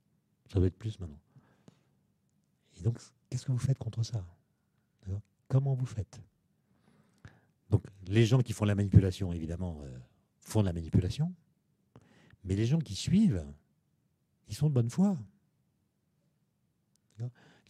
Ça 0.52 0.58
doit 0.58 0.66
être 0.66 0.78
plus 0.78 0.98
maintenant. 0.98 1.20
Et 2.76 2.82
donc, 2.82 2.98
qu'est-ce 3.28 3.46
que 3.46 3.52
vous 3.52 3.58
faites 3.58 3.78
contre 3.78 4.02
ça? 4.02 4.24
Comment 5.46 5.74
vous 5.74 5.86
faites? 5.86 6.20
Donc, 7.70 7.84
les 8.06 8.24
gens 8.24 8.40
qui 8.40 8.52
font 8.52 8.64
la 8.64 8.74
manipulation, 8.74 9.32
évidemment, 9.32 9.82
euh, 9.84 9.98
font 10.40 10.62
de 10.62 10.66
la 10.66 10.72
manipulation. 10.72 11.32
Mais 12.44 12.56
les 12.56 12.66
gens 12.66 12.78
qui 12.78 12.94
suivent, 12.94 13.44
ils 14.48 14.54
sont 14.54 14.68
de 14.68 14.74
bonne 14.74 14.90
foi. 14.90 15.18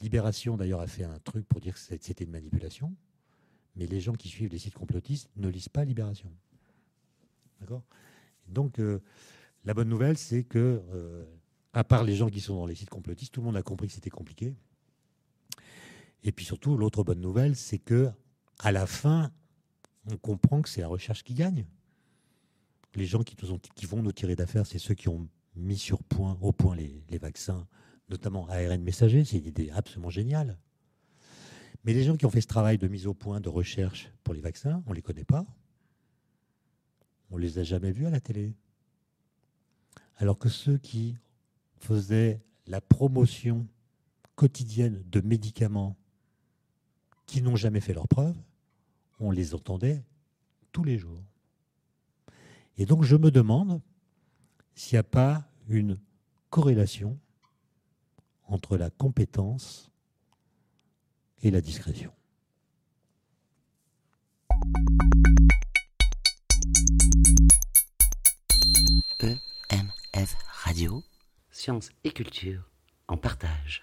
Libération, 0.00 0.56
d'ailleurs, 0.56 0.80
a 0.80 0.86
fait 0.86 1.04
un 1.04 1.18
truc 1.20 1.46
pour 1.46 1.60
dire 1.60 1.74
que 1.74 1.80
c'était 1.80 2.24
une 2.24 2.30
manipulation. 2.30 2.94
Mais 3.76 3.86
les 3.86 4.00
gens 4.00 4.12
qui 4.12 4.28
suivent 4.28 4.50
les 4.50 4.58
sites 4.58 4.74
complotistes 4.74 5.30
ne 5.36 5.48
lisent 5.48 5.68
pas 5.68 5.84
Libération. 5.84 6.30
D'accord 7.60 7.82
Donc, 8.48 8.78
euh, 8.78 9.00
la 9.64 9.74
bonne 9.74 9.88
nouvelle, 9.88 10.18
c'est 10.18 10.44
que, 10.44 10.82
euh, 10.92 11.24
à 11.72 11.84
part 11.84 12.04
les 12.04 12.14
gens 12.14 12.28
qui 12.28 12.40
sont 12.40 12.54
dans 12.54 12.66
les 12.66 12.74
sites 12.74 12.90
complotistes, 12.90 13.32
tout 13.32 13.40
le 13.40 13.46
monde 13.46 13.56
a 13.56 13.62
compris 13.62 13.86
que 13.86 13.94
c'était 13.94 14.10
compliqué. 14.10 14.54
Et 16.22 16.32
puis 16.32 16.44
surtout, 16.44 16.76
l'autre 16.76 17.04
bonne 17.04 17.20
nouvelle, 17.20 17.56
c'est 17.56 17.78
que, 17.78 18.10
à 18.58 18.72
la 18.72 18.86
fin, 18.86 19.32
on 20.10 20.16
comprend 20.16 20.62
que 20.62 20.68
c'est 20.68 20.80
la 20.80 20.88
recherche 20.88 21.22
qui 21.22 21.34
gagne. 21.34 21.66
Les 22.94 23.06
gens 23.06 23.22
qui, 23.22 23.36
vont 23.86 24.02
nous 24.02 24.12
tirer 24.12 24.36
d'affaire, 24.36 24.66
c'est 24.66 24.78
ceux 24.78 24.94
qui 24.94 25.08
ont 25.08 25.28
mis 25.56 25.78
sur 25.78 26.02
point, 26.02 26.38
au 26.40 26.52
point 26.52 26.76
les, 26.76 27.18
vaccins, 27.18 27.66
notamment 28.08 28.46
ARN 28.48 28.82
messager, 28.82 29.24
c'est 29.24 29.38
une 29.38 29.46
idée 29.46 29.70
absolument 29.70 30.10
géniale. 30.10 30.58
Mais 31.84 31.92
les 31.92 32.04
gens 32.04 32.16
qui 32.16 32.24
ont 32.24 32.30
fait 32.30 32.40
ce 32.40 32.46
travail 32.46 32.78
de 32.78 32.88
mise 32.88 33.06
au 33.06 33.14
point, 33.14 33.40
de 33.40 33.48
recherche 33.48 34.10
pour 34.22 34.32
les 34.32 34.40
vaccins, 34.40 34.82
on 34.86 34.90
ne 34.90 34.94
les 34.94 35.02
connaît 35.02 35.24
pas. 35.24 35.44
On 37.30 37.36
ne 37.36 37.42
les 37.42 37.58
a 37.58 37.64
jamais 37.64 37.90
vus 37.90 38.06
à 38.06 38.10
la 38.10 38.20
télé. 38.20 38.54
Alors 40.16 40.38
que 40.38 40.48
ceux 40.48 40.78
qui 40.78 41.16
faisaient 41.78 42.40
la 42.66 42.80
promotion 42.80 43.66
quotidienne 44.36 45.02
de 45.06 45.20
médicaments 45.20 45.96
qui 47.26 47.42
n'ont 47.42 47.56
jamais 47.56 47.80
fait 47.80 47.92
leur 47.92 48.08
preuve, 48.08 48.36
on 49.20 49.30
les 49.30 49.54
entendait 49.54 50.04
tous 50.72 50.84
les 50.84 50.98
jours. 50.98 51.22
Et 52.76 52.86
donc 52.86 53.04
je 53.04 53.16
me 53.16 53.30
demande 53.30 53.80
s'il 54.74 54.96
n'y 54.96 55.00
a 55.00 55.04
pas 55.04 55.44
une 55.68 55.98
corrélation 56.50 57.18
entre 58.46 58.76
la 58.76 58.90
compétence 58.90 59.90
et 61.42 61.50
la 61.50 61.60
discrétion. 61.60 62.12
EMF 69.20 70.36
Radio, 70.64 71.02
sciences 71.50 71.90
et 72.04 72.10
culture 72.12 72.70
en 73.08 73.16
partage. 73.16 73.82